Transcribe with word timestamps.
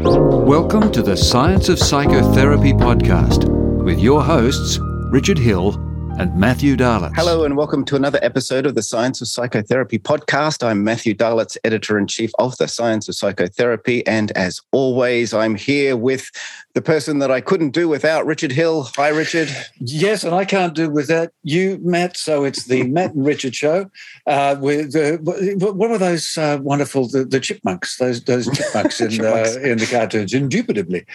Welcome 0.00 0.90
to 0.92 1.02
the 1.02 1.14
Science 1.14 1.68
of 1.68 1.78
Psychotherapy 1.78 2.72
podcast 2.72 3.44
with 3.84 4.00
your 4.00 4.22
hosts, 4.22 4.78
Richard 5.10 5.36
Hill 5.36 5.72
and 6.18 6.34
Matthew 6.36 6.76
Dahlitz. 6.76 7.14
Hello, 7.16 7.44
and 7.44 7.56
welcome 7.56 7.84
to 7.86 7.96
another 7.96 8.18
episode 8.22 8.66
of 8.66 8.74
the 8.74 8.82
Science 8.82 9.20
of 9.20 9.28
Psychotherapy 9.28 9.98
podcast. 9.98 10.64
I'm 10.64 10.84
Matthew 10.84 11.14
Dahlitz, 11.14 11.56
editor 11.64 11.98
in 11.98 12.06
chief 12.06 12.30
of 12.38 12.56
the 12.58 12.68
Science 12.68 13.08
of 13.08 13.14
Psychotherapy. 13.14 14.06
And 14.06 14.30
as 14.32 14.60
always, 14.72 15.32
I'm 15.32 15.54
here 15.54 15.96
with 15.96 16.30
the 16.74 16.82
person 16.82 17.18
that 17.20 17.30
I 17.30 17.40
couldn't 17.40 17.70
do 17.70 17.88
without, 17.88 18.26
Richard 18.26 18.52
Hill. 18.52 18.88
Hi, 18.96 19.08
Richard. 19.08 19.48
Yes, 19.78 20.24
and 20.24 20.34
I 20.34 20.44
can't 20.44 20.74
do 20.74 20.90
without 20.90 21.30
you, 21.42 21.78
Matt. 21.82 22.16
So 22.16 22.44
it's 22.44 22.64
the 22.64 22.84
Matt 22.84 23.14
and 23.14 23.24
Richard 23.24 23.54
show. 23.54 23.90
Uh, 24.26 24.56
with 24.60 24.94
uh, 24.94 25.18
what 25.18 25.76
were 25.90 25.98
those 25.98 26.36
uh, 26.36 26.58
wonderful 26.62 27.08
the, 27.08 27.24
the, 27.24 27.40
chipmunks? 27.40 27.96
Those 27.96 28.22
those 28.24 28.46
chipmunks 28.56 29.00
in 29.00 29.10
chipmunks. 29.12 29.56
in 29.56 29.78
the 29.78 29.86
cartoons, 29.86 30.34
indubitably. 30.34 31.06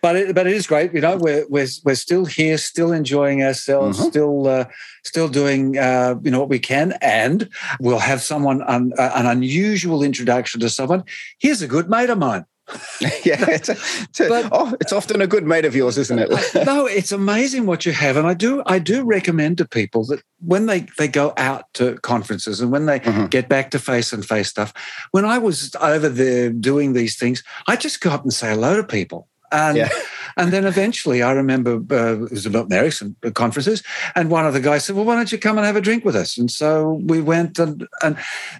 But 0.00 0.16
it, 0.16 0.34
but 0.34 0.46
it 0.46 0.54
is 0.54 0.66
great. 0.66 0.92
You 0.92 1.00
know, 1.00 1.16
we're 1.16 1.46
we're 1.48 1.68
we're 1.84 1.94
still 1.94 2.24
here, 2.24 2.58
still 2.58 2.92
enjoying 2.92 3.42
ourselves, 3.42 3.98
mm-hmm. 3.98 4.08
still 4.08 4.48
uh, 4.48 4.64
still 5.04 5.28
doing 5.28 5.78
uh, 5.78 6.16
you 6.22 6.30
know 6.30 6.40
what 6.40 6.48
we 6.48 6.58
can, 6.58 6.94
and 7.00 7.48
we'll 7.80 7.98
have 7.98 8.22
someone 8.22 8.62
un, 8.62 8.92
uh, 8.98 9.12
an 9.14 9.26
unusual 9.26 10.02
introduction 10.02 10.60
to 10.60 10.70
someone. 10.70 11.04
Here's 11.38 11.62
a 11.62 11.68
good 11.68 11.88
mate 11.88 12.10
of 12.10 12.18
mine. 12.18 12.46
yeah, 13.24 13.50
it's, 13.50 13.68
a, 13.68 13.72
it's, 13.72 14.20
a, 14.20 14.28
but, 14.28 14.48
oh, 14.52 14.74
it's 14.80 14.92
often 14.92 15.20
a 15.20 15.26
good 15.26 15.44
mate 15.44 15.64
of 15.64 15.74
yours, 15.74 15.98
isn't 15.98 16.18
it? 16.18 16.30
no, 16.66 16.86
it's 16.86 17.12
amazing 17.12 17.66
what 17.66 17.84
you 17.84 17.92
have, 17.92 18.16
and 18.16 18.26
I 18.26 18.34
do 18.34 18.62
I 18.66 18.78
do 18.78 19.04
recommend 19.04 19.58
to 19.58 19.68
people 19.68 20.04
that 20.06 20.22
when 20.40 20.66
they 20.66 20.86
they 20.96 21.08
go 21.08 21.34
out 21.36 21.64
to 21.74 21.98
conferences 21.98 22.60
and 22.60 22.70
when 22.70 22.86
they 22.86 23.00
mm-hmm. 23.00 23.26
get 23.26 23.48
back 23.48 23.70
to 23.72 23.78
face 23.78 24.12
and 24.12 24.24
face 24.24 24.48
stuff. 24.48 24.72
When 25.10 25.24
I 25.24 25.38
was 25.38 25.74
over 25.80 26.08
there 26.08 26.50
doing 26.50 26.92
these 26.92 27.18
things, 27.18 27.42
I 27.66 27.76
just 27.76 28.00
go 28.00 28.10
up 28.10 28.22
and 28.22 28.32
say 28.32 28.50
hello 28.50 28.76
to 28.76 28.84
people. 28.84 29.28
And 29.52 29.76
yeah. 29.76 29.88
and 30.36 30.52
then 30.52 30.64
eventually, 30.64 31.22
I 31.22 31.32
remember 31.32 31.74
uh, 31.90 32.24
it 32.24 32.30
was 32.30 32.48
Milton 32.48 32.72
Erickson 32.72 33.16
conferences, 33.34 33.82
and 34.14 34.30
one 34.30 34.46
of 34.46 34.54
the 34.54 34.60
guys 34.60 34.84
said, 34.84 34.96
"Well, 34.96 35.04
why 35.04 35.16
don't 35.16 35.30
you 35.30 35.38
come 35.38 35.58
and 35.58 35.66
have 35.66 35.76
a 35.76 35.80
drink 35.80 36.04
with 36.04 36.16
us?" 36.16 36.38
And 36.38 36.50
so 36.50 37.00
we 37.04 37.20
went, 37.20 37.58
and 37.58 37.86
and 38.02 38.16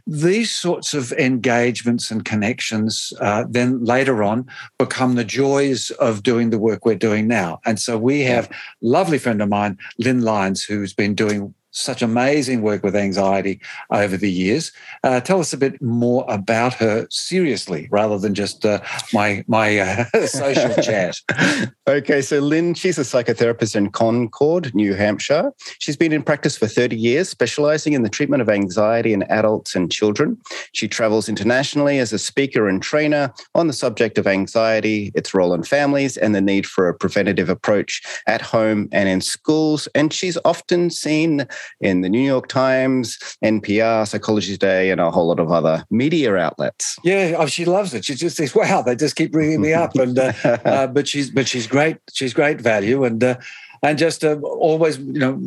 these 0.07 0.51
sorts 0.51 0.95
of 0.95 1.13
engagements 1.13 2.11
and 2.11 2.25
connections 2.25 3.13
uh, 3.21 3.45
then 3.49 3.85
later 3.85 4.23
on 4.23 4.47
become 4.79 5.15
the 5.15 5.25
joys 5.25 5.91
of 5.93 6.23
doing 6.23 6.51
the 6.51 6.59
work 6.59 6.85
we're 6.85 6.95
doing 6.95 7.27
now. 7.27 7.61
And 7.65 7.81
so 7.81 7.99
we 7.99 8.23
have 8.23 8.51
a 8.51 8.55
lovely 8.83 9.19
friend 9.19 9.41
of 9.41 9.49
mine, 9.49 9.79
Lynn 9.99 10.23
Lyons, 10.23 10.63
who's 10.63 10.93
been 10.93 11.15
doing 11.15 11.55
such 11.73 12.03
amazing 12.03 12.63
work 12.63 12.83
with 12.83 12.95
anxiety 12.95 13.61
over 13.91 14.17
the 14.17 14.31
years. 14.31 14.73
Uh, 15.03 15.21
tell 15.21 15.41
us 15.41 15.53
a 15.53 15.57
bit 15.57 15.81
more 15.83 16.25
about 16.29 16.75
her 16.75 17.07
seriously, 17.11 17.89
rather 17.91 18.19
than 18.19 18.35
just 18.35 18.65
uh, 18.65 18.81
my 19.13 19.45
my 19.49 19.79
uh, 19.79 20.05
social 20.27 20.75
chat. 20.83 21.17
Okay, 21.89 22.23
so 22.23 22.39
Lynn, 22.39 22.75
she's 22.75 22.97
a 22.97 23.03
psychotherapist 23.03 23.75
in 23.75 23.91
Concord, 23.91 24.73
New 24.73 24.95
Hampshire. 24.95 25.53
She's 25.81 25.97
been 25.97 26.13
in 26.13 26.23
practice 26.23 26.57
for 26.57 26.69
30 26.69 26.97
years, 26.97 27.29
specializing 27.29 27.93
in 27.93 28.05
the 28.05 28.09
treatment 28.09 28.41
of 28.41 28.49
anxiety 28.49 29.13
in 29.13 29.25
adults 29.25 29.75
and 29.75 29.91
children. 29.91 30.39
She 30.73 30.87
travels 30.87 31.29
internationally 31.29 31.99
as 31.99 32.13
a 32.13 32.21
speaker 32.21 32.69
and 32.69 32.81
trainer 32.81 33.35
on 33.57 33.67
the 33.67 33.73
subject 33.73 34.17
of 34.17 34.29
anxiety, 34.29 35.11
its 35.17 35.35
role 35.35 35.53
in 35.55 35.65
families, 35.65 36.17
and 36.17 36.37
the 36.37 36.41
need 36.41 36.67
for 36.67 36.89
a 36.89 36.95
preventative 36.95 37.49
approach 37.49 38.01
at 38.29 38.41
home 38.41 38.89
and 38.93 39.09
in 39.09 39.21
schools. 39.21 39.89
And 39.95 40.13
she's 40.13 40.39
often 40.45 40.89
seen 40.89 41.49
in 41.81 42.01
the 42.01 42.09
New 42.09 42.21
York 42.21 42.49
Times, 42.49 43.19
NPR, 43.45 44.07
Psychology 44.07 44.53
Today, 44.53 44.91
and 44.91 45.01
a 45.01 45.11
whole 45.11 45.29
lot 45.29 45.41
of 45.41 45.51
other 45.51 45.85
media 45.91 46.37
outlets. 46.37 46.99
Yeah, 47.05 47.37
oh, 47.39 47.47
she 47.47 47.65
loves 47.65 47.95
it. 47.95 48.05
She 48.05 48.15
just 48.15 48.37
says, 48.37 48.55
"Wow, 48.55 48.83
they 48.83 48.97
just 48.97 49.17
keep 49.17 49.33
bringing 49.33 49.61
me 49.61 49.73
up." 49.73 49.95
And 49.97 50.19
uh, 50.19 50.33
uh, 50.45 50.87
but 50.87 51.09
she's 51.09 51.31
but 51.31 51.49
she's 51.49 51.67
great. 51.67 51.99
She's 52.13 52.35
great 52.35 52.61
value, 52.61 53.05
and 53.05 53.23
uh, 53.23 53.37
and 53.83 53.99
just 53.99 54.25
uh, 54.25 54.37
always, 54.43 54.99
you 54.99 55.19
know, 55.19 55.41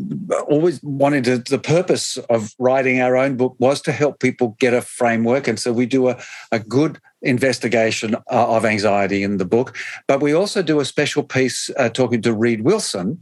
always 0.50 0.84
wanting 0.84 1.24
to. 1.24 1.38
The 1.38 1.60
purpose 1.60 2.18
of 2.30 2.54
writing 2.60 3.00
our 3.00 3.16
own 3.16 3.38
book 3.38 3.56
was 3.60 3.82
to 3.84 3.92
help 3.94 4.20
people 4.20 4.58
get 4.60 4.74
a 4.74 4.82
framework, 4.82 5.48
and 5.48 5.60
so 5.60 5.72
we 5.72 5.86
do 5.86 6.10
a, 6.10 6.18
a 6.52 6.60
good 6.60 7.00
investigation 7.22 8.16
uh, 8.16 8.20
of 8.30 8.66
anxiety 8.66 9.24
in 9.24 9.38
the 9.38 9.46
book. 9.46 9.78
But 10.08 10.22
we 10.22 10.34
also 10.34 10.62
do 10.62 10.82
a 10.82 10.86
special 10.86 11.24
piece 11.24 11.70
uh, 11.78 11.90
talking 11.90 12.22
to 12.24 12.34
Reid 12.34 12.62
Wilson, 12.62 13.20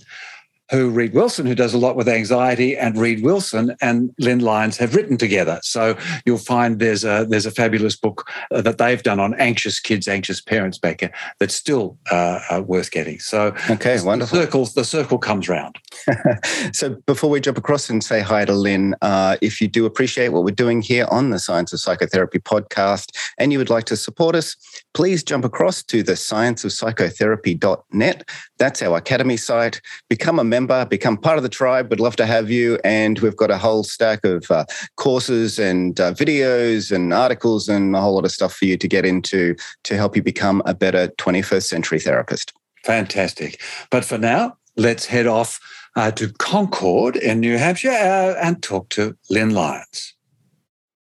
who 0.74 0.90
Reid 0.90 1.14
Wilson, 1.14 1.46
who 1.46 1.54
does 1.54 1.74
a 1.74 1.78
lot 1.78 1.96
with 1.96 2.10
anxiety, 2.10 2.76
and 2.76 2.98
Reid 2.98 3.24
Wilson 3.24 3.76
and 3.80 4.14
Lynn 4.18 4.40
Lyons 4.40 4.76
have 4.78 4.96
written 4.96 5.18
together. 5.18 5.60
So 5.62 5.96
you'll 6.26 6.40
find 6.40 6.80
there's 6.80 7.06
a 7.06 7.28
there's 7.30 7.46
a 7.46 7.52
fabulous 7.52 7.96
book 7.96 8.28
uh, 8.52 8.62
that 8.62 8.80
they've 8.80 9.04
done 9.04 9.20
on 9.20 9.36
anxious 9.36 9.80
kids, 9.80 10.08
anxious 10.08 10.42
parents, 10.42 10.80
Becca, 10.80 11.12
that's 11.40 11.56
still 11.56 12.00
uh, 12.12 12.40
uh, 12.50 12.64
worth 12.66 12.90
getting. 12.90 13.20
So 13.20 13.54
okay, 13.70 14.02
wonderful. 14.02 14.36
The 14.38 14.46
circle, 14.46 14.66
the 14.66 14.84
circle 14.84 15.20
comes 15.20 15.48
round. 15.48 15.78
so 16.74 16.98
before 17.06 17.30
we 17.30 17.40
jump 17.40 17.60
across 17.60 17.88
and 17.90 18.04
say 18.04 18.22
hi 18.22 18.44
to 18.46 18.54
Lynn, 18.54 18.96
uh, 19.02 19.38
if 19.42 19.62
you 19.62 19.68
do 19.68 19.86
appreciate 19.86 20.30
what 20.30 20.44
we're 20.44 20.56
doing 20.56 20.82
here 20.82 21.06
on 21.12 21.30
the 21.30 21.38
Science 21.38 21.72
of 21.72 21.82
Psychotherapy 21.82 22.40
podcast, 22.40 23.12
and 23.38 23.52
you 23.52 23.60
would 23.60 23.70
like 23.70 23.86
to 23.86 23.96
support 23.96 24.36
us, 24.36 24.56
please 24.94 25.24
jump 25.24 25.46
across 25.46 25.84
to 25.84 26.02
the 26.02 26.14
scienceofpsychotherapy.net. 26.14 28.30
That's 28.58 28.82
our 28.82 28.98
academy 28.98 29.38
site. 29.38 29.80
Become 30.10 30.40
a 30.40 30.44
member, 30.44 30.63
become 30.68 31.18
part 31.18 31.38
of 31.38 31.44
the 31.44 31.50
tribe. 31.50 31.90
We'd 31.90 32.00
love 32.00 32.16
to 32.18 32.26
have 32.26 32.50
you. 32.50 32.80
And 32.84 33.20
we've 33.20 33.36
got 33.36 33.52
a 33.52 33.58
whole 33.58 33.84
stack 33.84 34.24
of 34.26 34.50
uh, 34.52 34.66
courses 34.98 35.60
and 35.60 36.00
uh, 36.00 36.14
videos 36.14 36.92
and 36.92 37.14
articles 37.14 37.70
and 37.70 37.96
a 37.96 38.02
whole 38.02 38.16
lot 38.16 38.26
of 38.26 38.32
stuff 38.32 38.54
for 38.54 38.66
you 38.66 38.78
to 38.78 38.88
get 38.88 39.06
into 39.06 39.56
to 39.84 39.96
help 39.96 40.16
you 40.16 40.24
become 40.24 40.62
a 40.66 40.74
better 40.74 41.08
21st 41.18 41.64
century 41.64 42.00
therapist. 42.00 42.54
Fantastic. 42.84 43.62
But 43.90 44.06
for 44.06 44.18
now, 44.18 44.58
let's 44.76 45.06
head 45.06 45.28
off 45.28 45.60
uh, 45.96 46.12
to 46.12 46.32
Concord 46.34 47.16
in 47.16 47.40
New 47.40 47.58
Hampshire 47.58 47.92
uh, 47.92 48.36
and 48.42 48.62
talk 48.62 48.90
to 48.90 49.18
Lynn 49.30 49.52
Lyons. 49.52 50.16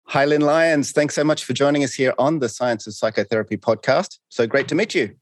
Hi, 0.07 0.25
Lynn 0.25 0.41
Lyons. 0.41 0.93
Thanks 0.93 1.15
so 1.15 1.23
much 1.23 1.45
for 1.45 1.53
joining 1.53 1.85
us 1.85 1.93
here 1.93 2.15
on 2.19 2.39
the 2.39 2.49
Science 2.49 2.87
of 2.87 2.95
Psychotherapy 2.95 3.59
podcast. 3.59 4.19
So 4.31 4.47
great 4.47 4.67
to 4.69 4.75
meet 4.75 4.95
you. 4.95 5.15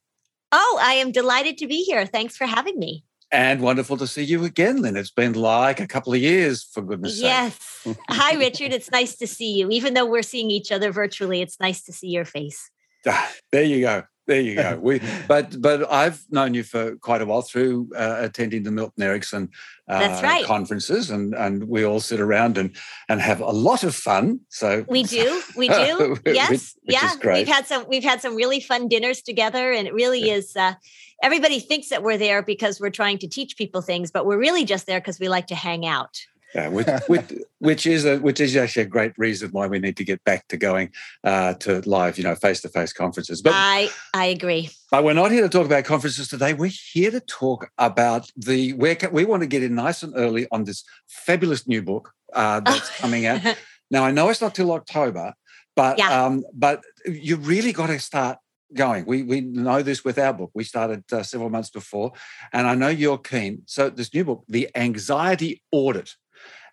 Oh, 0.52 0.78
I 0.80 0.92
am 0.92 1.10
delighted 1.10 1.58
to 1.58 1.66
be 1.66 1.82
here. 1.82 2.06
Thanks 2.06 2.36
for 2.36 2.46
having 2.46 2.78
me. 2.78 3.02
And 3.32 3.60
wonderful 3.60 3.96
to 3.96 4.06
see 4.06 4.22
you 4.22 4.44
again, 4.44 4.82
Lynn. 4.82 4.96
It's 4.96 5.10
been 5.10 5.32
like 5.32 5.80
a 5.80 5.86
couple 5.86 6.12
of 6.12 6.20
years, 6.20 6.62
for 6.62 6.82
goodness 6.82 7.20
yes. 7.20 7.54
sake. 7.54 7.96
Yes. 8.08 8.18
Hi, 8.20 8.38
Richard. 8.38 8.72
It's 8.72 8.90
nice 8.90 9.16
to 9.16 9.26
see 9.26 9.52
you. 9.52 9.68
Even 9.70 9.94
though 9.94 10.06
we're 10.06 10.22
seeing 10.22 10.50
each 10.50 10.70
other 10.70 10.92
virtually, 10.92 11.42
it's 11.42 11.58
nice 11.58 11.82
to 11.84 11.92
see 11.92 12.08
your 12.08 12.24
face. 12.24 12.70
Ah, 13.06 13.32
there 13.50 13.64
you 13.64 13.80
go. 13.80 14.04
There 14.26 14.40
you 14.40 14.56
go. 14.56 14.78
We, 14.80 15.00
but 15.28 15.60
but 15.60 15.90
I've 15.90 16.24
known 16.30 16.54
you 16.54 16.62
for 16.62 16.96
quite 16.96 17.22
a 17.22 17.26
while 17.26 17.42
through 17.42 17.88
uh, 17.96 18.16
attending 18.20 18.64
the 18.64 18.72
Milton 18.72 19.02
Erickson 19.02 19.50
uh, 19.88 20.20
right. 20.22 20.44
conferences, 20.44 21.10
and 21.10 21.34
and 21.34 21.68
we 21.68 21.84
all 21.84 22.00
sit 22.00 22.20
around 22.20 22.58
and 22.58 22.76
and 23.08 23.20
have 23.20 23.40
a 23.40 23.50
lot 23.50 23.84
of 23.84 23.94
fun. 23.94 24.40
So 24.48 24.84
we 24.88 25.04
do, 25.04 25.42
we 25.56 25.68
do. 25.68 26.16
yes, 26.26 26.50
which, 26.50 26.60
which 26.82 26.96
yeah. 26.96 27.14
We've 27.24 27.48
had 27.48 27.66
some 27.66 27.86
we've 27.88 28.04
had 28.04 28.20
some 28.20 28.34
really 28.34 28.60
fun 28.60 28.88
dinners 28.88 29.22
together, 29.22 29.72
and 29.72 29.86
it 29.86 29.94
really 29.94 30.30
is. 30.30 30.56
Uh, 30.56 30.74
everybody 31.22 31.60
thinks 31.60 31.88
that 31.88 32.02
we're 32.02 32.18
there 32.18 32.42
because 32.42 32.80
we're 32.80 32.90
trying 32.90 33.18
to 33.18 33.28
teach 33.28 33.56
people 33.56 33.82
things, 33.82 34.10
but 34.10 34.26
we're 34.26 34.38
really 34.38 34.64
just 34.64 34.86
there 34.86 35.00
because 35.00 35.18
we 35.18 35.28
like 35.28 35.46
to 35.48 35.54
hang 35.54 35.86
out. 35.86 36.18
Yeah, 36.54 36.68
which, 36.68 36.86
which, 37.06 37.32
which, 37.58 37.86
is 37.86 38.06
a, 38.06 38.16
which 38.18 38.40
is 38.40 38.56
actually 38.56 38.84
a 38.84 38.86
great 38.86 39.12
reason 39.18 39.50
why 39.50 39.66
we 39.66 39.78
need 39.78 39.96
to 39.98 40.04
get 40.04 40.24
back 40.24 40.48
to 40.48 40.56
going 40.56 40.90
uh, 41.22 41.54
to 41.54 41.80
live, 41.80 42.16
you 42.16 42.24
know, 42.24 42.34
face 42.34 42.62
to 42.62 42.70
face 42.70 42.94
conferences. 42.94 43.42
But 43.42 43.52
I 43.54 43.90
I 44.14 44.26
agree. 44.26 44.70
But 44.90 45.04
we're 45.04 45.12
not 45.12 45.32
here 45.32 45.42
to 45.42 45.50
talk 45.50 45.66
about 45.66 45.84
conferences 45.84 46.28
today. 46.28 46.54
We're 46.54 46.70
here 46.92 47.10
to 47.10 47.20
talk 47.20 47.68
about 47.76 48.30
the 48.36 48.72
where 48.72 48.96
we 49.12 49.26
want 49.26 49.42
to 49.42 49.46
get 49.46 49.62
in 49.62 49.74
nice 49.74 50.02
and 50.02 50.14
early 50.16 50.46
on 50.50 50.64
this 50.64 50.82
fabulous 51.06 51.66
new 51.66 51.82
book 51.82 52.12
uh, 52.32 52.60
that's 52.60 52.88
coming 52.98 53.26
out. 53.26 53.42
now 53.90 54.04
I 54.04 54.10
know 54.10 54.30
it's 54.30 54.40
not 54.40 54.54
till 54.54 54.72
October, 54.72 55.34
but 55.74 55.98
yeah. 55.98 56.24
um, 56.24 56.44
but 56.54 56.82
you 57.04 57.36
really 57.36 57.72
got 57.72 57.88
to 57.88 57.98
start 57.98 58.38
going. 58.74 59.04
We 59.06 59.22
we 59.22 59.40
know 59.40 59.82
this 59.82 60.04
with 60.04 60.18
our 60.18 60.32
book. 60.32 60.50
We 60.54 60.64
started 60.64 61.04
uh, 61.12 61.22
several 61.22 61.50
months 61.50 61.70
before, 61.70 62.12
and 62.52 62.66
I 62.66 62.74
know 62.74 62.88
you're 62.88 63.18
keen. 63.18 63.62
So 63.66 63.90
this 63.90 64.12
new 64.12 64.24
book, 64.24 64.44
The 64.48 64.68
Anxiety 64.74 65.62
Audit, 65.70 66.14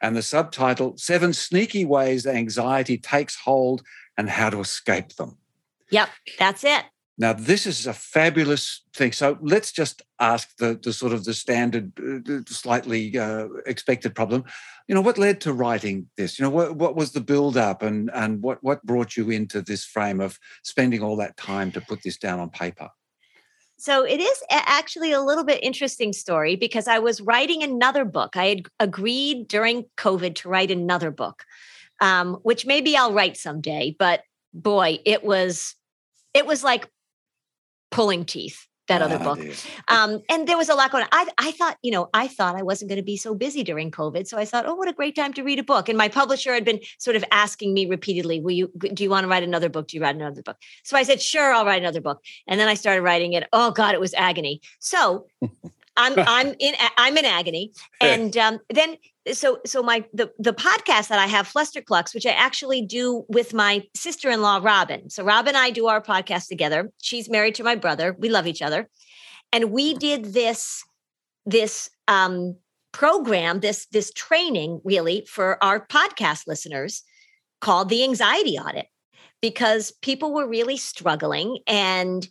and 0.01 0.15
the 0.15 0.21
subtitle 0.21 0.97
Seven 0.97 1.33
Sneaky 1.33 1.85
Ways 1.85 2.25
Anxiety 2.25 2.97
Takes 2.97 3.35
Hold 3.35 3.83
and 4.17 4.29
How 4.29 4.49
to 4.49 4.59
Escape 4.59 5.15
Them. 5.15 5.37
Yep, 5.89 6.09
that's 6.39 6.63
it. 6.63 6.83
Now, 7.17 7.33
this 7.33 7.67
is 7.67 7.85
a 7.85 7.93
fabulous 7.93 8.81
thing. 8.95 9.11
So 9.11 9.37
let's 9.39 9.71
just 9.71 10.01
ask 10.19 10.57
the, 10.57 10.79
the 10.81 10.91
sort 10.91 11.13
of 11.13 11.25
the 11.25 11.33
standard, 11.35 11.91
uh, 11.99 12.41
slightly 12.47 13.17
uh, 13.17 13.47
expected 13.67 14.15
problem. 14.15 14.45
You 14.87 14.95
know, 14.95 15.01
what 15.01 15.19
led 15.19 15.39
to 15.41 15.53
writing 15.53 16.09
this? 16.17 16.39
You 16.39 16.43
know, 16.43 16.49
what, 16.49 16.75
what 16.75 16.95
was 16.95 17.11
the 17.11 17.21
build 17.21 17.55
up 17.55 17.83
and, 17.83 18.09
and 18.13 18.41
what, 18.41 18.63
what 18.63 18.83
brought 18.83 19.15
you 19.15 19.29
into 19.29 19.61
this 19.61 19.85
frame 19.85 20.19
of 20.19 20.39
spending 20.63 21.03
all 21.03 21.15
that 21.17 21.37
time 21.37 21.71
to 21.73 21.81
put 21.81 22.01
this 22.01 22.17
down 22.17 22.39
on 22.39 22.49
paper? 22.49 22.89
So 23.77 24.05
it 24.05 24.19
is 24.19 24.43
actually 24.49 25.11
a 25.11 25.21
little 25.21 25.43
bit 25.43 25.61
interesting 25.61 26.13
story 26.13 26.55
because 26.55 26.87
I 26.87 26.99
was 26.99 27.21
writing 27.21 27.61
another 27.61 28.05
book. 28.05 28.35
I 28.35 28.47
had 28.47 28.63
agreed 28.79 29.47
during 29.47 29.85
COVID 29.97 30.35
to 30.35 30.49
write 30.49 30.71
another 30.71 31.11
book, 31.11 31.43
um, 31.99 32.35
which 32.43 32.65
maybe 32.65 32.95
I'll 32.95 33.13
write 33.13 33.35
someday. 33.35 33.95
But 33.99 34.23
boy, 34.53 34.99
it 35.05 35.23
was 35.23 35.75
it 36.33 36.45
was 36.45 36.63
like 36.63 36.87
pulling 37.93 38.25
teeth 38.25 38.67
that 38.87 39.01
other 39.01 39.17
book. 39.17 39.39
Um, 39.87 40.21
and 40.29 40.47
there 40.47 40.57
was 40.57 40.67
a 40.67 40.75
lot 40.75 40.91
going 40.91 41.03
on. 41.03 41.09
I, 41.11 41.27
I 41.37 41.51
thought, 41.51 41.77
you 41.81 41.91
know, 41.91 42.09
I 42.13 42.27
thought 42.27 42.55
I 42.55 42.63
wasn't 42.63 42.89
going 42.89 42.97
to 42.97 43.03
be 43.03 43.15
so 43.15 43.33
busy 43.33 43.63
during 43.63 43.91
COVID. 43.91 44.27
So 44.27 44.37
I 44.37 44.45
thought, 44.45 44.65
oh, 44.65 44.75
what 44.75 44.89
a 44.89 44.93
great 44.93 45.15
time 45.15 45.33
to 45.33 45.43
read 45.43 45.59
a 45.59 45.63
book. 45.63 45.87
And 45.87 45.97
my 45.97 46.09
publisher 46.09 46.53
had 46.53 46.65
been 46.65 46.81
sort 46.97 47.15
of 47.15 47.23
asking 47.31 47.73
me 47.73 47.85
repeatedly, 47.85 48.41
will 48.41 48.51
you, 48.51 48.71
do 48.77 49.03
you 49.03 49.09
want 49.09 49.23
to 49.23 49.29
write 49.29 49.43
another 49.43 49.69
book? 49.69 49.87
Do 49.87 49.97
you 49.97 50.03
write 50.03 50.15
another 50.15 50.41
book? 50.41 50.57
So 50.83 50.97
I 50.97 51.03
said, 51.03 51.21
sure, 51.21 51.53
I'll 51.53 51.65
write 51.65 51.81
another 51.81 52.01
book. 52.01 52.21
And 52.45 52.59
then 52.59 52.67
I 52.67 52.73
started 52.73 53.03
writing 53.03 53.33
it. 53.33 53.47
Oh 53.53 53.71
God, 53.71 53.93
it 53.93 54.01
was 54.01 54.13
agony. 54.15 54.61
So 54.79 55.27
I'm, 55.95 56.13
I'm 56.17 56.53
in, 56.59 56.73
I'm 56.97 57.17
in 57.17 57.25
agony. 57.25 57.71
And 58.01 58.35
um, 58.35 58.59
then 58.69 58.97
so 59.31 59.59
so 59.65 59.81
my 59.81 60.03
the 60.13 60.31
the 60.37 60.53
podcast 60.53 61.07
that 61.07 61.19
I 61.19 61.27
have, 61.27 61.47
Flusterclux, 61.47 62.13
which 62.13 62.25
I 62.25 62.31
actually 62.31 62.81
do 62.81 63.25
with 63.29 63.53
my 63.53 63.83
sister-in-law 63.93 64.61
Robin. 64.63 65.09
So 65.09 65.23
Robin 65.23 65.55
and 65.55 65.57
I 65.57 65.69
do 65.69 65.87
our 65.87 66.01
podcast 66.01 66.47
together. 66.47 66.91
She's 67.01 67.29
married 67.29 67.55
to 67.55 67.63
my 67.63 67.75
brother. 67.75 68.15
We 68.19 68.29
love 68.29 68.47
each 68.47 68.61
other. 68.61 68.89
And 69.51 69.71
we 69.71 69.93
did 69.93 70.33
this 70.33 70.83
this 71.45 71.89
um 72.07 72.55
program, 72.91 73.61
this 73.61 73.87
this 73.87 74.11
training 74.13 74.81
really 74.83 75.25
for 75.29 75.63
our 75.63 75.85
podcast 75.87 76.47
listeners 76.47 77.03
called 77.61 77.89
the 77.89 78.03
anxiety 78.03 78.57
audit 78.57 78.87
because 79.41 79.91
people 80.01 80.33
were 80.33 80.47
really 80.47 80.77
struggling 80.77 81.59
and 81.67 82.27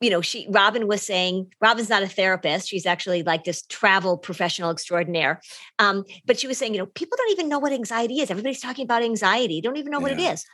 you 0.00 0.10
know, 0.10 0.20
she 0.20 0.46
Robin 0.50 0.88
was 0.88 1.02
saying 1.02 1.52
Robin's 1.60 1.88
not 1.88 2.02
a 2.02 2.08
therapist; 2.08 2.68
she's 2.68 2.86
actually 2.86 3.22
like 3.22 3.44
this 3.44 3.62
travel 3.62 4.18
professional 4.18 4.70
extraordinaire. 4.70 5.40
Um, 5.78 6.04
but 6.24 6.38
she 6.38 6.46
was 6.46 6.58
saying, 6.58 6.74
you 6.74 6.80
know, 6.80 6.86
people 6.86 7.16
don't 7.16 7.30
even 7.30 7.48
know 7.48 7.58
what 7.58 7.72
anxiety 7.72 8.20
is. 8.20 8.30
Everybody's 8.30 8.60
talking 8.60 8.84
about 8.84 9.02
anxiety; 9.02 9.60
don't 9.60 9.76
even 9.76 9.92
know 9.92 9.98
yeah. 9.98 10.02
what 10.02 10.12
it 10.12 10.20
is. 10.20 10.44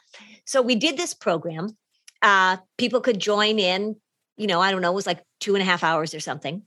So 0.44 0.61
we 0.61 0.75
did 0.75 0.97
this 0.97 1.15
program. 1.15 1.76
Uh, 2.23 2.59
people 2.79 3.00
could 3.00 3.19
join 3.19 3.59
in. 3.59 3.97
You 4.37 4.47
know, 4.47 4.61
I 4.61 4.71
don't 4.71 4.82
know, 4.82 4.91
it 4.91 4.97
was 4.97 5.06
like 5.06 5.23
two 5.41 5.55
and 5.55 5.62
a 5.62 5.67
half 5.67 5.85
hours 5.85 6.12
or 6.12 6.21
something. 6.21 6.62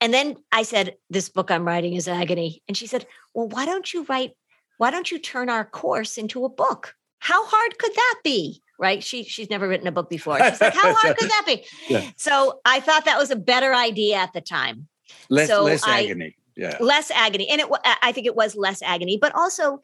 And 0.00 0.12
then 0.12 0.36
I 0.52 0.62
said, 0.64 0.96
"This 1.08 1.28
book 1.28 1.50
I'm 1.50 1.66
writing 1.66 1.94
is 1.94 2.08
agony," 2.08 2.62
and 2.68 2.76
she 2.76 2.86
said, 2.86 3.06
"Well, 3.34 3.48
why 3.48 3.64
don't 3.64 3.92
you 3.92 4.04
write? 4.04 4.32
Why 4.76 4.90
don't 4.90 5.10
you 5.10 5.18
turn 5.18 5.48
our 5.48 5.64
course 5.64 6.18
into 6.18 6.44
a 6.44 6.48
book? 6.48 6.94
How 7.20 7.44
hard 7.46 7.78
could 7.78 7.94
that 7.94 8.20
be?" 8.22 8.62
Right? 8.78 9.02
She 9.02 9.24
she's 9.24 9.50
never 9.50 9.68
written 9.68 9.86
a 9.86 9.92
book 9.92 10.08
before. 10.08 10.38
She's 10.48 10.60
like, 10.60 10.74
how 10.74 10.94
hard 10.94 11.16
could 11.16 11.30
that 11.30 11.42
be? 11.46 11.64
Yeah. 11.88 12.08
So 12.16 12.60
I 12.64 12.80
thought 12.80 13.04
that 13.04 13.18
was 13.18 13.30
a 13.30 13.36
better 13.36 13.74
idea 13.74 14.16
at 14.16 14.32
the 14.32 14.40
time. 14.40 14.88
Less 15.28 15.48
so 15.48 15.64
less 15.64 15.82
I, 15.84 16.04
agony. 16.04 16.36
Yeah. 16.56 16.76
Less 16.80 17.10
agony. 17.10 17.48
And 17.48 17.60
it 17.60 17.68
I 17.84 18.12
think 18.12 18.26
it 18.26 18.36
was 18.36 18.56
less 18.56 18.82
agony, 18.82 19.18
but 19.20 19.34
also 19.34 19.80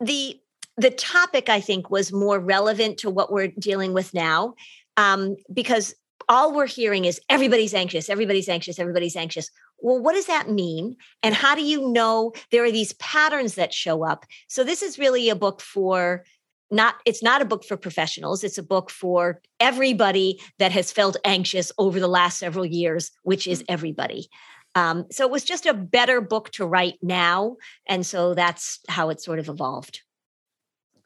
the 0.00 0.40
the 0.76 0.90
topic 0.90 1.48
I 1.48 1.60
think 1.60 1.90
was 1.90 2.12
more 2.12 2.38
relevant 2.38 2.98
to 2.98 3.10
what 3.10 3.32
we're 3.32 3.48
dealing 3.48 3.92
with 3.92 4.12
now. 4.14 4.54
Um, 4.96 5.36
because 5.52 5.94
all 6.28 6.54
we're 6.54 6.66
hearing 6.66 7.04
is 7.04 7.20
everybody's 7.28 7.74
anxious, 7.74 8.08
everybody's 8.10 8.48
anxious, 8.48 8.78
everybody's 8.78 9.16
anxious. 9.16 9.50
Well, 9.78 10.00
what 10.00 10.14
does 10.14 10.26
that 10.26 10.50
mean? 10.50 10.96
And 11.22 11.34
how 11.34 11.54
do 11.54 11.62
you 11.62 11.92
know 11.92 12.32
there 12.50 12.64
are 12.64 12.72
these 12.72 12.94
patterns 12.94 13.54
that 13.54 13.74
show 13.74 14.04
up? 14.04 14.24
So, 14.48 14.64
this 14.64 14.82
is 14.82 14.98
really 14.98 15.28
a 15.28 15.36
book 15.36 15.60
for 15.60 16.24
not 16.70 16.96
it's 17.04 17.22
not 17.22 17.42
a 17.42 17.44
book 17.44 17.64
for 17.64 17.76
professionals 17.76 18.42
it's 18.42 18.58
a 18.58 18.62
book 18.62 18.90
for 18.90 19.40
everybody 19.60 20.40
that 20.58 20.72
has 20.72 20.92
felt 20.92 21.16
anxious 21.24 21.70
over 21.78 22.00
the 22.00 22.08
last 22.08 22.38
several 22.38 22.66
years 22.66 23.10
which 23.22 23.46
is 23.46 23.62
mm. 23.62 23.66
everybody 23.68 24.28
um, 24.74 25.06
so 25.10 25.24
it 25.24 25.30
was 25.30 25.44
just 25.44 25.64
a 25.64 25.72
better 25.72 26.20
book 26.20 26.50
to 26.50 26.66
write 26.66 26.98
now 27.02 27.56
and 27.88 28.04
so 28.04 28.34
that's 28.34 28.80
how 28.88 29.10
it 29.10 29.20
sort 29.20 29.38
of 29.38 29.48
evolved 29.48 30.00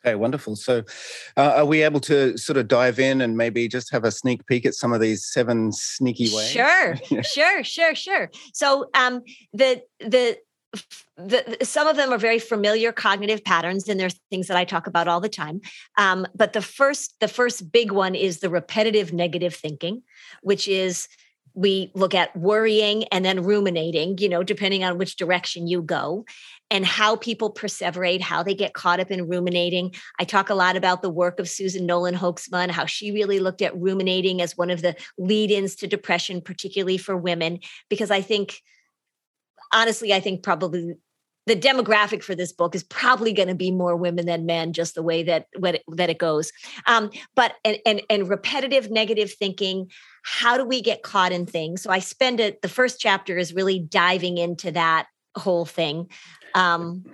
Okay, 0.05 0.15
wonderful. 0.15 0.57
So, 0.57 0.83
uh, 1.37 1.53
are 1.57 1.67
we 1.67 1.83
able 1.83 2.01
to 2.01 2.37
sort 2.39 2.57
of 2.57 2.69
dive 2.69 2.99
in 2.99 3.21
and 3.21 3.37
maybe 3.37 3.69
just 3.69 3.93
have 3.93 4.05
a 4.05 4.11
sneak 4.11 4.47
peek 4.47 4.65
at 4.65 4.75
some 4.75 4.95
of 4.95 5.01
these 5.01 5.27
seven 5.27 5.73
sneaky 5.73 6.35
ways? 6.35 6.49
Sure, 6.51 6.97
sure, 7.23 7.63
sure, 7.63 7.95
sure. 7.95 8.31
So, 8.55 8.89
um, 8.95 9.23
the 9.53 9.83
the 9.99 10.39
the, 11.17 11.57
some 11.63 11.87
of 11.87 11.97
them 11.97 12.13
are 12.13 12.19
very 12.19 12.39
familiar 12.39 12.93
cognitive 12.93 13.45
patterns 13.45 13.89
and 13.89 13.99
they're 13.99 14.11
things 14.31 14.47
that 14.47 14.57
i 14.57 14.65
talk 14.65 14.87
about 14.87 15.09
all 15.09 15.21
the 15.21 15.29
time. 15.29 15.61
Um, 15.99 16.27
but 16.35 16.53
the 16.53 16.63
first 16.63 17.15
the 17.21 17.29
first 17.29 17.73
big 17.73 17.91
one 17.91 18.15
is 18.15 18.41
the 18.41 18.51
repetitive 18.51 19.13
negative 19.13 19.55
thinking 19.55 20.03
which 20.43 20.69
is 20.69 21.09
we 21.55 21.91
look 21.95 22.15
at 22.15 22.35
worrying 22.37 23.05
and 23.09 23.25
then 23.25 23.43
ruminating 23.43 24.17
you 24.19 24.29
know 24.29 24.43
depending 24.43 24.85
on 24.85 24.99
which 24.99 25.17
direction 25.17 25.67
you 25.67 25.83
go 25.83 26.25
and 26.71 26.87
how 26.87 27.17
people 27.17 27.53
perseverate 27.53 28.21
how 28.21 28.45
they 28.45 28.55
get 28.55 28.75
caught 28.75 29.01
up 29.01 29.11
in 29.11 29.27
ruminating. 29.27 29.93
I 30.21 30.25
talk 30.25 30.51
a 30.51 30.55
lot 30.55 30.77
about 30.77 31.03
the 31.03 31.11
work 31.11 31.41
of 31.41 31.49
susan 31.49 31.85
Nolen 31.85 32.17
and 32.53 32.71
how 32.71 32.87
she 32.87 33.11
really 33.11 33.41
looked 33.41 33.61
at 33.61 33.77
ruminating 33.77 34.41
as 34.41 34.57
one 34.57 34.71
of 34.71 34.83
the 34.83 34.95
lead-ins 35.19 35.75
to 35.77 35.89
depression 35.89 36.41
particularly 36.41 36.97
for 36.97 37.17
women 37.17 37.59
because 37.89 38.11
i 38.11 38.21
think 38.21 38.63
honestly, 39.73 40.13
I 40.13 40.21
think 40.21 40.43
probably 40.43 40.95
the 41.47 41.57
demographic 41.57 42.23
for 42.23 42.35
this 42.35 42.53
book 42.53 42.75
is 42.75 42.85
probably 42.85 43.33
going 43.33 43.49
to 43.49 43.55
be 43.55 43.71
more 43.71 43.97
women 43.97 44.27
than 44.27 44.47
men, 44.47 44.73
just 44.73 44.95
the 44.95 45.03
way 45.03 45.23
that 45.23 45.47
it, 45.53 45.83
that 45.89 46.11
it 46.11 46.19
goes. 46.19 46.53
Um, 46.87 47.11
but 47.35 47.55
and, 47.65 47.79
and 47.87 48.03
and 48.09 48.29
repetitive 48.29 48.91
negative 48.91 49.33
thinking. 49.33 49.91
How 50.23 50.59
do 50.59 50.67
we 50.67 50.83
get 50.83 51.03
caught 51.03 51.33
in 51.33 51.47
things? 51.47 51.83
So 51.83 51.91
I 51.91 51.99
spend 51.99 52.41
it. 52.41 52.61
The 52.61 52.69
first 52.69 53.01
chapter 53.01 53.39
is 53.39 53.55
really 53.55 53.79
diving 53.79 54.37
into 54.37 54.71
that 54.73 55.07
whole 55.35 55.65
thing. 55.65 56.11
Um, 56.55 57.05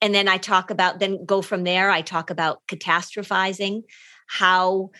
and 0.00 0.14
then 0.14 0.28
I 0.28 0.38
talk 0.38 0.70
about, 0.70 1.00
then 1.00 1.24
go 1.24 1.42
from 1.42 1.64
there. 1.64 1.90
I 1.90 2.02
talk 2.02 2.30
about 2.30 2.62
catastrophizing, 2.68 3.82
how 4.28 4.90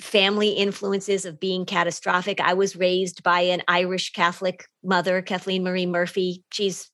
family 0.00 0.50
influences 0.50 1.24
of 1.24 1.40
being 1.40 1.64
catastrophic. 1.64 2.40
I 2.40 2.54
was 2.54 2.76
raised 2.76 3.22
by 3.22 3.40
an 3.40 3.62
Irish 3.68 4.12
Catholic 4.12 4.66
mother, 4.82 5.22
Kathleen 5.22 5.62
Marie 5.62 5.86
Murphy. 5.86 6.42
She's 6.52 6.90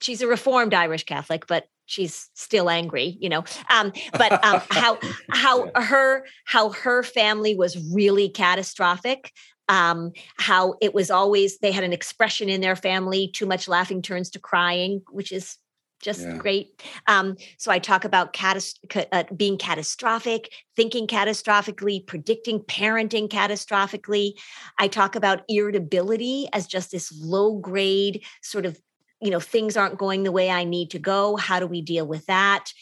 she's 0.00 0.22
a 0.22 0.26
reformed 0.26 0.74
Irish 0.74 1.04
Catholic, 1.04 1.46
but 1.46 1.66
she's 1.86 2.30
still 2.34 2.70
angry, 2.70 3.16
you 3.20 3.28
know. 3.28 3.44
Um, 3.70 3.92
but 4.12 4.44
um, 4.44 4.62
how 4.70 4.98
how 5.30 5.70
her 5.74 6.24
how 6.44 6.70
her 6.70 7.02
family 7.02 7.54
was 7.54 7.76
really 7.92 8.28
catastrophic. 8.28 9.32
Um, 9.66 10.12
how 10.36 10.74
it 10.82 10.92
was 10.92 11.10
always 11.10 11.58
they 11.58 11.72
had 11.72 11.84
an 11.84 11.92
expression 11.94 12.48
in 12.48 12.60
their 12.60 12.76
family: 12.76 13.28
too 13.28 13.46
much 13.46 13.66
laughing 13.66 14.02
turns 14.02 14.30
to 14.30 14.38
crying, 14.38 15.02
which 15.10 15.32
is 15.32 15.56
just 16.04 16.20
yeah. 16.20 16.36
great. 16.36 16.82
Um, 17.08 17.36
so 17.56 17.72
I 17.72 17.78
talk 17.78 18.04
about 18.04 18.34
catas- 18.34 18.78
uh, 19.10 19.24
being 19.34 19.56
catastrophic, 19.56 20.52
thinking 20.76 21.06
catastrophically, 21.06 22.06
predicting 22.06 22.60
parenting 22.60 23.28
catastrophically. 23.28 24.34
I 24.78 24.86
talk 24.88 25.16
about 25.16 25.42
irritability 25.48 26.48
as 26.52 26.66
just 26.66 26.92
this 26.92 27.10
low 27.18 27.58
grade 27.58 28.22
sort 28.42 28.66
of 28.66 28.78
you 29.20 29.30
know 29.30 29.40
things 29.40 29.76
aren't 29.76 29.96
going 29.96 30.24
the 30.24 30.32
way 30.32 30.50
i 30.50 30.64
need 30.64 30.90
to 30.90 30.98
go 30.98 31.36
how 31.36 31.60
do 31.60 31.66
we 31.66 31.80
deal 31.80 32.06
with 32.06 32.26
that 32.26 32.72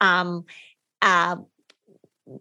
um, 0.00 0.44
uh, 1.02 1.36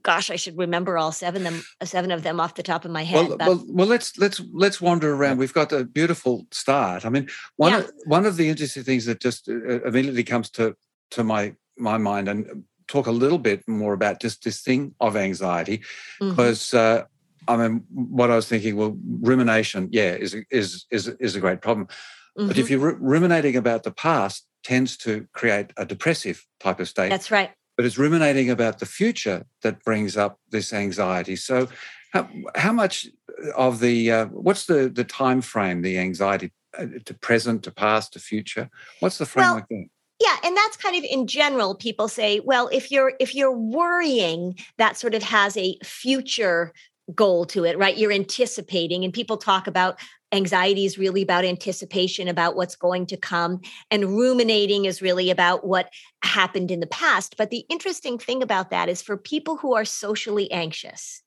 gosh, 0.03 0.29
I 0.29 0.36
should 0.36 0.58
remember 0.58 0.98
all 0.98 1.12
seven 1.12 1.43
them 1.43 1.63
seven 1.84 2.12
of 2.12 2.24
them 2.24 2.39
off 2.39 2.55
the 2.55 2.63
top 2.63 2.86
of 2.86 2.91
my 2.91 3.03
head. 3.03 3.27
Well, 3.27 3.38
well, 3.39 3.65
well, 3.67 3.88
let's 3.88 4.17
let's 4.17 4.41
let's 4.53 4.81
wander 4.81 5.13
around. 5.13 5.38
We've 5.38 5.53
got 5.53 5.72
a 5.72 5.84
beautiful 5.84 6.48
start. 6.51 7.05
I 7.05 7.10
mean, 7.10 7.27
one 7.55 7.72
yeah. 7.72 7.79
of, 7.79 7.91
one 8.05 8.25
of 8.25 8.38
the 8.38 8.50
interesting 8.50 8.84
things 8.84 9.05
that 9.05 9.19
just 9.19 9.50
uh, 9.50 9.53
uh, 9.53 9.81
immediately 9.81 10.24
comes 10.24 10.50
to 10.51 10.75
to 11.12 11.24
my 11.24 11.55
my 11.77 11.98
mind 11.98 12.27
and 12.29 12.63
talk 12.88 13.08
a 13.08 13.12
little 13.12 13.39
bit 13.39 13.67
more 13.67 13.93
about 13.93 14.22
just 14.22 14.43
this 14.43 14.62
thing 14.62 14.96
of 15.00 15.15
anxiety 15.15 15.81
because. 16.19 16.62
Mm-hmm. 16.62 17.01
Uh, 17.01 17.05
I 17.48 17.58
mean, 17.58 17.84
what 17.89 18.29
I 18.29 18.36
was 18.36 18.48
thinking, 18.48 18.75
well, 18.75 18.96
rumination, 19.22 19.89
yeah, 19.91 20.13
is 20.13 20.36
is 20.51 20.86
is 20.91 21.08
is 21.08 21.36
a 21.36 21.39
great 21.39 21.62
problem. 21.62 21.88
Mm-hmm. 21.88 22.48
But 22.48 22.58
if 22.60 22.65
mm-hmm. 22.65 22.74
you're 22.74 22.96
ruminating 23.00 23.55
about 23.55 23.81
the 23.81 23.91
past, 23.91 24.46
tends 24.63 24.96
to 24.98 25.25
create 25.34 25.74
a 25.75 25.84
depressive 25.84 26.46
type 26.60 26.79
of 26.79 26.88
state. 26.88 27.10
That's 27.10 27.31
right 27.31 27.50
but 27.79 27.86
it's 27.86 27.98
ruminating 27.98 28.50
about 28.50 28.79
the 28.79 28.86
future 28.86 29.45
that 29.62 29.81
brings 29.86 30.17
up 30.17 30.38
this 30.50 30.74
anxiety. 30.74 31.38
So, 31.38 31.69
how, 32.12 32.27
how 32.55 32.74
much 32.74 33.07
of 33.55 33.79
the 33.79 34.12
uh, 34.12 34.25
what's 34.25 34.65
the 34.65 34.89
the 34.89 35.05
time 35.05 35.39
frame? 35.39 35.81
The 35.81 35.98
anxiety 35.98 36.51
uh, 36.77 36.88
to 37.05 37.13
present, 37.13 37.63
to 37.63 37.71
past, 37.71 38.12
to 38.12 38.19
future. 38.19 38.69
What's 39.00 39.17
the 39.17 39.25
framework 39.25 39.67
well, 39.69 39.79
there? 39.79 39.86
Yeah, 40.19 40.36
and 40.43 40.57
that's 40.57 40.75
kind 40.75 40.98
of 40.98 41.05
in 41.05 41.25
general. 41.25 41.74
People 41.74 42.09
say, 42.09 42.41
well, 42.41 42.67
if 42.67 42.91
you're 42.91 43.13
if 43.17 43.33
you're 43.33 43.55
worrying, 43.55 44.59
that 44.77 44.98
sort 44.98 45.15
of 45.15 45.24
has 45.24 45.55
a 45.55 45.77
future 45.81 46.74
goal 47.15 47.45
to 47.45 47.63
it, 47.63 47.77
right? 47.77 47.98
You're 47.98 48.12
anticipating, 48.12 49.05
and 49.05 49.13
people 49.13 49.38
talk 49.38 49.67
about 49.67 49.98
anxiety 50.31 50.86
is 50.86 50.98
really 50.98 51.21
about 51.21 51.45
anticipation 51.45 52.27
about 52.27 52.55
what's 52.55 52.75
going 52.75 53.05
to 53.07 53.17
come 53.17 53.62
and 53.89 54.09
ruminating 54.09 54.86
is 54.86 55.01
really 55.01 55.29
about 55.29 55.65
what 55.65 55.89
happened 56.24 56.71
in 56.71 56.79
the 56.79 56.88
past 56.88 57.36
but 57.38 57.50
the 57.50 57.65
interesting 57.69 58.17
thing 58.17 58.43
about 58.43 58.69
that 58.69 58.89
is 58.89 59.01
for 59.01 59.17
people 59.17 59.57
who 59.57 59.74
are 59.74 59.86
socially 59.86 60.51
anxious 60.51 61.24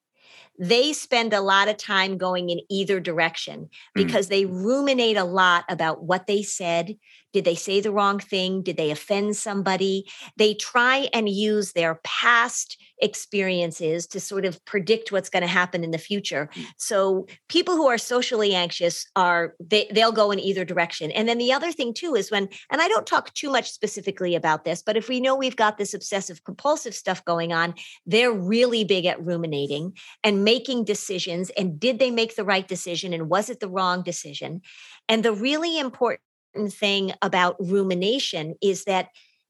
they 0.59 0.93
spend 0.93 1.33
a 1.33 1.41
lot 1.41 1.69
of 1.69 1.77
time 1.77 2.19
going 2.19 2.51
in 2.51 2.61
either 2.69 3.01
direction 3.01 3.63
mm. 3.63 3.69
because 3.95 4.27
mm. 4.27 4.31
they 4.31 4.45
ruminate 4.45 5.17
a 5.17 5.25
lot 5.25 5.65
about 5.69 6.05
what 6.05 6.27
they 6.27 6.43
said. 6.43 6.95
Did 7.33 7.45
they 7.45 7.55
say 7.55 7.81
the 7.81 7.93
wrong 7.93 8.19
thing? 8.19 8.63
Did 8.63 8.77
they 8.77 8.91
offend 8.91 9.37
somebody? 9.37 10.07
They 10.37 10.55
try 10.55 11.09
and 11.13 11.29
use 11.29 11.73
their 11.73 12.01
past 12.05 12.77
experiences 13.03 14.07
to 14.07 14.21
sort 14.21 14.45
of 14.45 14.65
predict 14.65 15.11
what's 15.11 15.29
going 15.29 15.43
to 15.43 15.49
happen 15.49 15.83
in 15.83 15.91
the 15.91 15.99
future. 15.99 16.49
Mm. 16.55 16.67
So 16.77 17.27
people 17.49 17.75
who 17.75 17.89
are 17.89 17.99
socially 17.99 18.55
anxious 18.55 19.07
are 19.17 19.55
they, 19.61 19.89
they'll 19.91 20.13
go 20.13 20.31
in 20.31 20.39
either 20.39 20.65
direction. 20.65 21.11
And 21.11 21.29
then 21.29 21.39
the 21.39 21.53
other 21.53 21.73
thing 21.73 21.93
too 21.93 22.15
is 22.15 22.31
when 22.31 22.49
and 22.71 22.81
I 22.81 22.89
don't 22.89 23.07
talk 23.07 23.35
too 23.35 23.51
much 23.51 23.71
specifically 23.73 24.35
about 24.37 24.65
this, 24.65 24.83
but 24.83 24.97
if 24.97 25.09
we 25.09 25.21
know 25.21 25.35
we've 25.35 25.57
got 25.57 25.79
this 25.79 25.95
obsessive 25.95 26.45
compulsive 26.45 26.95
stuff 26.95 27.25
going 27.25 27.53
on, 27.53 27.75
they're 28.07 28.33
really 28.33 28.85
big 28.85 29.05
at 29.05 29.23
ruminating 29.23 29.97
and 30.23 30.45
making 30.45 30.85
decisions 30.85 31.51
and 31.51 31.81
did 31.81 31.99
they 31.99 32.11
make 32.11 32.37
the 32.37 32.45
right 32.45 32.69
decision 32.69 33.13
and 33.13 33.29
was 33.29 33.51
it 33.51 33.59
the 33.59 33.69
wrong 33.69 34.03
decision? 34.03 34.63
And 35.09 35.25
the 35.25 35.33
really 35.33 35.79
important 35.79 36.21
thing 36.69 37.13
about 37.23 37.57
rumination 37.59 38.55
is 38.61 38.85
that 38.85 39.09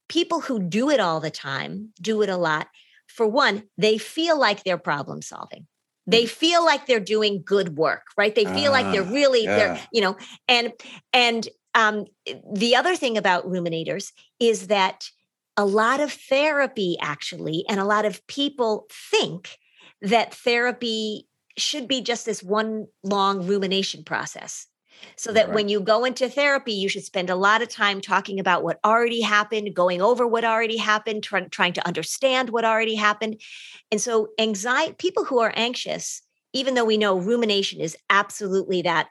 people 0.09 0.41
who 0.41 0.61
do 0.61 0.91
it 0.91 1.01
all 1.01 1.21
the 1.21 1.31
time, 1.31 1.91
do 2.01 2.23
it 2.23 2.29
a 2.29 2.37
lot, 2.37 2.69
for 3.07 3.27
one, 3.27 3.65
they 3.77 3.99
feel 3.99 4.39
like 4.39 4.65
they're 4.65 4.79
problem 4.79 5.23
solving. 5.23 5.67
They 6.07 6.25
mm. 6.25 6.29
feel 6.29 6.65
like 6.65 6.87
they're 6.87 7.01
doing 7.01 7.43
good 7.45 7.77
work, 7.77 8.03
right? 8.17 8.35
They 8.35 8.45
feel 8.45 8.71
uh, 8.71 8.73
like 8.73 8.93
they're 8.93 9.07
ah, 9.07 9.13
really 9.13 9.45
yeah. 9.45 9.57
they're, 9.57 9.81
you 9.93 10.01
know, 10.01 10.17
and 10.49 10.73
and 11.13 11.49
um, 11.75 12.07
the 12.53 12.77
other 12.77 12.97
thing 12.97 13.17
about 13.17 13.47
ruminators 13.47 14.13
is 14.41 14.67
that 14.67 15.09
a 15.57 15.65
lot 15.65 16.01
of 16.01 16.13
therapy 16.13 16.97
actually, 17.01 17.65
and 17.69 17.79
a 17.79 17.85
lot 17.85 18.05
of 18.05 18.27
people 18.27 18.87
think 19.11 19.57
that 20.01 20.35
therapy 20.35 21.29
should 21.57 21.87
be 21.87 22.01
just 22.01 22.27
this 22.27 22.43
one 22.43 22.87
long 23.05 23.47
rumination 23.47 24.03
process. 24.05 24.67
So 25.17 25.33
that 25.33 25.49
right. 25.49 25.55
when 25.55 25.69
you 25.69 25.81
go 25.81 26.05
into 26.05 26.29
therapy, 26.29 26.73
you 26.73 26.89
should 26.89 27.05
spend 27.05 27.31
a 27.31 27.37
lot 27.37 27.63
of 27.63 27.69
time 27.69 28.01
talking 28.01 28.41
about 28.41 28.63
what 28.63 28.81
already 28.85 29.21
happened, 29.21 29.75
going 29.75 30.03
over 30.03 30.27
what 30.27 30.45
already 30.45 30.77
happened, 30.77 31.23
try, 31.23 31.43
trying 31.43 31.73
to 31.75 31.87
understand 31.87 32.51
what 32.51 32.65
already 32.65 32.95
happened. 32.95 33.41
And 33.91 34.01
so, 34.01 34.29
anxiety, 34.39 34.95
people 34.99 35.25
who 35.25 35.41
are 35.41 35.53
anxious, 35.55 36.23
even 36.53 36.75
though 36.75 36.85
we 36.85 36.99
know 36.99 37.19
rumination 37.19 37.81
is 37.81 37.97
absolutely 38.11 38.83
that 38.83 39.09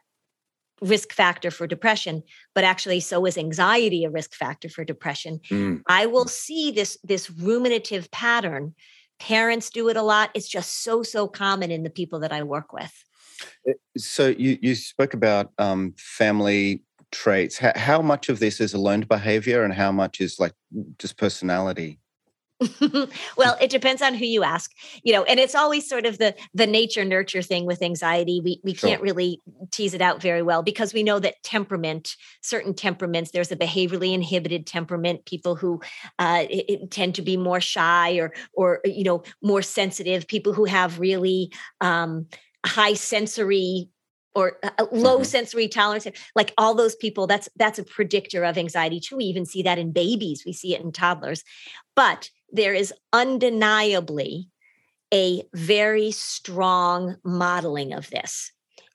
risk 0.82 1.14
factor 1.14 1.52
for 1.52 1.68
depression 1.68 2.24
but 2.56 2.64
actually 2.64 3.00
so 3.00 3.24
is 3.28 3.38
anxiety 3.38 4.04
a 4.04 4.10
risk 4.10 4.34
factor 4.34 4.68
for 4.68 4.84
depression 4.84 5.40
mm. 5.50 5.80
i 5.88 6.08
will 6.08 6.26
see 6.26 6.72
this 6.72 6.98
this 7.04 7.30
ruminative 7.30 8.10
pattern 8.10 8.74
parents 9.20 9.70
do 9.70 9.90
it 9.90 9.98
a 9.98 10.02
lot 10.02 10.32
it's 10.34 10.48
just 10.48 10.84
so 10.84 11.04
so 11.04 11.28
common 11.28 11.70
in 11.70 11.84
the 11.84 11.90
people 11.92 12.20
that 12.20 12.34
i 12.34 12.42
work 12.42 12.74
with 12.74 13.04
so 13.98 14.28
you 14.28 14.58
you 14.62 14.76
spoke 14.76 15.14
about 15.14 15.52
um, 15.58 15.94
family 15.98 16.82
traits. 17.12 17.58
How, 17.58 17.74
how 17.76 18.02
much 18.02 18.30
of 18.30 18.40
this 18.40 18.60
is 18.60 18.74
a 18.74 18.80
learned 18.80 19.08
behavior, 19.08 19.64
and 19.64 19.74
how 19.74 19.92
much 19.92 20.22
is 20.22 20.40
like 20.40 20.54
just 20.98 21.18
personality? 21.18 22.00
well 23.38 23.58
it 23.60 23.72
depends 23.72 24.02
on 24.02 24.14
who 24.14 24.26
you 24.26 24.44
ask 24.44 24.72
you 25.04 25.12
know 25.12 25.24
and 25.24 25.40
it's 25.40 25.56
always 25.56 25.88
sort 25.88 26.06
of 26.06 26.20
the 26.20 26.36
the 26.54 26.68
nature 26.68 27.04
nurture 27.04 27.42
thing 27.42 27.66
with 27.66 27.82
anxiety 27.82 28.40
we 28.44 28.60
we 28.64 28.74
sure. 28.74 28.90
can't 28.90 29.02
really 29.02 29.40
tease 29.72 29.94
it 29.94 30.02
out 30.02 30.22
very 30.22 30.44
well 30.44 30.62
because 30.62 30.94
we 30.94 31.02
know 31.02 31.18
that 31.18 31.42
temperament 31.44 32.16
certain 32.42 32.74
temperaments 32.74 33.32
there's 33.32 33.52
a 33.52 33.56
behaviorally 33.56 34.14
inhibited 34.14 34.68
temperament 34.68 35.26
people 35.26 35.56
who 35.56 35.82
uh, 36.20 36.46
it, 36.50 36.66
it 36.68 36.92
tend 36.92 37.16
to 37.16 37.22
be 37.22 37.36
more 37.36 37.62
shy 37.62 38.14
or 38.18 38.32
or 38.54 38.80
you 38.86 39.04
know 39.04 39.24
more 39.42 39.64
sensitive 39.64 40.28
people 40.28 40.54
who 40.54 40.66
have 40.66 41.00
really 41.00 41.52
um, 41.82 42.28
high 42.66 42.94
sensory 42.94 43.90
or 44.34 44.58
low 44.92 45.16
mm-hmm. 45.16 45.24
sensory 45.24 45.68
tolerance 45.68 46.08
like 46.36 46.54
all 46.58 46.74
those 46.74 46.96
people 46.96 47.28
that's 47.28 47.50
that's 47.58 47.80
a 47.80 47.84
predictor 47.84 48.44
of 48.44 48.58
anxiety 48.58 49.00
too 49.00 49.18
we 49.18 49.26
even 49.26 49.46
see 49.46 49.62
that 49.64 49.78
in 49.78 49.92
babies 49.92 50.44
we 50.46 50.54
see 50.54 50.74
it 50.74 50.82
in 50.82 50.92
toddlers 50.92 51.44
but 51.96 52.30
there 52.52 52.74
is 52.74 52.94
undeniably 53.14 54.48
a 55.14 55.44
very 55.54 56.12
strong 56.12 57.18
modeling 57.24 57.94
of 57.94 58.10
this 58.10 58.52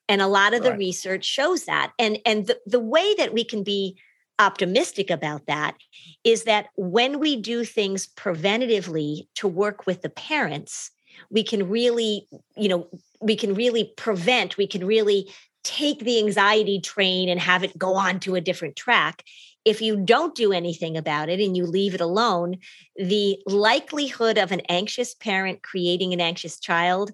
and 0.09 0.21
a 0.21 0.27
lot 0.27 0.53
of 0.53 0.61
right. 0.61 0.71
the 0.71 0.77
research 0.77 1.25
shows 1.25 1.65
that 1.65 1.91
and 1.99 2.19
and 2.25 2.47
the, 2.47 2.59
the 2.65 2.79
way 2.79 3.13
that 3.15 3.33
we 3.33 3.43
can 3.43 3.63
be 3.63 3.97
optimistic 4.39 5.09
about 5.09 5.45
that 5.47 5.75
is 6.23 6.43
that 6.43 6.67
when 6.75 7.19
we 7.19 7.35
do 7.35 7.63
things 7.63 8.07
preventatively 8.07 9.27
to 9.33 9.47
work 9.47 9.87
with 9.87 10.01
the 10.01 10.09
parents 10.09 10.91
we 11.29 11.43
can 11.43 11.69
really 11.69 12.27
you 12.55 12.69
know 12.69 12.87
we 13.19 13.35
can 13.35 13.53
really 13.53 13.93
prevent 13.97 14.57
we 14.57 14.67
can 14.67 14.85
really 14.85 15.31
take 15.63 15.99
the 15.99 16.19
anxiety 16.19 16.79
train 16.79 17.29
and 17.29 17.39
have 17.39 17.63
it 17.63 17.77
go 17.77 17.95
on 17.95 18.19
to 18.21 18.35
a 18.35 18.41
different 18.41 18.75
track. 18.75 19.23
If 19.65 19.81
you 19.81 19.97
don't 19.97 20.33
do 20.33 20.53
anything 20.53 20.95
about 20.95 21.27
it 21.27 21.41
and 21.41 21.57
you 21.57 21.65
leave 21.65 21.93
it 21.93 22.01
alone 22.01 22.57
the 22.95 23.37
likelihood 23.45 24.37
of 24.37 24.51
an 24.51 24.61
anxious 24.69 25.13
parent 25.13 25.61
creating 25.61 26.13
an 26.13 26.21
anxious 26.21 26.59
child 26.59 27.11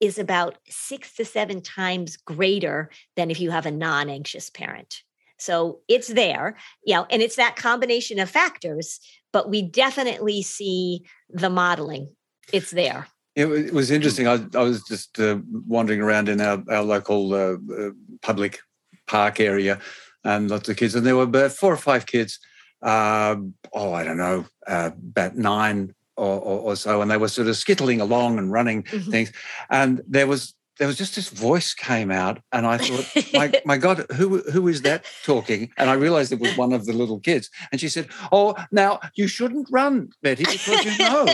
is 0.00 0.18
about 0.18 0.58
six 0.68 1.14
to 1.14 1.24
seven 1.24 1.60
times 1.60 2.16
greater 2.16 2.90
than 3.14 3.30
if 3.30 3.38
you 3.38 3.52
have 3.52 3.66
a 3.66 3.70
non-anxious 3.70 4.50
parent. 4.50 5.02
So 5.38 5.80
it's 5.86 6.08
there 6.08 6.56
you 6.84 6.94
know 6.94 7.06
and 7.08 7.22
it's 7.22 7.36
that 7.36 7.56
combination 7.56 8.18
of 8.18 8.30
factors 8.30 9.00
but 9.32 9.48
we 9.48 9.62
definitely 9.62 10.42
see 10.42 11.04
the 11.30 11.50
modeling. 11.50 12.14
It's 12.52 12.70
there 12.70 13.06
it, 13.34 13.72
was 13.72 13.90
interesting. 13.90 14.28
I, 14.28 14.44
I 14.54 14.62
was 14.62 14.82
just 14.84 15.18
uh, 15.18 15.38
wandering 15.66 16.00
around 16.00 16.28
in 16.28 16.40
our, 16.40 16.62
our 16.68 16.82
local 16.82 17.34
uh, 17.34 17.56
uh, 17.74 17.90
public 18.20 18.60
park 19.06 19.40
area 19.40 19.80
and 20.24 20.50
lots 20.50 20.68
of 20.68 20.76
kids, 20.76 20.94
and 20.94 21.06
there 21.06 21.16
were 21.16 21.22
about 21.24 21.52
four 21.52 21.72
or 21.72 21.78
five 21.78 22.06
kids. 22.06 22.38
Uh, 22.82 23.36
oh, 23.72 23.92
I 23.92 24.04
don't 24.04 24.16
know, 24.16 24.44
uh, 24.66 24.90
about 24.96 25.36
nine 25.36 25.94
or, 26.16 26.40
or, 26.40 26.58
or, 26.60 26.76
so, 26.76 27.00
and 27.00 27.10
they 27.10 27.16
were 27.16 27.28
sort 27.28 27.48
of 27.48 27.54
skittling 27.54 28.00
along 28.00 28.38
and 28.38 28.52
running 28.52 28.82
mm-hmm. 28.82 29.10
things. 29.10 29.32
And 29.70 30.02
there 30.06 30.26
was 30.26 30.54
there 30.82 30.88
was 30.88 30.98
just 30.98 31.14
this 31.14 31.28
voice 31.28 31.74
came 31.74 32.10
out, 32.10 32.40
and 32.50 32.66
I 32.66 32.76
thought, 32.76 33.32
my, 33.32 33.52
my 33.64 33.76
God, 33.76 34.04
who 34.16 34.38
who 34.50 34.66
is 34.66 34.82
that 34.82 35.04
talking? 35.22 35.70
And 35.76 35.88
I 35.88 35.92
realized 35.92 36.32
it 36.32 36.40
was 36.40 36.56
one 36.56 36.72
of 36.72 36.86
the 36.86 36.92
little 36.92 37.20
kids. 37.20 37.50
And 37.70 37.80
she 37.80 37.88
said, 37.88 38.08
Oh, 38.32 38.56
now 38.72 38.98
you 39.14 39.28
shouldn't 39.28 39.68
run, 39.70 40.10
Betty, 40.22 40.42
because 40.42 40.84
you 40.84 40.98
know 40.98 41.24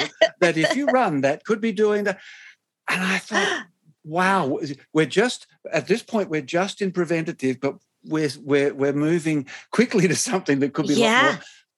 that 0.40 0.58
if 0.58 0.76
you 0.76 0.84
run, 0.84 1.22
that 1.22 1.46
could 1.46 1.62
be 1.62 1.72
doing 1.72 2.04
that. 2.04 2.18
And 2.90 3.02
I 3.02 3.16
thought, 3.16 3.64
wow, 4.04 4.58
we're 4.92 5.06
just 5.06 5.46
at 5.72 5.86
this 5.86 6.02
point, 6.02 6.28
we're 6.28 6.42
just 6.42 6.82
in 6.82 6.92
preventative, 6.92 7.58
but 7.58 7.76
we're 8.04 8.28
we're 8.42 8.74
we're 8.74 8.92
moving 8.92 9.46
quickly 9.70 10.06
to 10.08 10.14
something 10.14 10.58
that 10.58 10.74
could 10.74 10.88
be 10.88 10.96
yeah. 10.96 11.08
a 11.08 11.24
lot 11.24 11.32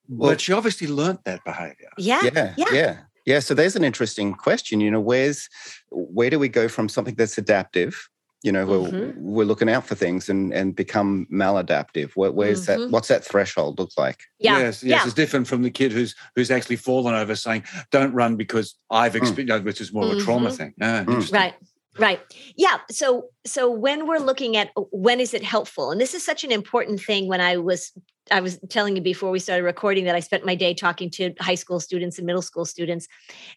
more. 0.09 0.19
Well, 0.19 0.31
but 0.33 0.41
she 0.41 0.53
obviously 0.53 0.89
learnt 0.89 1.23
that 1.23 1.45
behavior. 1.45 1.91
Yeah. 1.99 2.23
Yeah. 2.25 2.55
Yeah. 2.57 2.73
yeah. 2.73 2.97
Yeah, 3.31 3.39
so 3.39 3.55
there's 3.55 3.77
an 3.77 3.85
interesting 3.85 4.35
question. 4.35 4.81
You 4.81 4.91
know, 4.91 5.01
where's 5.01 5.49
where 5.91 6.31
do 6.31 6.39
we 6.39 6.49
go 6.49 6.67
from 6.67 6.89
something 6.89 7.15
that's 7.15 7.39
adaptive? 7.39 8.09
You 8.43 8.51
know, 8.51 8.67
mm-hmm. 8.67 8.97
we're, 8.97 9.15
we're 9.17 9.45
looking 9.45 9.71
out 9.71 9.87
for 9.87 9.95
things 9.95 10.29
and 10.29 10.53
and 10.53 10.75
become 10.75 11.29
maladaptive. 11.33 12.11
Where, 12.15 12.33
where's 12.33 12.67
mm-hmm. 12.67 12.81
that? 12.81 12.91
What's 12.91 13.07
that 13.07 13.25
threshold 13.25 13.79
look 13.79 13.91
like? 13.97 14.25
Yeah. 14.41 14.59
Yes, 14.59 14.83
yes, 14.83 14.83
yeah. 14.83 15.05
it's 15.05 15.15
different 15.15 15.47
from 15.47 15.63
the 15.63 15.71
kid 15.71 15.93
who's 15.93 16.17
who's 16.35 16.51
actually 16.51 16.77
fallen 16.77 17.15
over, 17.15 17.37
saying, 17.37 17.63
"Don't 17.93 18.13
run 18.13 18.35
because 18.35 18.75
I've 18.91 19.15
experienced," 19.15 19.63
mm. 19.63 19.65
which 19.65 19.81
is 19.81 19.93
more 19.93 20.05
mm-hmm. 20.05 20.17
of 20.17 20.23
a 20.23 20.25
trauma 20.25 20.49
mm-hmm. 20.49 20.57
thing. 20.57 20.75
Yeah, 20.79 21.05
mm. 21.05 21.33
right. 21.33 21.55
Right. 21.99 22.21
Yeah. 22.57 22.79
So 22.91 23.27
so 23.45 23.71
when 23.71 24.07
we're 24.07 24.19
looking 24.19 24.57
at 24.57 24.71
oh, 24.77 24.89
when 24.93 25.19
is 25.19 25.35
it 25.35 25.43
helpful? 25.43 25.91
And 25.91 26.01
this 26.01 26.15
is 26.15 26.25
such 26.25 26.45
an 26.45 26.53
important 26.53 27.01
thing 27.01 27.27
when 27.27 27.41
I 27.41 27.57
was 27.57 27.93
I 28.31 28.41
was 28.41 28.61
telling 28.69 28.95
you 28.95 29.03
before 29.03 29.33
we 29.33 29.41
started 29.41 29.65
recording 29.65 30.05
that 30.05 30.15
I 30.15 30.21
spent 30.21 30.47
my 30.47 30.55
day 30.55 30.73
talking 30.73 31.11
to 31.11 31.35
high 31.41 31.57
school 31.57 31.81
students 31.81 32.17
and 32.17 32.27
middle 32.27 32.43
school 32.43 32.65
students. 32.65 33.09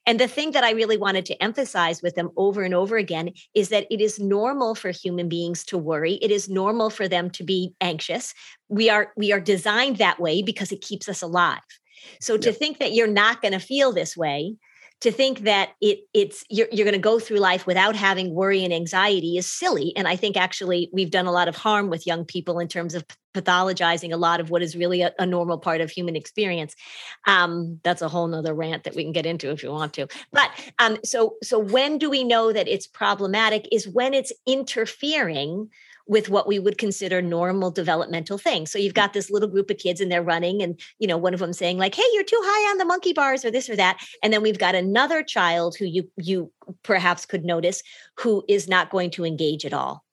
And 0.07 0.19
the 0.19 0.27
thing 0.27 0.51
that 0.51 0.63
I 0.63 0.71
really 0.71 0.97
wanted 0.97 1.25
to 1.27 1.43
emphasize 1.43 2.01
with 2.01 2.15
them 2.15 2.31
over 2.35 2.63
and 2.63 2.73
over 2.73 2.97
again 2.97 3.31
is 3.53 3.69
that 3.69 3.85
it 3.91 4.01
is 4.01 4.19
normal 4.19 4.73
for 4.73 4.89
human 4.89 5.29
beings 5.29 5.63
to 5.65 5.77
worry. 5.77 6.13
It 6.15 6.31
is 6.31 6.49
normal 6.49 6.89
for 6.89 7.07
them 7.07 7.29
to 7.31 7.43
be 7.43 7.75
anxious. 7.81 8.33
We 8.67 8.89
are 8.89 9.13
we 9.15 9.31
are 9.31 9.39
designed 9.39 9.97
that 9.97 10.19
way 10.19 10.41
because 10.41 10.71
it 10.71 10.81
keeps 10.81 11.07
us 11.07 11.21
alive. 11.21 11.61
So 12.19 12.37
to 12.37 12.51
think 12.51 12.79
that 12.79 12.93
you're 12.93 13.07
not 13.07 13.43
going 13.43 13.53
to 13.53 13.59
feel 13.59 13.93
this 13.93 14.17
way 14.17 14.55
to 15.03 15.11
think 15.11 15.41
that 15.41 15.71
it 15.81 15.99
it's 16.13 16.45
you're, 16.49 16.67
you're 16.71 16.85
going 16.85 16.93
to 16.93 16.99
go 16.99 17.19
through 17.19 17.37
life 17.37 17.67
without 17.67 17.95
having 17.95 18.33
worry 18.33 18.63
and 18.63 18.73
anxiety 18.73 19.37
is 19.37 19.51
silly 19.51 19.93
and 19.97 20.07
i 20.07 20.15
think 20.15 20.37
actually 20.37 20.89
we've 20.93 21.11
done 21.11 21.25
a 21.25 21.31
lot 21.31 21.49
of 21.49 21.55
harm 21.55 21.89
with 21.89 22.07
young 22.07 22.23
people 22.23 22.57
in 22.59 22.67
terms 22.67 22.95
of 22.95 23.05
pathologizing 23.33 24.13
a 24.13 24.17
lot 24.17 24.39
of 24.39 24.49
what 24.49 24.61
is 24.61 24.75
really 24.75 25.01
a, 25.01 25.11
a 25.19 25.25
normal 25.25 25.57
part 25.57 25.81
of 25.81 25.89
human 25.89 26.15
experience. 26.15 26.75
Um, 27.25 27.79
that's 27.83 28.01
a 28.01 28.07
whole 28.07 28.27
nother 28.27 28.53
rant 28.53 28.83
that 28.83 28.95
we 28.95 29.03
can 29.03 29.11
get 29.11 29.25
into 29.25 29.49
if 29.49 29.63
you 29.63 29.71
want 29.71 29.93
to. 29.93 30.07
But 30.31 30.51
um, 30.79 30.97
so 31.03 31.35
so 31.41 31.57
when 31.57 31.97
do 31.97 32.09
we 32.09 32.23
know 32.23 32.53
that 32.53 32.67
it's 32.67 32.87
problematic? 32.87 33.67
Is 33.71 33.87
when 33.87 34.13
it's 34.13 34.31
interfering 34.45 35.69
with 36.05 36.29
what 36.29 36.47
we 36.47 36.59
would 36.59 36.77
consider 36.77 37.21
normal 37.21 37.71
developmental 37.71 38.37
things. 38.37 38.71
So 38.71 38.77
you've 38.77 38.93
mm. 38.93 38.97
got 38.97 39.13
this 39.13 39.31
little 39.31 39.47
group 39.47 39.69
of 39.69 39.77
kids 39.77 40.01
and 40.01 40.11
they're 40.11 40.23
running 40.23 40.61
and 40.61 40.79
you 40.99 41.07
know 41.07 41.17
one 41.17 41.33
of 41.33 41.39
them 41.39 41.53
saying 41.53 41.77
like 41.77 41.95
hey 41.95 42.03
you're 42.13 42.23
too 42.23 42.41
high 42.43 42.71
on 42.71 42.77
the 42.77 42.85
monkey 42.85 43.13
bars 43.13 43.45
or 43.45 43.51
this 43.51 43.69
or 43.69 43.75
that 43.75 43.97
and 44.21 44.33
then 44.33 44.41
we've 44.41 44.59
got 44.59 44.75
another 44.75 45.23
child 45.23 45.75
who 45.77 45.85
you 45.85 46.09
you 46.17 46.51
perhaps 46.83 47.25
could 47.25 47.45
notice 47.45 47.81
who 48.19 48.43
is 48.47 48.67
not 48.67 48.89
going 48.89 49.11
to 49.11 49.25
engage 49.25 49.65
at 49.65 49.73
all. 49.73 50.03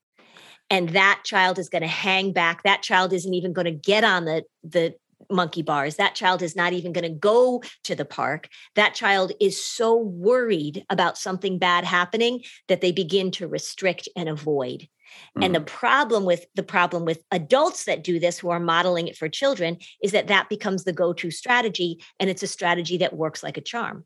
And 0.73 0.91
that 0.91 1.23
child 1.25 1.59
is 1.59 1.69
going 1.69 1.83
to 1.83 1.89
hang 1.89 2.33
back. 2.33 2.63
That 2.63 2.83
child 2.83 3.13
isn't 3.13 3.35
even 3.35 3.53
going 3.53 3.65
to 3.65 3.73
get 3.73 4.05
on 4.05 4.25
the 4.25 4.45
the 4.63 4.95
monkey 5.31 5.63
bars. 5.63 5.97
That 5.97 6.15
child 6.15 6.43
is 6.43 6.57
not 6.57 6.73
even 6.73 6.93
going 6.93 7.05
to 7.05 7.19
go 7.19 7.63
to 7.85 7.95
the 7.95 8.05
park. 8.05 8.49
That 8.75 8.95
child 8.95 9.33
is 9.41 9.63
so 9.63 9.97
worried 9.97 10.85
about 10.91 11.19
something 11.19 11.59
bad 11.59 11.85
happening 11.85 12.43
that 12.69 12.81
they 12.81 12.93
begin 12.93 13.31
to 13.33 13.49
restrict 13.49 14.09
and 14.17 14.29
avoid. 14.29 14.89
Mm. 15.37 15.45
And 15.45 15.55
the 15.55 15.61
mm. 15.61 15.67
problem 15.67 16.25
with 16.25 16.47
the 16.55 16.63
problem 16.63 17.05
with 17.05 17.23
adults 17.31 17.85
that 17.85 18.05
do 18.05 18.19
this 18.19 18.39
who 18.39 18.51
are 18.51 18.61
modeling 18.61 19.09
it 19.09 19.17
for 19.17 19.29
children 19.29 19.79
is 20.03 20.13
that 20.13 20.29
that 20.29 20.49
becomes 20.49 20.85
the 20.85 20.93
go-to 20.93 21.31
strategy 21.31 22.03
and 22.19 22.31
it's 22.31 22.43
a 22.43 22.47
strategy 22.47 22.99
that 22.99 23.17
works 23.17 23.43
like 23.43 23.57
a 23.57 23.63
charm. 23.63 24.05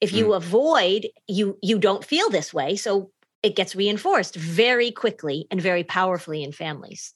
If 0.00 0.12
you 0.12 0.26
mm. 0.26 0.36
avoid, 0.36 1.08
you 1.28 1.58
you 1.62 1.78
don't 1.78 2.04
feel 2.04 2.30
this 2.30 2.54
way, 2.54 2.76
so 2.76 3.10
it 3.42 3.56
gets 3.56 3.76
reinforced 3.76 4.34
very 4.34 4.90
quickly 4.90 5.46
and 5.50 5.60
very 5.60 5.84
powerfully 5.84 6.42
in 6.42 6.52
families. 6.52 7.12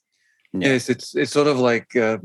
Yes, 0.52 0.88
it's 0.88 1.14
it's 1.14 1.32
sort 1.32 1.46
of 1.46 1.58
like 1.58 1.94
uh, 1.96 2.18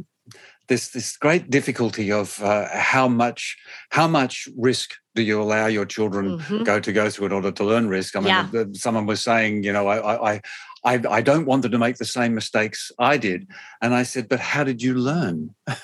this 0.67 0.89
this 0.89 1.17
great 1.17 1.49
difficulty 1.49 2.11
of 2.11 2.41
uh, 2.41 2.67
how 2.71 3.07
much 3.07 3.57
how 3.89 4.07
much 4.07 4.47
risk 4.57 4.95
do 5.15 5.21
you 5.21 5.41
allow 5.41 5.67
your 5.67 5.85
children 5.85 6.39
mm-hmm. 6.39 6.63
go 6.63 6.79
to 6.79 6.91
go 6.91 7.09
through 7.09 7.27
in 7.27 7.31
order 7.33 7.51
to 7.51 7.63
learn 7.63 7.87
risk? 7.87 8.15
I 8.15 8.19
mean, 8.19 8.49
yeah. 8.53 8.65
someone 8.73 9.05
was 9.05 9.21
saying, 9.21 9.63
you 9.63 9.73
know, 9.73 9.87
I, 9.87 10.33
I 10.33 10.41
I, 10.85 11.01
I, 11.09 11.21
don't 11.21 11.45
want 11.45 11.61
them 11.61 11.71
to 11.71 11.77
make 11.77 11.97
the 11.97 12.05
same 12.05 12.35
mistakes 12.35 12.91
I 12.99 13.17
did. 13.17 13.47
And 13.81 13.93
I 13.93 14.03
said, 14.03 14.27
but 14.27 14.39
how 14.39 14.63
did 14.63 14.81
you 14.81 14.95
learn? 14.95 15.55
um, 15.67 15.75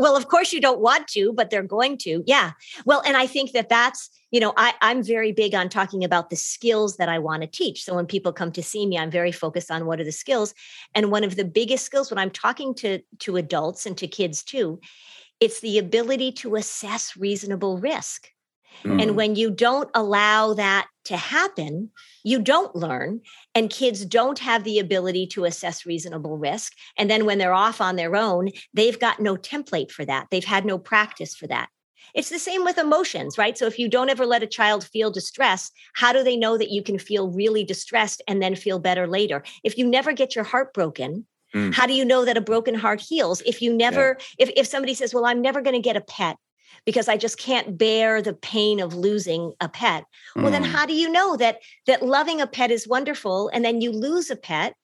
well, 0.00 0.16
of 0.16 0.28
course 0.28 0.52
you 0.52 0.60
don't 0.60 0.80
want 0.80 1.08
to, 1.08 1.32
but 1.34 1.50
they're 1.50 1.62
going 1.62 1.98
to. 1.98 2.22
Yeah. 2.26 2.52
Well, 2.86 3.02
and 3.06 3.16
I 3.16 3.26
think 3.26 3.52
that 3.52 3.68
that's, 3.68 4.08
you 4.30 4.40
know, 4.40 4.54
I, 4.56 4.72
I'm 4.80 5.02
very 5.02 5.32
big 5.32 5.54
on 5.54 5.68
talking 5.68 6.04
about 6.04 6.30
the 6.30 6.36
skills 6.36 6.96
that 6.96 7.08
I 7.08 7.18
want 7.18 7.42
to 7.42 7.46
teach. 7.46 7.84
So 7.84 7.94
when 7.94 8.06
people 8.06 8.32
come 8.32 8.52
to 8.52 8.62
see 8.62 8.86
me, 8.86 8.98
I'm 8.98 9.10
very 9.10 9.32
focused 9.32 9.70
on 9.70 9.84
what 9.84 10.00
are 10.00 10.04
the 10.04 10.12
skills. 10.12 10.54
And 10.94 11.10
one 11.10 11.24
of 11.24 11.36
the 11.36 11.44
biggest 11.44 11.84
skills 11.84 12.10
when 12.10 12.18
I'm 12.18 12.30
talking 12.30 12.74
to, 12.76 13.00
to 13.20 13.36
adults 13.36 13.84
and 13.84 13.96
to 13.98 14.06
kids 14.06 14.42
too, 14.42 14.80
it's 15.38 15.60
the 15.60 15.78
ability 15.78 16.32
to 16.32 16.56
assess 16.56 17.16
reasonable 17.16 17.78
risk. 17.78 18.30
Mm. 18.84 19.02
And 19.02 19.16
when 19.16 19.36
you 19.36 19.50
don't 19.50 19.90
allow 19.94 20.54
that 20.54 20.88
to 21.04 21.16
happen, 21.16 21.90
you 22.22 22.40
don't 22.40 22.74
learn. 22.74 23.20
And 23.54 23.70
kids 23.70 24.04
don't 24.04 24.38
have 24.38 24.64
the 24.64 24.78
ability 24.78 25.26
to 25.28 25.44
assess 25.44 25.86
reasonable 25.86 26.38
risk. 26.38 26.72
And 26.96 27.10
then 27.10 27.26
when 27.26 27.38
they're 27.38 27.54
off 27.54 27.80
on 27.80 27.96
their 27.96 28.16
own, 28.16 28.50
they've 28.72 28.98
got 28.98 29.20
no 29.20 29.36
template 29.36 29.90
for 29.90 30.04
that. 30.04 30.28
They've 30.30 30.44
had 30.44 30.64
no 30.64 30.78
practice 30.78 31.34
for 31.34 31.46
that. 31.48 31.68
It's 32.14 32.30
the 32.30 32.38
same 32.38 32.64
with 32.64 32.78
emotions, 32.78 33.38
right? 33.38 33.56
So 33.56 33.66
if 33.66 33.78
you 33.78 33.88
don't 33.88 34.10
ever 34.10 34.26
let 34.26 34.42
a 34.42 34.46
child 34.46 34.84
feel 34.84 35.10
distress, 35.10 35.70
how 35.94 36.12
do 36.12 36.22
they 36.22 36.36
know 36.36 36.58
that 36.58 36.70
you 36.70 36.82
can 36.82 36.98
feel 36.98 37.30
really 37.30 37.64
distressed 37.64 38.22
and 38.28 38.42
then 38.42 38.54
feel 38.54 38.78
better 38.78 39.06
later? 39.06 39.42
If 39.64 39.78
you 39.78 39.86
never 39.86 40.12
get 40.12 40.34
your 40.34 40.44
heart 40.44 40.74
broken, 40.74 41.26
mm. 41.54 41.74
how 41.74 41.86
do 41.86 41.92
you 41.92 42.04
know 42.04 42.24
that 42.24 42.36
a 42.36 42.42
broken 42.42 42.74
heart 42.74 43.00
heals? 43.00 43.40
If 43.42 43.62
you 43.62 43.74
never, 43.74 44.16
yeah. 44.38 44.46
if, 44.46 44.50
if 44.56 44.66
somebody 44.66 44.94
says, 44.94 45.14
Well, 45.14 45.26
I'm 45.26 45.42
never 45.42 45.60
going 45.60 45.74
to 45.74 45.80
get 45.80 45.96
a 45.96 46.02
pet, 46.02 46.36
because 46.84 47.08
I 47.08 47.16
just 47.16 47.38
can't 47.38 47.76
bear 47.76 48.20
the 48.22 48.34
pain 48.34 48.80
of 48.80 48.94
losing 48.94 49.52
a 49.60 49.68
pet. 49.68 50.04
Well, 50.36 50.50
then 50.50 50.64
mm. 50.64 50.70
how 50.70 50.86
do 50.86 50.94
you 50.94 51.10
know 51.10 51.36
that 51.36 51.60
that 51.86 52.02
loving 52.02 52.40
a 52.40 52.46
pet 52.46 52.70
is 52.70 52.88
wonderful 52.88 53.50
and 53.52 53.64
then 53.64 53.80
you 53.80 53.90
lose 53.90 54.30
a 54.30 54.36
pet 54.36 54.74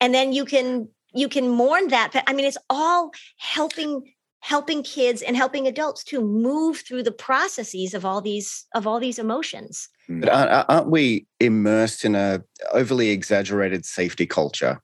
and 0.00 0.14
then 0.14 0.32
you 0.32 0.44
can 0.44 0.88
you 1.14 1.28
can 1.28 1.48
mourn 1.48 1.88
that 1.88 2.12
pet. 2.12 2.24
I 2.26 2.32
mean, 2.32 2.46
it's 2.46 2.58
all 2.68 3.10
helping 3.38 4.02
helping 4.40 4.82
kids 4.82 5.22
and 5.22 5.36
helping 5.36 5.66
adults 5.66 6.04
to 6.04 6.20
move 6.20 6.78
through 6.78 7.02
the 7.02 7.10
processes 7.10 7.94
of 7.94 8.04
all 8.04 8.20
these 8.20 8.66
of 8.74 8.86
all 8.86 9.00
these 9.00 9.18
emotions. 9.18 9.88
But 10.08 10.28
aren't, 10.28 10.66
aren't 10.68 10.90
we 10.90 11.26
immersed 11.40 12.04
in 12.04 12.14
a 12.14 12.42
overly 12.72 13.10
exaggerated 13.10 13.84
safety 13.84 14.26
culture 14.26 14.80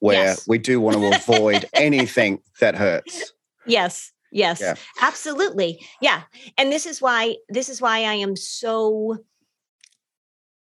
where 0.00 0.26
yes. 0.26 0.46
we 0.46 0.58
do 0.58 0.80
want 0.80 0.96
to 0.96 1.16
avoid 1.16 1.64
anything 1.74 2.40
that 2.60 2.74
hurts? 2.74 3.32
Yes. 3.66 4.12
Yes, 4.32 4.60
yeah. 4.60 4.74
absolutely. 5.00 5.84
Yeah. 6.00 6.22
And 6.56 6.70
this 6.70 6.86
is 6.86 7.00
why 7.00 7.36
this 7.48 7.68
is 7.68 7.80
why 7.80 7.98
I 7.98 8.14
am 8.14 8.36
so 8.36 9.18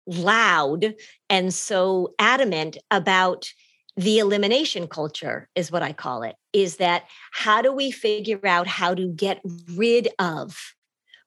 loud 0.07 0.95
and 1.29 1.53
so 1.53 2.13
adamant 2.17 2.77
about 2.89 3.51
the 3.97 4.19
elimination 4.19 4.87
culture 4.87 5.49
is 5.55 5.71
what 5.71 5.83
I 5.83 5.91
call 5.91 6.23
it 6.23 6.35
is 6.53 6.77
that 6.77 7.05
how 7.31 7.61
do 7.61 7.73
we 7.73 7.91
figure 7.91 8.45
out 8.45 8.67
how 8.67 8.93
to 8.93 9.07
get 9.09 9.41
rid 9.75 10.07
of 10.19 10.55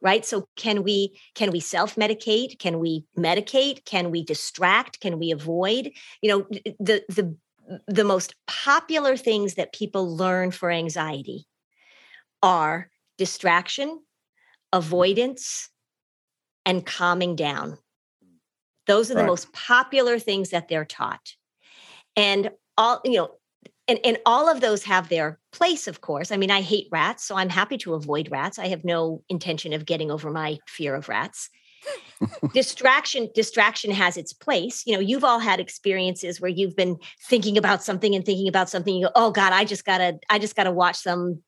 right 0.01 0.25
so 0.25 0.49
can 0.57 0.83
we 0.83 1.19
can 1.35 1.51
we 1.51 1.61
self 1.61 1.97
medicate 1.97 2.59
can 2.59 2.79
we 2.79 3.05
medicate 3.19 3.85
can 3.85 4.11
we 4.11 4.25
distract 4.25 5.01
can 5.01 5.19
we 5.19 5.31
avoid 5.31 5.91
you 6.23 6.31
know 6.31 6.47
the 6.79 7.03
the 7.09 7.37
the 7.87 8.05
most 8.05 8.35
popular 8.47 9.17
things 9.17 9.55
that 9.55 9.73
people 9.73 10.17
learn 10.17 10.51
for 10.51 10.71
anxiety 10.71 11.47
are 12.43 12.91
distraction, 13.19 13.89
mm-hmm. 13.89 14.79
avoidance, 14.79 15.69
and 16.67 16.85
calming 16.85 17.37
down. 17.37 17.79
Those 18.87 19.11
are 19.11 19.15
the 19.15 19.21
right. 19.21 19.29
most 19.29 19.53
popular 19.53 20.19
things 20.19 20.51
that 20.51 20.69
they're 20.69 20.85
taught. 20.85 21.35
And 22.17 22.51
all, 22.77 23.01
you 23.05 23.17
know, 23.19 23.31
and, 23.87 23.99
and 24.05 24.19
all 24.25 24.49
of 24.49 24.61
those 24.61 24.85
have 24.85 25.09
their 25.09 25.39
place, 25.53 25.87
of 25.87 26.01
course. 26.01 26.33
I 26.33 26.37
mean, 26.37 26.51
I 26.51 26.61
hate 26.61 26.89
rats, 26.91 27.25
so 27.25 27.37
I'm 27.37 27.49
happy 27.49 27.77
to 27.79 27.95
avoid 27.95 28.31
rats. 28.31 28.59
I 28.59 28.69
have 28.69 28.85
no 28.85 29.23
intention 29.29 29.73
of 29.73 29.85
getting 29.85 30.11
over 30.11 30.31
my 30.31 30.59
fear 30.67 30.95
of 30.95 31.09
rats. 31.09 31.51
distraction 32.53 33.31
distraction 33.35 33.91
has 33.91 34.19
its 34.19 34.35
place 34.35 34.83
you 34.85 34.93
know 34.93 35.01
you've 35.01 35.25
all 35.25 35.39
had 35.39 35.59
experiences 35.59 36.39
where 36.39 36.51
you've 36.51 36.77
been 36.77 36.99
thinking 37.27 37.57
about 37.57 37.83
something 37.83 38.15
and 38.15 38.27
thinking 38.27 38.49
about 38.49 38.69
something 38.69 38.95
you 38.95 39.07
go 39.07 39.13
oh 39.15 39.31
god 39.31 39.55
i 39.55 39.65
just 39.65 39.87
gotta 39.87 40.19
i 40.29 40.39
just 40.39 40.55
gotta 40.55 40.71
watch 40.71 40.97
some 40.97 41.43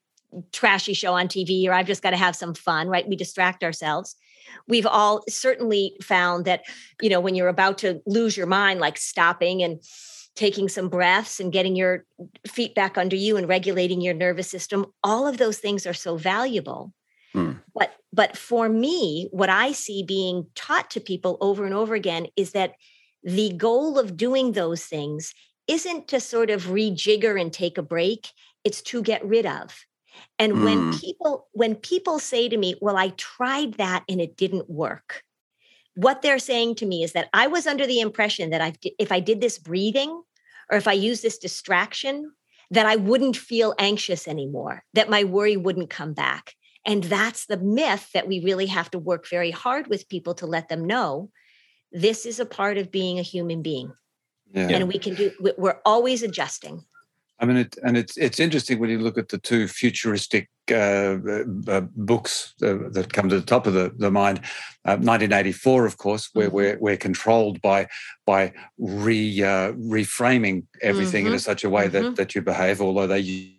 trashy 0.52 0.94
show 0.94 1.14
on 1.14 1.28
TV 1.28 1.66
or 1.66 1.72
I've 1.72 1.86
just 1.86 2.02
got 2.02 2.10
to 2.10 2.16
have 2.16 2.36
some 2.36 2.54
fun, 2.54 2.88
right? 2.88 3.08
We 3.08 3.16
distract 3.16 3.62
ourselves. 3.62 4.16
We've 4.68 4.86
all 4.86 5.22
certainly 5.28 5.96
found 6.02 6.44
that, 6.44 6.62
you 7.00 7.08
know, 7.08 7.20
when 7.20 7.34
you're 7.34 7.48
about 7.48 7.78
to 7.78 8.00
lose 8.06 8.36
your 8.36 8.46
mind, 8.46 8.80
like 8.80 8.98
stopping 8.98 9.62
and 9.62 9.82
taking 10.34 10.68
some 10.68 10.88
breaths 10.88 11.40
and 11.40 11.52
getting 11.52 11.76
your 11.76 12.04
feet 12.46 12.74
back 12.74 12.96
under 12.96 13.16
you 13.16 13.36
and 13.36 13.48
regulating 13.48 14.00
your 14.00 14.14
nervous 14.14 14.50
system, 14.50 14.86
all 15.04 15.26
of 15.26 15.38
those 15.38 15.58
things 15.58 15.86
are 15.86 15.94
so 15.94 16.16
valuable. 16.16 16.92
Hmm. 17.32 17.52
But 17.74 17.92
but 18.12 18.36
for 18.36 18.68
me, 18.68 19.28
what 19.30 19.48
I 19.48 19.72
see 19.72 20.02
being 20.02 20.46
taught 20.54 20.90
to 20.90 21.00
people 21.00 21.38
over 21.40 21.64
and 21.64 21.74
over 21.74 21.94
again 21.94 22.26
is 22.36 22.52
that 22.52 22.74
the 23.22 23.52
goal 23.56 23.98
of 23.98 24.16
doing 24.16 24.52
those 24.52 24.84
things 24.84 25.34
isn't 25.68 26.08
to 26.08 26.20
sort 26.20 26.50
of 26.50 26.64
rejigger 26.64 27.40
and 27.40 27.52
take 27.52 27.78
a 27.78 27.82
break, 27.82 28.28
it's 28.64 28.82
to 28.82 29.02
get 29.02 29.24
rid 29.24 29.46
of. 29.46 29.74
And 30.38 30.54
mm. 30.54 30.64
when 30.64 30.98
people 30.98 31.48
when 31.52 31.74
people 31.74 32.18
say 32.18 32.48
to 32.48 32.56
me, 32.56 32.76
"Well, 32.80 32.96
I 32.96 33.10
tried 33.10 33.74
that 33.74 34.04
and 34.08 34.20
it 34.20 34.36
didn't 34.36 34.70
work." 34.70 35.22
What 35.94 36.22
they're 36.22 36.38
saying 36.38 36.76
to 36.76 36.86
me 36.86 37.02
is 37.02 37.12
that 37.12 37.28
I 37.32 37.46
was 37.48 37.66
under 37.66 37.86
the 37.86 38.00
impression 38.00 38.50
that 38.50 38.60
I 38.60 38.72
if 38.98 39.12
I 39.12 39.20
did 39.20 39.40
this 39.40 39.58
breathing 39.58 40.22
or 40.70 40.78
if 40.78 40.88
I 40.88 40.92
use 40.92 41.20
this 41.20 41.38
distraction, 41.38 42.32
that 42.70 42.86
I 42.86 42.96
wouldn't 42.96 43.36
feel 43.36 43.74
anxious 43.78 44.26
anymore, 44.26 44.84
that 44.94 45.10
my 45.10 45.24
worry 45.24 45.56
wouldn't 45.56 45.90
come 45.90 46.14
back. 46.14 46.54
And 46.86 47.04
that's 47.04 47.46
the 47.46 47.58
myth 47.58 48.08
that 48.14 48.26
we 48.26 48.40
really 48.40 48.66
have 48.66 48.90
to 48.92 48.98
work 48.98 49.28
very 49.28 49.50
hard 49.50 49.86
with 49.86 50.08
people 50.08 50.34
to 50.34 50.46
let 50.46 50.68
them 50.68 50.84
know 50.84 51.30
this 51.92 52.26
is 52.26 52.40
a 52.40 52.46
part 52.46 52.78
of 52.78 52.90
being 52.90 53.18
a 53.18 53.22
human 53.22 53.62
being. 53.62 53.92
Yeah. 54.52 54.68
And 54.68 54.88
we 54.88 54.98
can 54.98 55.14
do, 55.14 55.30
we're 55.56 55.80
always 55.84 56.22
adjusting. 56.22 56.84
I 57.38 57.44
mean, 57.44 57.56
it, 57.56 57.76
and 57.84 57.96
it's 57.96 58.16
it's 58.16 58.38
interesting 58.38 58.78
when 58.78 58.90
you 58.90 58.98
look 58.98 59.18
at 59.18 59.28
the 59.28 59.38
two 59.38 59.66
futuristic 59.66 60.48
uh, 60.70 61.18
uh, 61.66 61.80
books 61.96 62.54
uh, 62.62 62.88
that 62.90 63.12
come 63.12 63.28
to 63.28 63.40
the 63.40 63.46
top 63.46 63.66
of 63.66 63.74
the, 63.74 63.92
the 63.96 64.10
mind. 64.10 64.40
1984, 64.84 65.82
uh, 65.82 65.86
of 65.86 65.96
course, 65.96 66.30
where 66.32 66.46
mm-hmm. 66.46 66.56
we're 66.56 66.78
we're 66.78 66.96
controlled 66.96 67.60
by 67.60 67.88
by 68.26 68.52
re 68.78 69.42
uh, 69.42 69.72
reframing 69.72 70.64
everything 70.80 71.24
mm-hmm. 71.24 71.32
in 71.32 71.36
a 71.36 71.40
such 71.40 71.64
a 71.64 71.70
way 71.70 71.88
mm-hmm. 71.88 72.04
that 72.04 72.16
that 72.16 72.34
you 72.34 72.42
behave. 72.42 72.80
Although 72.80 73.08
they 73.08 73.54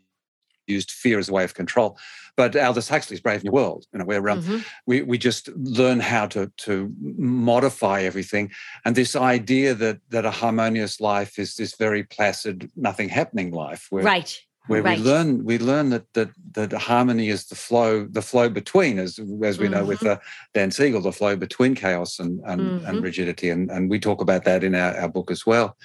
used 0.67 0.91
fear 0.91 1.19
as 1.19 1.29
a 1.29 1.33
way 1.33 1.43
of 1.43 1.53
control, 1.53 1.97
but 2.35 2.55
Aldous 2.55 2.89
Huxley's 2.89 3.21
Brave 3.21 3.43
New 3.43 3.51
World. 3.51 3.85
You 3.93 3.99
know, 3.99 4.05
where 4.05 4.29
um, 4.29 4.41
mm-hmm. 4.41 4.57
we 4.85 5.01
we 5.01 5.17
just 5.17 5.49
learn 5.55 5.99
how 5.99 6.27
to 6.27 6.51
to 6.57 6.93
modify 6.99 8.01
everything, 8.01 8.51
and 8.85 8.95
this 8.95 9.15
idea 9.15 9.73
that 9.75 9.99
that 10.09 10.25
a 10.25 10.31
harmonious 10.31 10.99
life 10.99 11.39
is 11.39 11.55
this 11.55 11.75
very 11.75 12.03
placid, 12.03 12.71
nothing 12.75 13.09
happening 13.09 13.51
life, 13.51 13.87
where 13.89 14.03
right 14.03 14.41
where 14.67 14.81
right. 14.81 14.97
we 14.97 15.03
learn 15.03 15.43
we 15.43 15.57
learn 15.57 15.89
that 15.89 16.05
that 16.13 16.29
that 16.53 16.71
harmony 16.71 17.29
is 17.29 17.47
the 17.47 17.55
flow 17.55 18.05
the 18.05 18.21
flow 18.21 18.49
between 18.49 18.97
as 18.97 19.19
as 19.19 19.57
we 19.59 19.65
mm-hmm. 19.65 19.73
know 19.73 19.85
with 19.85 19.99
mm-hmm. 19.99 20.11
uh, 20.11 20.17
Dan 20.53 20.71
Siegel 20.71 21.01
the 21.01 21.11
flow 21.11 21.35
between 21.35 21.75
chaos 21.75 22.19
and 22.19 22.39
and, 22.45 22.61
mm-hmm. 22.61 22.85
and, 22.85 23.03
rigidity 23.03 23.49
and 23.49 23.69
and 23.69 23.89
we 23.89 23.99
talk 23.99 24.21
about 24.21 24.45
that 24.45 24.63
in 24.63 24.75
our, 24.75 24.95
our 24.97 25.09
book 25.09 25.31
as 25.31 25.45
well 25.45 25.75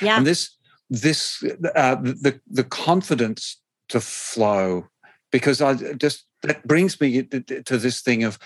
yeah 0.00 0.16
and 0.16 0.26
this 0.26 0.56
this 0.88 1.42
uh, 1.74 1.96
the 1.96 2.40
the 2.46 2.64
confidence 2.64 3.60
to 3.88 4.00
flow 4.00 4.86
because 5.30 5.60
I 5.60 5.74
just 5.94 6.26
that 6.42 6.66
brings 6.66 7.00
me 7.00 7.22
to 7.22 7.78
this 7.78 8.00
thing 8.00 8.24
of 8.24 8.38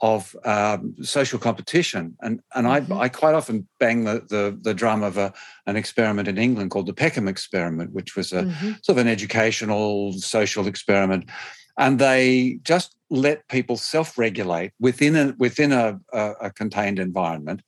of 0.00 0.34
um, 0.44 0.94
social 1.02 1.38
competition. 1.38 2.16
And 2.20 2.40
and 2.54 2.66
mm-hmm. 2.66 2.92
I, 2.92 3.00
I 3.00 3.08
quite 3.08 3.34
often 3.34 3.68
bang 3.78 4.04
the, 4.04 4.24
the, 4.28 4.58
the 4.60 4.74
drum 4.74 5.02
of 5.02 5.18
a, 5.18 5.32
an 5.66 5.76
experiment 5.76 6.28
in 6.28 6.38
England 6.38 6.70
called 6.70 6.86
the 6.86 6.94
Peckham 6.94 7.28
experiment, 7.28 7.92
which 7.92 8.16
was 8.16 8.32
a 8.32 8.42
mm-hmm. 8.42 8.72
sort 8.82 8.98
of 8.98 8.98
an 8.98 9.08
educational 9.08 10.12
social 10.14 10.66
experiment. 10.66 11.24
And 11.76 11.98
they 11.98 12.60
just 12.62 12.96
let 13.10 13.48
people 13.48 13.76
self-regulate 13.76 14.72
within 14.80 15.16
a 15.16 15.34
within 15.38 15.72
a, 15.72 16.00
a, 16.12 16.32
a 16.42 16.50
contained 16.50 16.98
environment. 16.98 17.62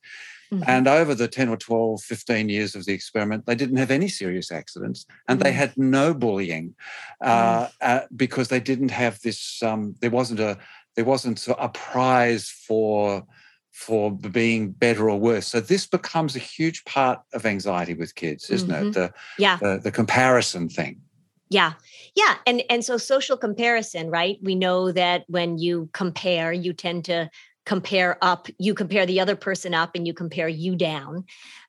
Mm-hmm. 0.53 0.63
And 0.67 0.87
over 0.87 1.15
the 1.15 1.27
10 1.27 1.49
or 1.49 1.57
12, 1.57 2.01
15 2.01 2.49
years 2.49 2.75
of 2.75 2.85
the 2.85 2.93
experiment, 2.93 3.45
they 3.45 3.55
didn't 3.55 3.77
have 3.77 3.91
any 3.91 4.07
serious 4.07 4.51
accidents 4.51 5.05
and 5.27 5.39
they 5.39 5.51
mm. 5.51 5.55
had 5.55 5.77
no 5.77 6.13
bullying 6.13 6.75
uh, 7.21 7.65
mm. 7.65 7.71
uh, 7.81 8.01
because 8.15 8.47
they 8.47 8.59
didn't 8.59 8.91
have 8.91 9.19
this, 9.21 9.61
um, 9.63 9.95
there 10.01 10.11
wasn't 10.11 10.39
a, 10.39 10.57
there 10.95 11.05
wasn't 11.05 11.47
a 11.57 11.69
prize 11.69 12.49
for 12.49 13.25
for 13.73 14.11
being 14.11 14.69
better 14.69 15.09
or 15.09 15.19
worse. 15.19 15.47
So 15.47 15.59
this 15.59 15.87
becomes 15.87 16.35
a 16.35 16.39
huge 16.39 16.85
part 16.85 17.19
of 17.33 17.43
anxiety 17.43 17.95
with 17.95 18.13
kids, 18.13 18.51
isn't 18.51 18.69
mm-hmm. 18.69 18.89
it? 18.89 18.93
The, 18.93 19.13
yeah. 19.39 19.57
The, 19.57 19.79
the, 19.83 19.91
comparison 19.91 20.69
thing. 20.69 21.01
Yeah. 21.49 21.73
Yeah. 22.15 22.35
And 22.45 22.63
and 22.69 22.85
so 22.85 22.97
social 22.97 23.35
comparison, 23.35 24.11
right? 24.11 24.37
We 24.43 24.53
know 24.53 24.91
that 24.91 25.23
when 25.27 25.57
you 25.57 25.89
compare, 25.93 26.53
you 26.53 26.73
tend 26.73 27.05
to 27.05 27.29
compare 27.65 28.17
up, 28.21 28.47
you 28.57 28.73
compare 28.73 29.05
the 29.05 29.19
other 29.19 29.35
person 29.35 29.73
up 29.73 29.91
and 29.95 30.05
you 30.07 30.13
compare 30.13 30.47
you 30.47 30.75
down. 30.75 31.25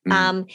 Mm. 0.08 0.12
Um 0.12 0.46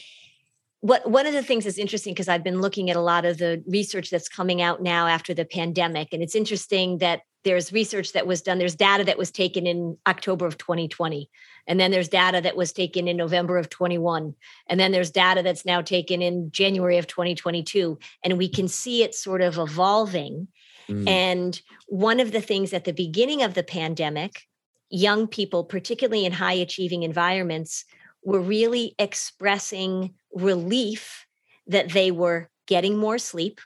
what 0.82 1.10
one 1.10 1.28
of 1.28 1.34
the 1.34 1.44
things 1.44 1.66
that's 1.66 1.78
interesting 1.78 2.14
because 2.14 2.30
I've 2.30 2.44
been 2.44 2.62
looking 2.62 2.90
at 2.90 2.96
a 2.96 3.02
lot 3.02 3.26
of 3.26 3.38
the 3.38 3.62
research 3.68 4.10
that's 4.10 4.30
coming 4.30 4.62
out 4.62 4.82
now 4.82 5.08
after 5.08 5.34
the 5.34 5.44
pandemic, 5.44 6.14
and 6.14 6.24
it's 6.24 6.36
interesting 6.36 7.00
that 7.00 7.22
there's 7.44 7.72
research 7.72 8.14
that 8.14 8.28
was 8.28 8.42
done 8.42 8.60
there's 8.60 8.76
data 8.76 9.04
that 9.04 9.18
was 9.18 9.32
taken 9.32 9.66
in 9.66 9.98
october 10.08 10.46
of 10.46 10.58
2020 10.58 11.30
and 11.68 11.80
then 11.80 11.92
there's 11.92 12.10
data 12.10 12.42
that 12.42 12.56
was 12.56 12.74
taken 12.74 13.08
in 13.08 13.16
november 13.16 13.58
of 13.58 13.70
21 13.70 14.36
and 14.68 14.80
then 14.80 14.92
there's 14.92 15.12
data 15.12 15.42
that's 15.42 15.66
now 15.66 15.82
taken 15.82 16.22
in 16.22 16.52
january 16.52 16.98
of 16.98 17.08
2022 17.08 17.98
and 18.24 18.38
we 18.38 18.50
can 18.50 18.68
see 18.68 19.04
it 19.04 19.16
sort 19.16 19.42
of 19.42 19.58
evolving 19.58 20.48
mm. 20.90 21.08
and 21.08 21.62
one 21.88 22.20
of 22.20 22.32
the 22.32 22.42
things 22.42 22.74
at 22.74 22.84
the 22.84 22.94
beginning 22.94 23.42
of 23.42 23.54
the 23.54 23.64
pandemic 23.64 24.49
young 24.90 25.28
people 25.28 25.64
particularly 25.64 26.26
in 26.26 26.32
high 26.32 26.54
achieving 26.54 27.04
environments 27.04 27.86
were 28.24 28.40
really 28.40 28.96
expressing 29.00 30.14
relief 30.34 31.26
that 31.68 31.92
they 31.92 32.12
were 32.12 32.50
getting 32.68 32.98
more 32.98 33.18
sleep 33.18 33.62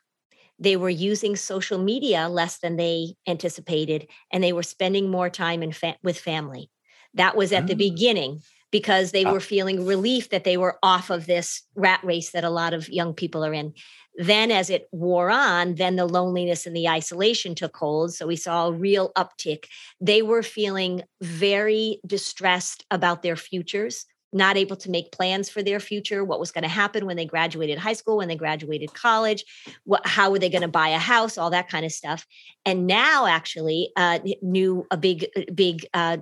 they 0.59 0.75
were 0.77 0.89
using 0.89 1.35
social 1.35 1.77
media 1.77 2.29
less 2.29 2.59
than 2.59 2.75
they 2.75 3.15
anticipated 3.27 4.07
and 4.31 4.43
they 4.43 4.53
were 4.53 4.63
spending 4.63 5.09
more 5.09 5.29
time 5.29 5.63
in 5.63 5.71
fa- 5.71 5.97
with 6.03 6.17
family 6.17 6.69
that 7.13 7.35
was 7.35 7.51
at 7.51 7.63
oh. 7.63 7.67
the 7.67 7.73
ah. 7.73 7.77
beginning 7.77 8.41
because 8.73 9.11
they 9.11 9.23
ah. 9.23 9.31
were 9.31 9.39
feeling 9.39 9.85
relief 9.85 10.29
that 10.31 10.43
they 10.43 10.57
were 10.57 10.77
off 10.83 11.09
of 11.09 11.27
this 11.27 11.61
rat 11.75 12.01
race 12.03 12.31
that 12.31 12.43
a 12.43 12.49
lot 12.49 12.73
of 12.73 12.89
young 12.89 13.13
people 13.13 13.45
are 13.45 13.53
in 13.53 13.73
then 14.15 14.51
as 14.51 14.69
it 14.69 14.87
wore 14.91 15.31
on 15.31 15.75
then 15.75 15.95
the 15.95 16.05
loneliness 16.05 16.65
and 16.65 16.75
the 16.75 16.89
isolation 16.89 17.55
took 17.55 17.77
hold 17.77 18.13
so 18.13 18.27
we 18.27 18.35
saw 18.35 18.67
a 18.67 18.73
real 18.73 19.13
uptick 19.13 19.65
they 20.01 20.21
were 20.21 20.43
feeling 20.43 21.01
very 21.21 21.99
distressed 22.05 22.85
about 22.91 23.21
their 23.21 23.37
futures 23.37 24.05
not 24.33 24.57
able 24.57 24.75
to 24.75 24.89
make 24.89 25.11
plans 25.11 25.47
for 25.47 25.61
their 25.61 25.79
future, 25.79 26.23
what 26.23 26.39
was 26.39 26.51
going 26.51 26.63
to 26.63 26.67
happen 26.67 27.05
when 27.05 27.15
they 27.15 27.25
graduated 27.25 27.77
high 27.77 27.93
school, 27.93 28.17
when 28.17 28.27
they 28.27 28.35
graduated 28.35 28.93
college, 28.93 29.45
what, 29.83 30.05
how 30.05 30.31
were 30.31 30.39
they 30.39 30.49
going 30.49 30.63
to 30.63 30.67
buy 30.67 30.89
a 30.89 30.97
house, 30.97 31.37
all 31.37 31.51
that 31.51 31.69
kind 31.69 31.85
of 31.85 31.91
stuff. 31.91 32.25
And 32.65 32.87
now, 32.87 33.27
actually, 33.27 33.91
uh, 33.95 34.19
new 34.41 34.87
a 34.89 34.97
big, 34.97 35.27
big 35.53 35.85
uh, 35.93 36.17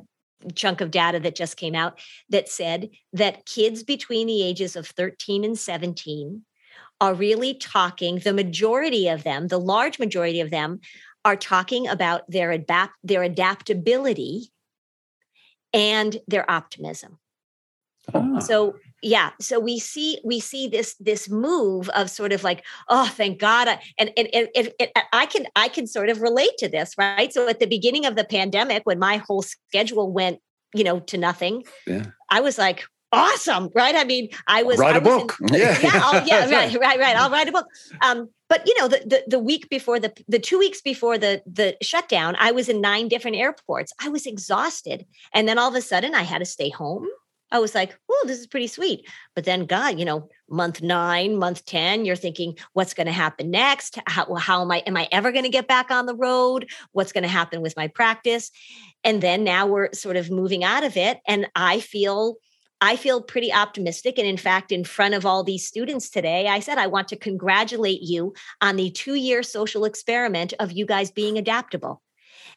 chunk 0.55 0.81
of 0.81 0.91
data 0.91 1.19
that 1.19 1.35
just 1.35 1.57
came 1.57 1.75
out 1.75 1.99
that 2.29 2.49
said 2.49 2.89
that 3.13 3.45
kids 3.45 3.83
between 3.83 4.27
the 4.27 4.43
ages 4.43 4.75
of 4.75 4.87
13 4.87 5.43
and 5.43 5.57
17 5.57 6.43
are 6.99 7.13
really 7.13 7.55
talking. 7.55 8.19
The 8.19 8.33
majority 8.33 9.07
of 9.07 9.23
them, 9.23 9.47
the 9.47 9.59
large 9.59 9.99
majority 9.99 10.39
of 10.41 10.51
them, 10.51 10.79
are 11.23 11.35
talking 11.35 11.87
about 11.87 12.29
their 12.29 12.51
adapt 12.51 12.93
their 13.03 13.23
adaptability 13.23 14.51
and 15.73 16.17
their 16.27 16.49
optimism. 16.49 17.19
Ah. 18.13 18.39
So 18.39 18.75
yeah, 19.01 19.31
so 19.39 19.59
we 19.59 19.79
see 19.79 20.19
we 20.23 20.39
see 20.39 20.67
this 20.67 20.95
this 20.99 21.29
move 21.29 21.89
of 21.89 22.09
sort 22.09 22.33
of 22.33 22.43
like 22.43 22.63
oh 22.89 23.07
thank 23.07 23.39
God 23.39 23.67
and 23.97 24.11
and, 24.15 24.27
and, 24.33 24.47
and, 24.55 24.71
and 24.79 24.89
I 25.11 25.25
can 25.25 25.47
I 25.55 25.67
can 25.67 25.87
sort 25.87 26.09
of 26.09 26.21
relate 26.21 26.57
to 26.59 26.69
this 26.69 26.93
right. 26.97 27.31
So 27.33 27.47
at 27.47 27.59
the 27.59 27.65
beginning 27.65 28.05
of 28.05 28.15
the 28.15 28.23
pandemic, 28.23 28.83
when 28.85 28.99
my 28.99 29.17
whole 29.17 29.41
schedule 29.41 30.11
went 30.11 30.39
you 30.73 30.83
know 30.83 30.99
to 30.99 31.17
nothing, 31.17 31.63
yeah. 31.87 32.05
I 32.29 32.41
was 32.41 32.57
like 32.57 32.83
awesome, 33.11 33.69
right? 33.75 33.95
I 33.95 34.03
mean, 34.03 34.29
I 34.47 34.63
was 34.63 34.77
write 34.77 34.95
I 34.95 34.99
a 34.99 35.01
book. 35.01 35.35
In, 35.41 35.53
yeah, 35.55 35.79
yeah, 35.81 36.23
yeah, 36.25 36.45
right, 36.51 36.79
right, 36.79 36.99
right. 36.99 37.15
I'll 37.15 37.29
write 37.29 37.47
a 37.47 37.51
book. 37.51 37.67
Um, 38.01 38.29
but 38.49 38.65
you 38.67 38.79
know, 38.79 38.87
the, 38.87 38.97
the 39.05 39.23
the 39.27 39.39
week 39.39 39.69
before 39.69 39.99
the 39.99 40.13
the 40.27 40.39
two 40.39 40.59
weeks 40.59 40.81
before 40.81 41.17
the 41.17 41.41
the 41.45 41.75
shutdown, 41.81 42.35
I 42.39 42.51
was 42.51 42.69
in 42.69 42.81
nine 42.81 43.07
different 43.07 43.37
airports. 43.37 43.93
I 43.99 44.09
was 44.09 44.25
exhausted, 44.25 45.05
and 45.33 45.47
then 45.47 45.57
all 45.57 45.69
of 45.69 45.75
a 45.75 45.81
sudden, 45.81 46.13
I 46.15 46.23
had 46.23 46.39
to 46.39 46.45
stay 46.45 46.69
home. 46.69 47.07
I 47.51 47.59
was 47.59 47.75
like, 47.75 47.97
oh, 48.09 48.23
this 48.27 48.39
is 48.39 48.47
pretty 48.47 48.67
sweet. 48.67 49.07
But 49.35 49.43
then, 49.43 49.65
God, 49.65 49.99
you 49.99 50.05
know, 50.05 50.29
month 50.49 50.81
nine, 50.81 51.37
month 51.37 51.65
10, 51.65 52.05
you're 52.05 52.15
thinking, 52.15 52.57
what's 52.73 52.93
going 52.93 53.07
to 53.07 53.13
happen 53.13 53.51
next? 53.51 53.99
How, 54.07 54.33
how 54.35 54.61
am 54.61 54.71
I, 54.71 54.77
am 54.79 54.95
I 54.95 55.07
ever 55.11 55.31
going 55.31 55.43
to 55.43 55.49
get 55.49 55.67
back 55.67 55.91
on 55.91 56.05
the 56.05 56.15
road? 56.15 56.69
What's 56.91 57.11
going 57.11 57.23
to 57.23 57.29
happen 57.29 57.61
with 57.61 57.75
my 57.75 57.87
practice? 57.87 58.51
And 59.03 59.21
then 59.21 59.43
now 59.43 59.67
we're 59.67 59.91
sort 59.93 60.15
of 60.15 60.31
moving 60.31 60.63
out 60.63 60.83
of 60.83 60.95
it. 60.95 61.19
And 61.27 61.47
I 61.55 61.79
feel, 61.79 62.35
I 62.79 62.95
feel 62.95 63.21
pretty 63.21 63.51
optimistic. 63.51 64.17
And 64.17 64.27
in 64.27 64.37
fact, 64.37 64.71
in 64.71 64.83
front 64.83 65.13
of 65.13 65.25
all 65.25 65.43
these 65.43 65.67
students 65.67 66.09
today, 66.09 66.47
I 66.47 66.59
said, 66.59 66.77
I 66.77 66.87
want 66.87 67.09
to 67.09 67.15
congratulate 67.15 68.01
you 68.01 68.33
on 68.61 68.75
the 68.75 68.91
two 68.91 69.15
year 69.15 69.43
social 69.43 69.85
experiment 69.85 70.53
of 70.59 70.71
you 70.71 70.85
guys 70.85 71.11
being 71.11 71.37
adaptable. 71.37 72.01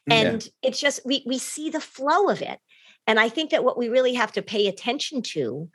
And 0.09 0.43
yeah. 0.43 0.69
it's 0.69 0.79
just, 0.79 1.01
we, 1.05 1.23
we 1.25 1.37
see 1.37 1.69
the 1.69 1.79
flow 1.79 2.29
of 2.29 2.41
it. 2.41 2.59
And 3.07 3.19
I 3.19 3.29
think 3.29 3.51
that 3.51 3.63
what 3.63 3.77
we 3.77 3.89
really 3.89 4.13
have 4.13 4.31
to 4.33 4.41
pay 4.41 4.67
attention 4.67 5.21
to, 5.21 5.69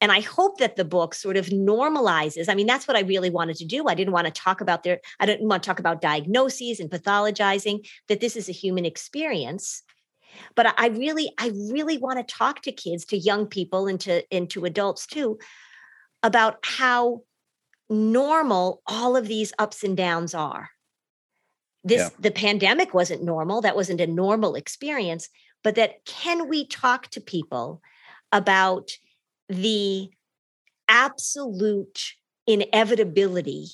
and 0.00 0.12
I 0.12 0.20
hope 0.20 0.58
that 0.58 0.76
the 0.76 0.84
book 0.84 1.14
sort 1.14 1.36
of 1.36 1.46
normalizes. 1.46 2.48
I 2.48 2.54
mean, 2.54 2.66
that's 2.66 2.86
what 2.86 2.96
I 2.96 3.00
really 3.00 3.30
wanted 3.30 3.56
to 3.56 3.64
do. 3.64 3.86
I 3.88 3.94
didn't 3.94 4.12
want 4.12 4.26
to 4.26 4.32
talk 4.32 4.60
about 4.60 4.82
their, 4.82 5.00
I 5.18 5.26
didn't 5.26 5.48
want 5.48 5.62
to 5.62 5.66
talk 5.66 5.78
about 5.78 6.02
diagnoses 6.02 6.80
and 6.80 6.90
pathologizing, 6.90 7.88
that 8.08 8.20
this 8.20 8.36
is 8.36 8.48
a 8.48 8.52
human 8.52 8.84
experience. 8.84 9.82
But 10.56 10.74
I 10.78 10.88
really, 10.88 11.32
I 11.38 11.48
really 11.70 11.96
want 11.96 12.18
to 12.18 12.34
talk 12.34 12.62
to 12.62 12.72
kids, 12.72 13.04
to 13.06 13.16
young 13.16 13.46
people, 13.46 13.86
and 13.86 14.00
to, 14.00 14.24
and 14.34 14.50
to 14.50 14.64
adults 14.64 15.06
too, 15.06 15.38
about 16.22 16.58
how 16.64 17.22
normal 17.88 18.82
all 18.86 19.16
of 19.16 19.28
these 19.28 19.52
ups 19.58 19.84
and 19.84 19.96
downs 19.96 20.34
are. 20.34 20.70
This 21.84 22.00
yeah. 22.00 22.08
the 22.18 22.30
pandemic 22.30 22.94
wasn't 22.94 23.22
normal. 23.22 23.60
That 23.60 23.76
wasn't 23.76 24.00
a 24.00 24.06
normal 24.06 24.54
experience 24.54 25.28
but 25.64 25.74
that 25.74 26.04
can 26.04 26.48
we 26.48 26.64
talk 26.66 27.08
to 27.08 27.20
people 27.20 27.82
about 28.30 28.92
the 29.48 30.10
absolute 30.88 32.14
inevitability 32.46 33.68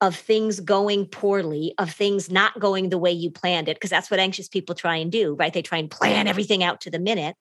of 0.00 0.16
things 0.16 0.58
going 0.58 1.06
poorly, 1.06 1.74
of 1.78 1.90
things 1.92 2.28
not 2.28 2.58
going 2.58 2.88
the 2.88 2.98
way 2.98 3.12
you 3.12 3.30
planned 3.30 3.68
it, 3.68 3.76
because 3.76 3.90
that's 3.90 4.10
what 4.10 4.18
anxious 4.18 4.48
people 4.48 4.74
try 4.74 4.96
and 4.96 5.12
do, 5.12 5.34
right? 5.34 5.52
They 5.52 5.62
try 5.62 5.78
and 5.78 5.90
plan 5.90 6.26
everything 6.26 6.64
out 6.64 6.80
to 6.80 6.90
the 6.90 6.98
minute. 6.98 7.36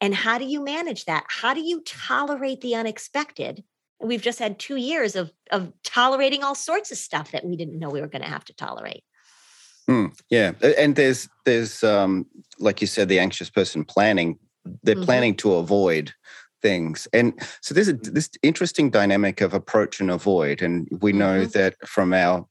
And 0.00 0.14
how 0.14 0.38
do 0.38 0.44
you 0.44 0.62
manage 0.62 1.06
that? 1.06 1.24
How 1.28 1.54
do 1.54 1.60
you 1.60 1.82
tolerate 1.84 2.60
the 2.60 2.76
unexpected? 2.76 3.64
We've 4.00 4.22
just 4.22 4.38
had 4.38 4.60
two 4.60 4.76
years 4.76 5.16
of, 5.16 5.32
of 5.50 5.72
tolerating 5.82 6.44
all 6.44 6.54
sorts 6.54 6.92
of 6.92 6.98
stuff 6.98 7.32
that 7.32 7.44
we 7.44 7.56
didn't 7.56 7.78
know 7.78 7.90
we 7.90 8.00
were 8.00 8.06
going 8.06 8.22
to 8.22 8.28
have 8.28 8.44
to 8.44 8.54
tolerate. 8.54 9.02
Mm, 9.88 10.18
yeah, 10.30 10.52
and 10.78 10.96
there's 10.96 11.28
there's 11.44 11.84
um, 11.84 12.26
like 12.58 12.80
you 12.80 12.86
said, 12.86 13.08
the 13.08 13.18
anxious 13.18 13.50
person 13.50 13.84
planning. 13.84 14.38
They're 14.82 14.94
mm-hmm. 14.94 15.04
planning 15.04 15.34
to 15.36 15.54
avoid 15.54 16.12
things. 16.64 17.06
And 17.12 17.34
so 17.60 17.74
there's 17.74 17.88
a, 17.88 17.92
this 17.92 18.30
interesting 18.42 18.88
dynamic 18.88 19.42
of 19.42 19.52
approach 19.52 20.00
and 20.00 20.10
avoid. 20.10 20.62
And 20.62 20.88
we 21.02 21.12
know 21.12 21.42
mm-hmm. 21.42 21.50
that 21.50 21.74
from 21.86 22.14
our 22.14 22.46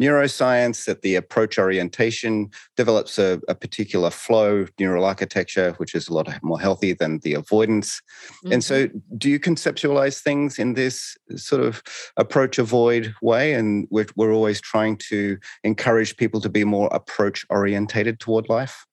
neuroscience 0.00 0.86
that 0.86 1.02
the 1.02 1.16
approach 1.16 1.58
orientation 1.58 2.48
develops 2.78 3.18
a, 3.18 3.38
a, 3.46 3.54
particular 3.54 4.08
flow 4.08 4.64
neural 4.80 5.04
architecture, 5.04 5.74
which 5.76 5.94
is 5.94 6.08
a 6.08 6.14
lot 6.14 6.26
more 6.42 6.58
healthy 6.58 6.94
than 6.94 7.18
the 7.18 7.34
avoidance. 7.34 8.00
Mm-hmm. 8.00 8.52
And 8.54 8.64
so 8.64 8.86
mm-hmm. 8.86 9.16
do 9.18 9.28
you 9.28 9.38
conceptualize 9.38 10.22
things 10.22 10.58
in 10.58 10.72
this 10.72 11.18
sort 11.36 11.62
of 11.62 11.82
approach 12.16 12.58
avoid 12.58 13.12
way? 13.20 13.52
And 13.52 13.86
we're, 13.90 14.06
we're 14.16 14.32
always 14.32 14.62
trying 14.62 14.96
to 15.10 15.36
encourage 15.62 16.16
people 16.16 16.40
to 16.40 16.48
be 16.48 16.64
more 16.64 16.88
approach 16.90 17.44
orientated 17.50 18.18
toward 18.18 18.48
life? 18.48 18.86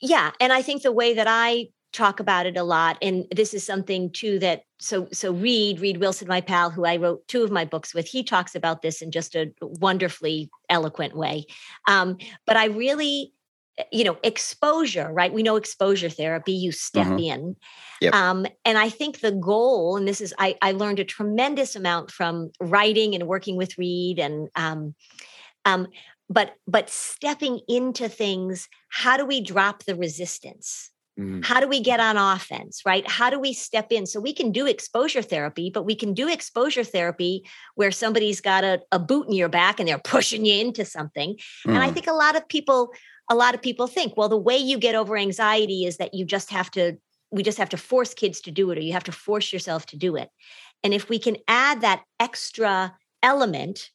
Yeah. 0.00 0.32
And 0.40 0.52
I 0.52 0.62
think 0.62 0.82
the 0.82 0.90
way 0.90 1.14
that 1.14 1.28
I 1.28 1.68
talk 1.92 2.20
about 2.20 2.46
it 2.46 2.56
a 2.56 2.62
lot 2.62 2.96
and 3.02 3.26
this 3.30 3.52
is 3.52 3.64
something 3.64 4.10
too 4.10 4.38
that 4.38 4.62
so 4.80 5.06
so 5.12 5.32
Reid 5.32 5.80
Reid 5.80 5.98
wilson 5.98 6.26
my 6.26 6.40
pal 6.40 6.70
who 6.70 6.84
i 6.84 6.96
wrote 6.96 7.26
two 7.28 7.42
of 7.42 7.50
my 7.50 7.64
books 7.64 7.94
with 7.94 8.06
he 8.06 8.22
talks 8.22 8.54
about 8.54 8.82
this 8.82 9.02
in 9.02 9.10
just 9.10 9.34
a 9.34 9.52
wonderfully 9.60 10.50
eloquent 10.68 11.14
way 11.16 11.44
um, 11.88 12.16
but 12.46 12.56
i 12.56 12.66
really 12.66 13.32
eh, 13.78 13.84
you 13.92 14.04
know 14.04 14.16
exposure 14.22 15.10
right 15.12 15.32
we 15.32 15.42
know 15.42 15.56
exposure 15.56 16.08
therapy 16.08 16.52
you 16.52 16.72
step 16.72 17.06
mm-hmm. 17.06 17.18
in 17.18 17.56
yep. 18.00 18.14
um, 18.14 18.46
and 18.64 18.78
i 18.78 18.88
think 18.88 19.20
the 19.20 19.32
goal 19.32 19.96
and 19.96 20.08
this 20.08 20.20
is 20.20 20.32
I, 20.38 20.56
I 20.62 20.72
learned 20.72 20.98
a 20.98 21.04
tremendous 21.04 21.76
amount 21.76 22.10
from 22.10 22.50
writing 22.58 23.14
and 23.14 23.28
working 23.28 23.56
with 23.56 23.76
Reid 23.76 24.18
and 24.18 24.48
um, 24.54 24.94
um, 25.64 25.88
but 26.30 26.54
but 26.66 26.88
stepping 26.88 27.60
into 27.68 28.08
things 28.08 28.68
how 28.88 29.16
do 29.16 29.26
we 29.26 29.42
drop 29.42 29.84
the 29.84 29.94
resistance 29.94 30.91
Mm-hmm. 31.18 31.42
How 31.42 31.60
do 31.60 31.68
we 31.68 31.80
get 31.80 32.00
on 32.00 32.16
offense, 32.16 32.82
right? 32.86 33.08
How 33.08 33.28
do 33.28 33.38
we 33.38 33.52
step 33.52 33.92
in? 33.92 34.06
So 34.06 34.18
we 34.18 34.32
can 34.32 34.50
do 34.50 34.66
exposure 34.66 35.20
therapy, 35.20 35.70
but 35.70 35.84
we 35.84 35.94
can 35.94 36.14
do 36.14 36.28
exposure 36.28 36.84
therapy 36.84 37.44
where 37.74 37.90
somebody's 37.90 38.40
got 38.40 38.64
a, 38.64 38.80
a 38.90 38.98
boot 38.98 39.26
in 39.28 39.34
your 39.34 39.50
back 39.50 39.78
and 39.78 39.88
they're 39.88 39.98
pushing 40.04 40.46
you 40.46 40.60
into 40.60 40.84
something. 40.84 41.34
Mm-hmm. 41.34 41.70
And 41.70 41.78
I 41.78 41.90
mm. 41.90 41.94
think 41.94 42.06
a 42.06 42.12
lot 42.12 42.36
of 42.36 42.48
people, 42.48 42.92
a 43.30 43.34
lot 43.34 43.54
of 43.54 43.60
people 43.60 43.86
think, 43.86 44.16
well, 44.16 44.30
the 44.30 44.38
way 44.38 44.56
you 44.56 44.78
get 44.78 44.94
over 44.94 45.16
anxiety 45.16 45.84
is 45.84 45.98
that 45.98 46.14
you 46.14 46.24
just 46.24 46.50
have 46.50 46.70
to, 46.72 46.96
we 47.30 47.42
just 47.42 47.58
have 47.58 47.70
to 47.70 47.76
force 47.76 48.14
kids 48.14 48.40
to 48.42 48.50
do 48.50 48.70
it, 48.70 48.78
or 48.78 48.82
you 48.82 48.92
have 48.92 49.04
to 49.04 49.12
force 49.12 49.52
yourself 49.52 49.86
to 49.86 49.96
do 49.96 50.16
it. 50.16 50.30
And 50.82 50.94
if 50.94 51.08
we 51.08 51.18
can 51.18 51.36
add 51.46 51.82
that 51.82 52.02
extra 52.20 52.94
element 53.22 53.90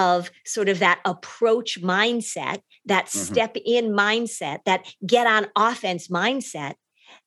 of 0.00 0.30
sort 0.46 0.68
of 0.70 0.78
that 0.78 1.00
approach 1.04 1.80
mindset, 1.82 2.62
that 2.86 3.06
mm-hmm. 3.06 3.32
step 3.32 3.56
in 3.64 3.90
mindset, 3.90 4.60
that 4.64 4.86
get 5.06 5.26
on 5.26 5.46
offense 5.54 6.08
mindset, 6.08 6.74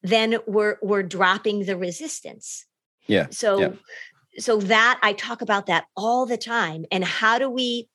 then 0.02 0.38
we're 0.48 0.78
we're 0.82 1.04
dropping 1.04 1.66
the 1.66 1.78
resistance. 1.78 2.66
Yeah. 3.08 3.28
So 3.30 3.60
yeah. 3.60 3.72
so 4.40 4.58
that 4.62 5.00
I 5.04 5.14
talk 5.14 5.42
about 5.42 5.68
that 5.68 5.86
all 5.96 6.26
the 6.26 6.38
time. 6.38 6.86
And 6.92 7.04
how 7.04 7.38
do 7.38 7.50
we 7.50 7.88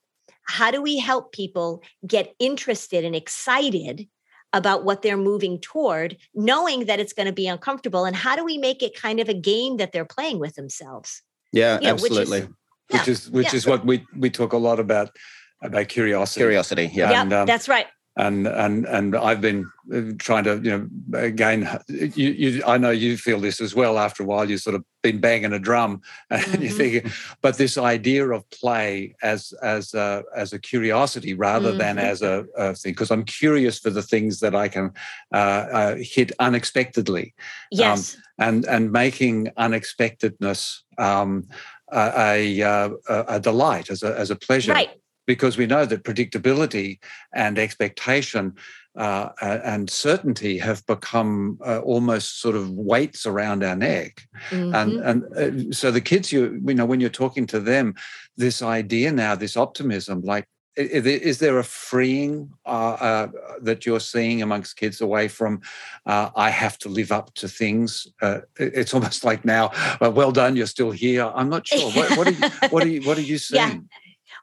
how 0.44 0.70
do 0.70 0.80
we 0.80 0.98
help 0.98 1.32
people 1.32 1.82
get 2.06 2.34
interested 2.38 3.04
and 3.04 3.16
excited 3.16 4.08
about 4.54 4.84
what 4.84 5.02
they're 5.02 5.18
moving 5.18 5.60
toward, 5.60 6.16
knowing 6.34 6.86
that 6.86 7.00
it's 7.00 7.12
going 7.12 7.26
to 7.26 7.34
be 7.34 7.48
uncomfortable? 7.48 8.04
And 8.04 8.16
how 8.16 8.36
do 8.36 8.44
we 8.44 8.56
make 8.58 8.82
it 8.82 8.98
kind 8.98 9.20
of 9.20 9.28
a 9.28 9.34
game 9.34 9.76
that 9.76 9.92
they're 9.92 10.06
playing 10.06 10.38
with 10.38 10.54
themselves? 10.54 11.22
Yeah, 11.52 11.80
you 11.80 11.86
know, 11.86 11.92
absolutely. 11.94 12.40
Which 12.40 12.48
is, 12.48 12.54
which 12.90 13.07
yeah. 13.07 13.12
is 13.12 13.31
which 13.31 13.53
yeah. 13.53 13.57
is 13.57 13.66
what 13.66 13.85
we 13.85 14.05
we 14.16 14.31
talk 14.31 14.53
a 14.53 14.57
lot 14.57 14.81
about 14.81 15.16
about 15.62 15.88
curiosity. 15.88 16.40
Curiosity, 16.40 16.90
yeah, 16.92 17.11
yeah, 17.11 17.40
um, 17.40 17.46
that's 17.46 17.68
right. 17.68 17.87
And 18.16 18.48
and 18.48 18.85
and 18.87 19.14
I've 19.14 19.40
been 19.40 19.70
uh, 19.94 20.01
trying 20.18 20.42
to 20.44 20.59
you 20.59 20.70
know 20.70 21.18
again 21.18 21.68
you, 21.88 22.31
you 22.31 22.62
I 22.66 22.77
know 22.77 22.90
you 22.90 23.16
feel 23.16 23.38
this 23.38 23.61
as 23.61 23.77
well 23.77 23.96
after 23.96 24.24
a 24.24 24.27
while 24.27 24.51
you've 24.51 24.61
sort 24.61 24.74
of 24.74 24.85
been 25.03 25.20
banging 25.20 25.53
a 25.53 25.59
drum 25.61 26.03
and 26.31 26.42
mm-hmm. 26.42 26.62
you 26.62 26.70
think 26.70 27.12
but 27.42 27.59
this 27.59 27.79
idea 27.79 28.29
of 28.29 28.48
play 28.51 29.14
as 29.22 29.53
as 29.62 29.94
a, 29.94 30.24
as 30.35 30.53
a 30.53 30.59
curiosity 30.59 31.33
rather 31.33 31.68
mm-hmm. 31.68 31.79
than 31.79 31.98
as 31.98 32.20
a, 32.20 32.44
a 32.57 32.74
thing 32.74 32.90
because 32.90 33.12
I'm 33.12 33.24
curious 33.24 33.79
for 33.79 33.90
the 33.90 34.03
things 34.03 34.40
that 34.40 34.55
I 34.55 34.66
can 34.66 34.90
uh, 35.33 35.37
uh, 35.37 35.96
hit 36.01 36.33
unexpectedly 36.40 37.35
yes 37.70 38.16
um, 38.16 38.22
and 38.38 38.64
and 38.64 38.90
making 38.90 39.51
unexpectedness 39.57 40.83
um, 40.98 41.46
a, 41.92 42.61
a, 42.61 42.90
a, 43.09 43.40
delight, 43.40 43.90
as 43.90 44.03
a, 44.03 44.18
as 44.18 44.31
a 44.31 44.37
pleasure. 44.37 44.72
Right. 44.72 44.90
Because 45.27 45.59
we 45.59 45.66
know 45.66 45.85
that 45.85 46.05
predictability 46.05 47.01
and 47.35 47.59
expectation 47.59 48.55
uh, 48.98 49.29
and 49.42 49.88
certainty 49.88 50.59
have 50.59 50.85
become 50.87 51.59
uh, 51.64 51.79
almost 51.81 52.40
sort 52.40 52.57
of 52.57 52.70
weights 52.70 53.27
around 53.27 53.62
our 53.62 53.77
neck, 53.77 54.27
mm-hmm. 54.51 54.74
and 54.74 54.92
and 55.05 55.70
uh, 55.70 55.72
so 55.72 55.92
the 55.92 56.01
kids, 56.01 56.33
you 56.33 56.61
you 56.66 56.74
know, 56.74 56.85
when 56.85 56.98
you're 56.98 57.09
talking 57.09 57.46
to 57.46 57.61
them, 57.61 57.94
this 58.37 58.61
idea 58.61 59.12
now, 59.12 59.37
this 59.37 59.57
optimism, 59.57 60.22
like 60.22 60.46
is 60.78 61.38
there 61.38 61.58
a 61.58 61.64
freeing 61.64 62.52
uh, 62.64 62.96
uh, 63.00 63.28
that 63.60 63.84
you're 63.84 64.00
seeing 64.00 64.42
amongst 64.42 64.76
kids 64.76 65.00
away 65.00 65.26
from 65.28 65.60
uh, 66.06 66.30
I 66.36 66.50
have 66.50 66.78
to 66.78 66.88
live 66.88 67.10
up 67.10 67.34
to 67.34 67.48
things? 67.48 68.06
Uh, 68.22 68.40
it's 68.56 68.94
almost 68.94 69.24
like 69.24 69.44
now, 69.44 69.72
well 70.00 70.32
done, 70.32 70.56
you're 70.56 70.66
still 70.66 70.90
here. 70.90 71.30
I'm 71.34 71.48
not 71.48 71.66
sure. 71.66 71.90
What, 71.90 72.16
what, 72.16 72.26
are 72.28 72.30
you, 72.30 72.50
what 72.70 72.82
are 72.84 72.88
you 72.88 73.02
What 73.02 73.18
are 73.18 73.22
you 73.22 73.38
seeing? 73.38 73.60
Yeah. 73.60 73.78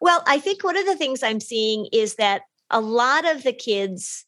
Well, 0.01 0.23
I 0.27 0.39
think 0.39 0.63
one 0.63 0.77
of 0.77 0.85
the 0.85 0.97
things 0.97 1.23
I'm 1.23 1.39
seeing 1.39 1.87
is 1.93 2.15
that 2.15 2.41
a 2.69 2.81
lot 2.81 3.25
of 3.25 3.43
the 3.43 3.53
kids, 3.53 4.25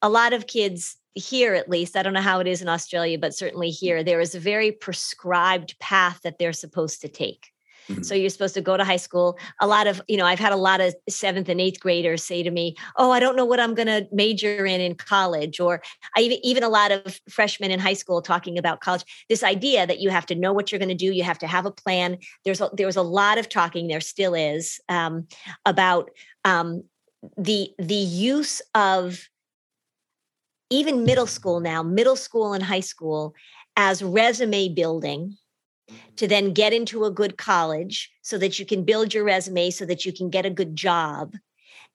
a 0.00 0.08
lot 0.08 0.32
of 0.32 0.46
kids 0.46 0.96
here 1.14 1.52
at 1.54 1.68
least, 1.68 1.96
I 1.96 2.02
don't 2.02 2.14
know 2.14 2.20
how 2.20 2.40
it 2.40 2.46
is 2.46 2.62
in 2.62 2.68
Australia, 2.68 3.18
but 3.18 3.34
certainly 3.34 3.70
here, 3.70 4.02
there 4.02 4.20
is 4.20 4.34
a 4.34 4.40
very 4.40 4.72
prescribed 4.72 5.78
path 5.78 6.20
that 6.22 6.38
they're 6.38 6.54
supposed 6.54 7.02
to 7.02 7.08
take. 7.08 7.51
Mm-hmm. 7.88 8.02
So 8.02 8.14
you're 8.14 8.30
supposed 8.30 8.54
to 8.54 8.60
go 8.60 8.76
to 8.76 8.84
high 8.84 8.96
school. 8.96 9.38
A 9.60 9.66
lot 9.66 9.86
of, 9.86 10.00
you 10.08 10.16
know, 10.16 10.26
I've 10.26 10.38
had 10.38 10.52
a 10.52 10.56
lot 10.56 10.80
of 10.80 10.94
seventh 11.08 11.48
and 11.48 11.60
eighth 11.60 11.80
graders 11.80 12.24
say 12.24 12.42
to 12.42 12.50
me, 12.50 12.76
Oh, 12.96 13.10
I 13.10 13.20
don't 13.20 13.36
know 13.36 13.44
what 13.44 13.60
I'm 13.60 13.74
going 13.74 13.88
to 13.88 14.06
major 14.12 14.64
in 14.66 14.80
in 14.80 14.94
college. 14.94 15.60
Or 15.60 15.82
I 16.16 16.20
even, 16.20 16.38
even 16.42 16.62
a 16.62 16.68
lot 16.68 16.92
of 16.92 17.20
freshmen 17.28 17.70
in 17.70 17.80
high 17.80 17.94
school 17.94 18.22
talking 18.22 18.58
about 18.58 18.80
college. 18.80 19.04
This 19.28 19.42
idea 19.42 19.86
that 19.86 20.00
you 20.00 20.10
have 20.10 20.26
to 20.26 20.34
know 20.34 20.52
what 20.52 20.70
you're 20.70 20.78
going 20.78 20.88
to 20.88 20.94
do, 20.94 21.12
you 21.12 21.24
have 21.24 21.38
to 21.38 21.46
have 21.46 21.66
a 21.66 21.70
plan. 21.70 22.18
There's 22.44 22.60
a, 22.60 22.70
there 22.72 22.86
was 22.86 22.96
a 22.96 23.02
lot 23.02 23.38
of 23.38 23.48
talking, 23.48 23.88
there 23.88 24.00
still 24.00 24.34
is, 24.34 24.80
um, 24.88 25.26
about 25.66 26.10
um, 26.44 26.84
the 27.36 27.70
the 27.78 27.94
use 27.94 28.60
of 28.74 29.28
even 30.70 31.04
middle 31.04 31.26
school 31.26 31.60
now, 31.60 31.82
middle 31.82 32.16
school 32.16 32.52
and 32.52 32.64
high 32.64 32.80
school 32.80 33.34
as 33.76 34.02
resume 34.02 34.68
building 34.70 35.36
to 36.16 36.26
then 36.26 36.52
get 36.52 36.72
into 36.72 37.04
a 37.04 37.10
good 37.10 37.36
college 37.36 38.10
so 38.22 38.38
that 38.38 38.58
you 38.58 38.66
can 38.66 38.84
build 38.84 39.12
your 39.12 39.24
resume 39.24 39.70
so 39.70 39.84
that 39.86 40.04
you 40.04 40.12
can 40.12 40.30
get 40.30 40.46
a 40.46 40.50
good 40.50 40.76
job. 40.76 41.34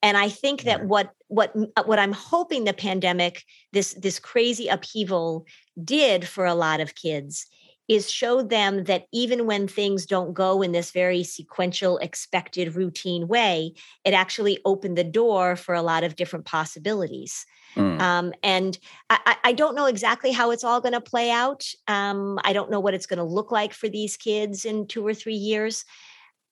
And 0.04 0.16
i 0.16 0.30
think 0.30 0.64
that 0.64 0.86
what 0.86 1.12
what 1.28 1.54
uh, 1.76 1.84
what 1.84 2.00
i'm 2.00 2.12
hoping 2.12 2.64
the 2.64 2.74
pandemic 2.74 3.44
this 3.74 3.94
this 3.94 4.20
crazy 4.20 4.68
upheaval 4.68 5.46
did 5.84 6.28
for 6.28 6.46
a 6.46 6.56
lot 6.56 6.80
of 6.80 6.96
kids 6.96 7.48
is 7.88 8.12
showed 8.12 8.50
them 8.50 8.84
that 8.84 9.06
even 9.14 9.46
when 9.46 9.66
things 9.68 10.06
don't 10.06 10.34
go 10.34 10.62
in 10.62 10.74
this 10.74 10.92
very 10.92 11.24
sequential 11.24 11.98
expected 12.00 12.76
routine 12.76 13.28
way 13.28 13.74
it 14.06 14.14
actually 14.14 14.60
opened 14.66 14.98
the 14.98 15.04
door 15.04 15.56
for 15.56 15.74
a 15.74 15.82
lot 15.82 16.04
of 16.04 16.16
different 16.16 16.46
possibilities 16.46 17.46
Mm. 17.98 18.02
Um, 18.02 18.34
and 18.44 18.78
I, 19.10 19.38
I, 19.44 19.54
don't 19.54 19.76
know 19.76 19.86
exactly 19.86 20.32
how 20.32 20.52
it's 20.52 20.64
all 20.64 20.82
going 20.82 20.94
to 20.94 21.02
play 21.02 21.32
out. 21.32 21.66
Um, 21.88 22.40
I 22.44 22.54
don't 22.54 22.72
know 22.72 22.80
what 22.80 22.94
it's 22.94 23.06
going 23.06 23.18
to 23.18 23.24
look 23.24 23.52
like 23.52 23.74
for 23.74 23.90
these 23.90 24.18
kids 24.18 24.66
in 24.66 24.88
two 24.88 25.06
or 25.06 25.14
three 25.14 25.36
years. 25.36 25.86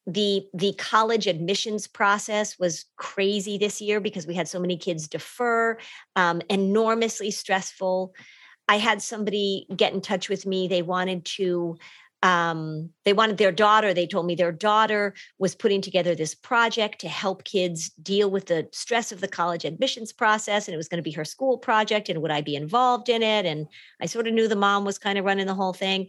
The 0.08 0.46
the 0.54 0.74
college 0.74 1.26
admissions 1.26 1.88
process 1.88 2.60
was 2.60 2.86
crazy 2.96 3.58
this 3.58 3.82
year 3.82 4.00
because 4.00 4.28
we 4.28 4.36
had 4.36 4.48
so 4.48 4.60
many 4.60 4.78
kids 4.78 5.08
defer, 5.08 5.78
um, 6.16 6.42
enormously 6.50 7.32
stressful. 7.32 8.14
I 8.68 8.78
had 8.78 9.02
somebody 9.02 9.68
get 9.76 9.94
in 9.94 10.02
touch 10.02 10.30
with 10.30 10.46
me. 10.46 10.68
They 10.68 10.82
wanted 10.82 11.26
to 11.26 11.78
um, 12.26 12.90
they 13.04 13.14
wanted 13.14 13.38
their 13.38 13.52
daughter 13.52 13.94
they 13.94 14.08
told 14.08 14.26
me 14.26 14.34
their 14.34 14.52
daughter 14.52 15.14
was 15.38 15.54
putting 15.54 15.80
together 15.80 16.16
this 16.16 16.34
project 16.34 17.00
to 17.00 17.08
help 17.08 17.44
kids 17.44 17.90
deal 18.02 18.32
with 18.32 18.48
the 18.48 18.68
stress 18.72 19.12
of 19.12 19.22
the 19.22 19.28
college 19.28 19.64
admissions 19.64 20.12
process 20.12 20.68
and 20.68 20.74
it 20.74 20.78
was 20.78 20.88
going 20.88 20.98
to 20.98 21.04
be 21.04 21.12
her 21.12 21.24
school 21.24 21.60
project 21.60 22.10
and 22.10 22.24
would 22.24 22.32
i 22.32 22.42
be 22.42 22.56
involved 22.56 23.10
in 23.10 23.22
it? 23.22 23.46
And 23.46 23.68
i 24.02 24.08
sort 24.08 24.28
of 24.28 24.34
knew 24.34 24.48
the 24.48 24.56
mom 24.56 24.86
was 24.86 24.98
kind 24.98 25.20
of 25.20 25.26
running 25.26 25.46
the 25.46 25.54
whole 25.54 25.74
thing. 25.74 26.08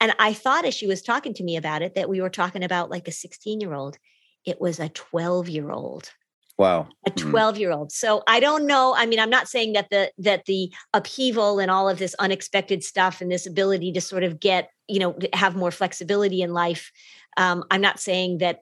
And 0.00 0.12
i 0.18 0.32
thought 0.32 0.64
as 0.64 0.74
she 0.74 0.88
was 0.88 1.02
talking 1.02 1.34
to 1.34 1.44
me 1.44 1.56
about 1.56 1.82
it 1.82 1.94
that 1.94 2.08
we 2.08 2.20
were 2.20 2.30
talking 2.30 2.64
about 2.64 2.90
like 2.90 3.06
a 3.06 3.12
16 3.12 3.60
year 3.60 3.74
old 3.74 3.96
it 4.44 4.60
was 4.60 4.80
a 4.80 4.88
12 4.88 5.48
year 5.48 5.70
old 5.70 6.10
Wow. 6.56 6.88
A 7.06 7.10
12 7.10 7.58
year 7.58 7.72
old. 7.72 7.90
So 7.90 8.22
I 8.28 8.38
don't 8.38 8.66
know. 8.66 8.94
I 8.96 9.06
mean, 9.06 9.18
I'm 9.18 9.30
not 9.30 9.48
saying 9.48 9.72
that 9.72 9.90
the 9.90 10.12
that 10.18 10.44
the 10.44 10.72
upheaval 10.92 11.58
and 11.58 11.70
all 11.70 11.88
of 11.88 11.98
this 11.98 12.14
unexpected 12.18 12.84
stuff 12.84 13.20
and 13.20 13.30
this 13.30 13.46
ability 13.46 13.92
to 13.92 14.00
sort 14.00 14.22
of 14.22 14.38
get, 14.38 14.70
you 14.86 15.00
know, 15.00 15.18
have 15.32 15.56
more 15.56 15.72
flexibility 15.72 16.42
in 16.42 16.52
life. 16.52 16.92
Um, 17.36 17.64
I'm 17.70 17.80
not 17.80 17.98
saying 17.98 18.38
that 18.38 18.60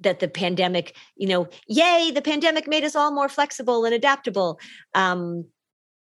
that 0.00 0.20
the 0.20 0.28
pandemic, 0.28 0.96
you 1.16 1.28
know, 1.28 1.48
yay, 1.66 2.12
the 2.14 2.22
pandemic 2.22 2.68
made 2.68 2.84
us 2.84 2.94
all 2.94 3.10
more 3.10 3.28
flexible 3.28 3.84
and 3.84 3.94
adaptable. 3.94 4.60
Um, 4.94 5.46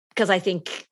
because 0.09 0.29
I 0.29 0.39
think 0.39 0.87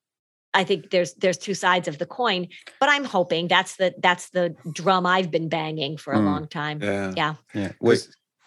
I 0.54 0.64
think 0.64 0.90
there's 0.92 1.14
there's 1.16 1.38
two 1.38 1.54
sides 1.54 1.90
of 1.90 1.98
the 1.98 2.06
coin, 2.06 2.48
but 2.80 2.90
I'm 2.90 3.04
hoping 3.04 3.50
that's 3.50 3.76
the 3.76 3.94
that's 4.02 4.30
the 4.30 4.56
drum 4.72 5.06
I've 5.06 5.30
been 5.30 5.50
banging 5.50 5.98
for 5.98 6.14
a 6.14 6.18
mm. 6.18 6.26
long 6.26 6.48
time. 6.48 6.82
Yeah, 6.82 7.14
yeah, 7.16 7.36
yeah. 7.54 7.72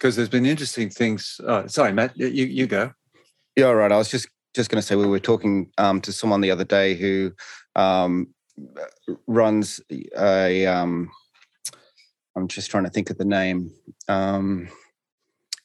Because 0.00 0.16
there's 0.16 0.30
been 0.30 0.46
interesting 0.46 0.88
things. 0.88 1.38
Oh, 1.46 1.66
sorry, 1.66 1.92
Matt, 1.92 2.16
you 2.16 2.46
you 2.46 2.66
go. 2.66 2.92
Yeah, 3.54 3.66
all 3.66 3.74
right. 3.74 3.92
I 3.92 3.98
was 3.98 4.10
just 4.10 4.28
just 4.54 4.70
going 4.70 4.80
to 4.80 4.86
say 4.86 4.96
we 4.96 5.06
were 5.06 5.20
talking 5.20 5.70
um, 5.76 6.00
to 6.00 6.12
someone 6.12 6.40
the 6.40 6.50
other 6.50 6.64
day 6.64 6.94
who 6.94 7.32
um, 7.76 8.28
runs 9.26 9.80
a. 10.18 10.66
Um, 10.66 11.10
I'm 12.34 12.48
just 12.48 12.70
trying 12.70 12.84
to 12.84 12.90
think 12.90 13.10
of 13.10 13.18
the 13.18 13.26
name. 13.26 13.70
Um, 14.08 14.68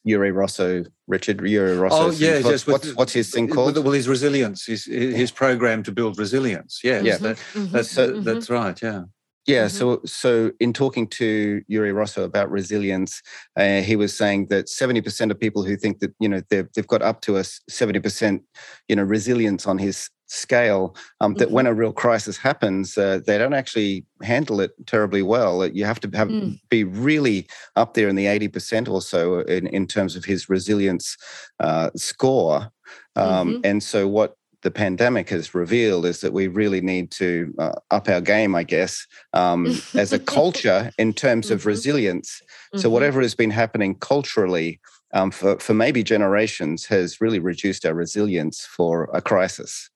Jurie 0.06 0.32
Rossouw, 0.32 0.86
Richard 1.06 1.38
Jurie 1.38 1.76
Rossouw. 1.76 1.90
Oh 1.90 2.10
yeah, 2.10 2.34
what's, 2.34 2.46
yes. 2.46 2.66
What's, 2.66 2.94
what's, 2.94 3.12
his 3.14 3.30
thing 3.30 3.48
called? 3.48 3.76
Well, 3.82 3.92
his 3.92 4.08
resilience, 4.08 4.66
his 4.66 4.84
his 4.84 5.30
program 5.30 5.82
to 5.84 5.92
build 5.92 6.18
resilience. 6.18 6.80
Yes, 6.84 7.04
yeah, 7.04 7.16
that, 7.16 7.36
mm-hmm. 7.36 7.72
that's 7.72 7.94
mm-hmm. 7.94 8.22
that's 8.22 8.50
right. 8.50 8.80
Yeah. 8.82 9.04
Yeah, 9.46 9.66
mm-hmm. 9.66 9.76
so 9.76 10.00
so 10.04 10.50
in 10.58 10.72
talking 10.72 11.06
to 11.08 11.62
Jurie 11.70 11.92
Rossouw 11.92 12.24
about 12.24 12.50
resilience, 12.50 13.22
uh, 13.56 13.80
he 13.80 13.94
was 13.94 14.16
saying 14.16 14.46
that 14.48 14.68
seventy 14.68 15.00
percent 15.00 15.30
of 15.30 15.38
people 15.38 15.62
who 15.62 15.76
think 15.76 16.00
that 16.00 16.12
you 16.18 16.28
know 16.28 16.42
they've 16.50 16.68
they've 16.74 16.86
got 16.86 17.02
up 17.02 17.20
to 17.22 17.36
a 17.36 17.44
seventy 17.68 18.00
percent 18.00 18.42
you 18.88 18.96
know 18.96 19.04
resilience 19.04 19.66
on 19.66 19.78
his 19.78 20.10
scale, 20.26 20.96
um, 21.20 21.34
that 21.34 21.46
mm-hmm. 21.46 21.54
when 21.54 21.66
a 21.66 21.74
real 21.74 21.92
crisis 21.92 22.36
happens, 22.36 22.98
uh, 22.98 23.20
they 23.24 23.38
don't 23.38 23.54
actually 23.54 24.04
handle 24.22 24.60
it 24.60 24.72
terribly 24.86 25.22
well. 25.22 25.64
You 25.66 25.84
have 25.84 26.00
to 26.00 26.10
have 26.16 26.28
mm. 26.28 26.58
be 26.68 26.82
really 26.82 27.46
up 27.76 27.94
there 27.94 28.08
in 28.08 28.16
the 28.16 28.26
eighty 28.26 28.48
percent 28.48 28.88
or 28.88 29.00
so 29.00 29.40
in 29.40 29.68
in 29.68 29.86
terms 29.86 30.16
of 30.16 30.24
his 30.24 30.48
resilience 30.48 31.16
uh, 31.60 31.90
score. 31.94 32.72
Um, 33.14 33.54
mm-hmm. 33.54 33.60
And 33.64 33.82
so 33.82 34.08
what 34.08 34.36
the 34.62 34.70
pandemic 34.70 35.28
has 35.30 35.54
revealed 35.54 36.06
is 36.06 36.20
that 36.20 36.32
we 36.32 36.48
really 36.48 36.80
need 36.80 37.10
to 37.12 37.54
uh, 37.58 37.72
up 37.90 38.08
our 38.08 38.20
game, 38.20 38.54
I 38.54 38.62
guess, 38.62 39.06
um, 39.32 39.66
as 39.94 40.12
a 40.12 40.18
culture 40.18 40.90
in 40.98 41.12
terms 41.12 41.46
mm-hmm. 41.46 41.54
of 41.54 41.66
resilience. 41.66 42.42
Mm-hmm. 42.42 42.78
So, 42.78 42.90
whatever 42.90 43.20
has 43.20 43.34
been 43.34 43.50
happening 43.50 43.94
culturally 43.96 44.80
um, 45.12 45.30
for, 45.30 45.58
for 45.58 45.74
maybe 45.74 46.02
generations 46.02 46.86
has 46.86 47.20
really 47.20 47.38
reduced 47.38 47.86
our 47.86 47.94
resilience 47.94 48.60
for 48.64 49.08
a 49.12 49.20
crisis. 49.20 49.90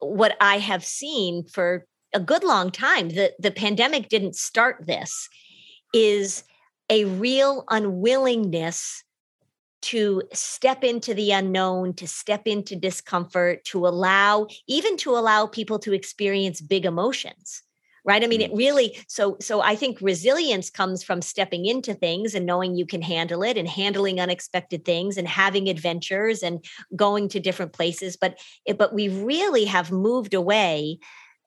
What 0.00 0.36
I 0.40 0.58
have 0.58 0.84
seen 0.84 1.44
for 1.44 1.86
a 2.14 2.20
good 2.20 2.44
long 2.44 2.70
time, 2.70 3.10
the, 3.10 3.32
the 3.38 3.50
pandemic 3.50 4.08
didn't 4.08 4.36
start 4.36 4.86
this, 4.86 5.28
is 5.92 6.44
a 6.90 7.04
real 7.04 7.64
unwillingness 7.70 9.04
to 9.80 10.22
step 10.32 10.84
into 10.84 11.14
the 11.14 11.30
unknown, 11.30 11.94
to 11.94 12.06
step 12.06 12.46
into 12.46 12.76
discomfort, 12.76 13.64
to 13.64 13.86
allow, 13.86 14.46
even 14.66 14.96
to 14.98 15.10
allow 15.10 15.46
people 15.46 15.78
to 15.80 15.92
experience 15.92 16.60
big 16.60 16.84
emotions 16.84 17.62
right 18.04 18.24
i 18.24 18.26
mean 18.26 18.40
it 18.40 18.52
mm. 18.52 18.58
really 18.58 18.98
so 19.06 19.36
so 19.40 19.60
i 19.60 19.76
think 19.76 19.98
resilience 20.00 20.70
comes 20.70 21.02
from 21.02 21.20
stepping 21.20 21.66
into 21.66 21.94
things 21.94 22.34
and 22.34 22.46
knowing 22.46 22.74
you 22.74 22.86
can 22.86 23.02
handle 23.02 23.42
it 23.42 23.56
and 23.56 23.68
handling 23.68 24.18
unexpected 24.18 24.84
things 24.84 25.16
and 25.16 25.28
having 25.28 25.68
adventures 25.68 26.42
and 26.42 26.64
going 26.96 27.28
to 27.28 27.38
different 27.38 27.72
places 27.72 28.16
but 28.16 28.38
it, 28.64 28.78
but 28.78 28.94
we 28.94 29.08
really 29.08 29.64
have 29.64 29.92
moved 29.92 30.34
away 30.34 30.98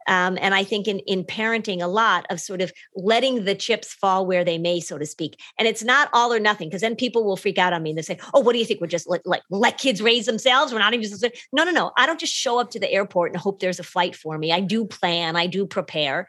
um, 0.07 0.37
and 0.41 0.53
I 0.53 0.63
think 0.63 0.87
in 0.87 0.99
in 0.99 1.23
parenting 1.23 1.81
a 1.81 1.87
lot 1.87 2.25
of 2.29 2.39
sort 2.39 2.61
of 2.61 2.71
letting 2.95 3.45
the 3.45 3.55
chips 3.55 3.93
fall 3.93 4.25
where 4.25 4.43
they 4.43 4.57
may, 4.57 4.79
so 4.79 4.97
to 4.97 5.05
speak. 5.05 5.39
And 5.57 5.67
it's 5.67 5.83
not 5.83 6.09
all 6.13 6.33
or 6.33 6.39
nothing 6.39 6.69
because 6.69 6.81
then 6.81 6.95
people 6.95 7.23
will 7.23 7.37
freak 7.37 7.57
out 7.57 7.73
on 7.73 7.83
me 7.83 7.91
and 7.91 7.97
they 7.97 8.03
say, 8.03 8.17
"Oh, 8.33 8.39
what 8.39 8.53
do 8.53 8.59
you 8.59 8.65
think? 8.65 8.81
We're 8.81 8.87
just 8.87 9.09
let, 9.09 9.25
like 9.25 9.43
let 9.49 9.77
kids 9.77 10.01
raise 10.01 10.25
themselves? 10.25 10.73
We're 10.73 10.79
not 10.79 10.93
even 10.93 11.09
no, 11.53 11.63
no, 11.63 11.71
no. 11.71 11.91
I 11.97 12.05
don't 12.05 12.19
just 12.19 12.33
show 12.33 12.59
up 12.59 12.71
to 12.71 12.79
the 12.79 12.91
airport 12.91 13.31
and 13.31 13.39
hope 13.39 13.59
there's 13.59 13.79
a 13.79 13.83
flight 13.83 14.15
for 14.15 14.37
me. 14.37 14.51
I 14.51 14.59
do 14.59 14.85
plan, 14.85 15.35
I 15.35 15.47
do 15.47 15.65
prepare." 15.65 16.27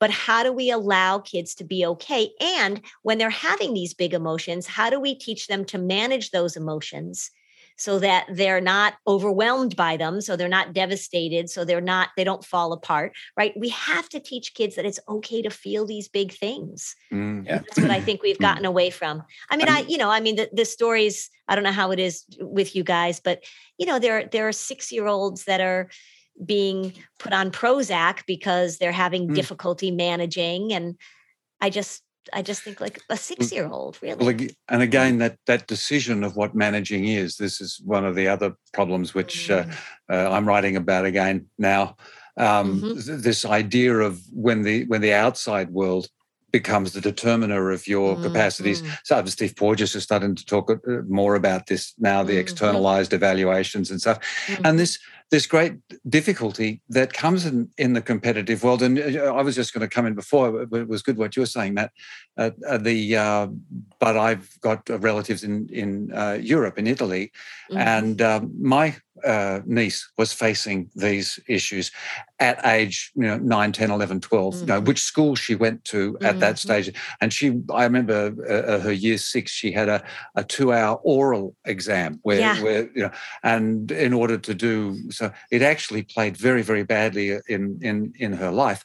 But 0.00 0.10
how 0.10 0.42
do 0.42 0.52
we 0.52 0.68
allow 0.72 1.20
kids 1.20 1.54
to 1.54 1.64
be 1.64 1.86
okay? 1.86 2.32
And 2.40 2.80
when 3.02 3.18
they're 3.18 3.30
having 3.30 3.72
these 3.72 3.94
big 3.94 4.14
emotions, 4.14 4.66
how 4.66 4.90
do 4.90 4.98
we 4.98 5.14
teach 5.14 5.46
them 5.46 5.64
to 5.66 5.78
manage 5.78 6.32
those 6.32 6.56
emotions 6.56 7.30
so 7.76 7.98
that 7.98 8.26
they're 8.30 8.60
not 8.60 8.94
overwhelmed 9.06 9.76
by 9.76 9.96
them 9.96 10.20
so 10.20 10.36
they're 10.36 10.48
not 10.48 10.72
devastated 10.72 11.48
so 11.48 11.64
they're 11.64 11.80
not 11.80 12.08
they 12.16 12.24
don't 12.24 12.44
fall 12.44 12.72
apart 12.72 13.12
right 13.36 13.52
we 13.56 13.68
have 13.68 14.08
to 14.08 14.20
teach 14.20 14.54
kids 14.54 14.76
that 14.76 14.86
it's 14.86 15.00
okay 15.08 15.42
to 15.42 15.50
feel 15.50 15.86
these 15.86 16.08
big 16.08 16.32
things 16.32 16.94
mm, 17.12 17.44
yeah. 17.46 17.58
that's 17.58 17.80
what 17.80 17.90
i 17.90 18.00
think 18.00 18.22
we've 18.22 18.36
mm. 18.38 18.42
gotten 18.42 18.64
away 18.64 18.90
from 18.90 19.22
i 19.50 19.56
mean 19.56 19.68
i 19.68 19.80
you 19.80 19.98
know 19.98 20.10
i 20.10 20.20
mean 20.20 20.36
the, 20.36 20.48
the 20.52 20.64
stories 20.64 21.30
i 21.48 21.54
don't 21.54 21.64
know 21.64 21.72
how 21.72 21.90
it 21.90 21.98
is 21.98 22.24
with 22.40 22.74
you 22.76 22.82
guys 22.82 23.20
but 23.20 23.42
you 23.78 23.86
know 23.86 23.98
there 23.98 24.28
there 24.32 24.48
are 24.48 24.52
six 24.52 24.92
year 24.92 25.06
olds 25.06 25.44
that 25.44 25.60
are 25.60 25.88
being 26.44 26.92
put 27.18 27.32
on 27.32 27.50
prozac 27.50 28.24
because 28.26 28.78
they're 28.78 28.92
having 28.92 29.28
mm. 29.28 29.34
difficulty 29.34 29.90
managing 29.90 30.72
and 30.72 30.96
i 31.60 31.68
just 31.70 32.02
I 32.32 32.42
just 32.42 32.62
think 32.62 32.80
like 32.80 33.00
a 33.08 33.16
six 33.16 33.52
year 33.52 33.68
old, 33.68 33.98
really. 34.02 34.56
And 34.68 34.82
again, 34.82 35.18
that 35.18 35.38
that 35.46 35.66
decision 35.66 36.24
of 36.24 36.36
what 36.36 36.54
managing 36.54 37.06
is. 37.06 37.36
This 37.36 37.60
is 37.60 37.80
one 37.84 38.04
of 38.04 38.14
the 38.14 38.28
other 38.28 38.54
problems 38.72 39.14
which 39.14 39.50
uh, 39.50 39.64
mm. 39.64 39.76
uh, 40.10 40.30
I'm 40.30 40.46
writing 40.46 40.76
about 40.76 41.04
again 41.04 41.46
now. 41.58 41.96
Um, 42.36 42.80
mm-hmm. 42.80 43.20
This 43.20 43.44
idea 43.44 43.94
of 43.98 44.20
when 44.32 44.62
the 44.62 44.84
when 44.86 45.00
the 45.00 45.12
outside 45.12 45.70
world 45.70 46.08
becomes 46.52 46.92
the 46.92 47.00
determiner 47.00 47.70
of 47.70 47.88
your 47.88 48.14
mm-hmm. 48.14 48.24
capacities. 48.24 48.82
So 49.04 49.24
Steve 49.24 49.56
Porges 49.56 49.94
is 49.94 50.02
starting 50.02 50.34
to 50.34 50.44
talk 50.44 50.70
uh, 50.70 50.76
more 51.08 51.34
about 51.34 51.66
this 51.66 51.94
now, 51.98 52.22
the 52.22 52.32
mm-hmm. 52.32 52.40
externalized 52.40 53.14
evaluations 53.14 53.90
and 53.90 54.00
stuff. 54.00 54.18
Mm-hmm. 54.46 54.66
And 54.66 54.78
this 54.78 54.98
this 55.32 55.46
great 55.46 55.72
difficulty 56.10 56.82
that 56.90 57.14
comes 57.14 57.46
in, 57.46 57.70
in 57.78 57.94
the 57.94 58.02
competitive 58.02 58.62
world. 58.62 58.82
And 58.82 58.98
uh, 58.98 59.34
I 59.34 59.40
was 59.40 59.56
just 59.56 59.72
going 59.72 59.80
to 59.80 59.88
come 59.88 60.04
in 60.06 60.14
before, 60.14 60.66
but 60.66 60.80
it 60.82 60.88
was 60.88 61.00
good 61.00 61.16
what 61.16 61.34
you 61.34 61.40
were 61.40 61.46
saying, 61.46 61.72
Matt. 61.72 61.90
Uh, 62.36 62.50
uh, 62.68 62.76
the 62.76 63.16
uh, 63.16 63.46
but 63.98 64.18
I've 64.18 64.60
got 64.60 64.86
relatives 65.02 65.42
in 65.42 65.70
in 65.70 66.12
uh, 66.12 66.38
Europe, 66.38 66.78
in 66.78 66.86
Italy, 66.86 67.32
mm-hmm. 67.70 67.78
and 67.78 68.20
um, 68.20 68.52
my 68.60 68.94
uh, 69.24 69.60
niece 69.66 70.10
was 70.18 70.32
facing 70.32 70.90
these 70.94 71.38
issues 71.48 71.90
at 72.40 72.64
age 72.66 73.12
you 73.14 73.22
know 73.22 73.38
9 73.38 73.72
10 73.72 73.90
11 73.90 74.20
12 74.20 74.54
mm-hmm. 74.54 74.60
you 74.60 74.66
know 74.66 74.76
mm-hmm. 74.76 74.84
which 74.86 75.00
school 75.00 75.34
she 75.34 75.54
went 75.54 75.84
to 75.84 76.16
at 76.20 76.32
mm-hmm. 76.32 76.40
that 76.40 76.58
stage 76.58 76.92
and 77.20 77.32
she 77.32 77.60
i 77.72 77.84
remember 77.84 78.34
uh, 78.48 78.78
her 78.80 78.92
year 78.92 79.18
six 79.18 79.50
she 79.50 79.70
had 79.72 79.88
a, 79.88 80.02
a 80.34 80.44
two 80.44 80.72
hour 80.72 80.96
oral 81.04 81.54
exam 81.66 82.18
where, 82.22 82.40
yeah. 82.40 82.62
where 82.62 82.90
you 82.94 83.02
know 83.02 83.10
and 83.42 83.92
in 83.92 84.12
order 84.12 84.36
to 84.38 84.54
do 84.54 84.98
so 85.10 85.30
it 85.50 85.62
actually 85.62 86.02
played 86.02 86.36
very 86.36 86.62
very 86.62 86.82
badly 86.82 87.38
in 87.48 87.78
in 87.82 88.12
in 88.18 88.32
her 88.32 88.50
life 88.50 88.84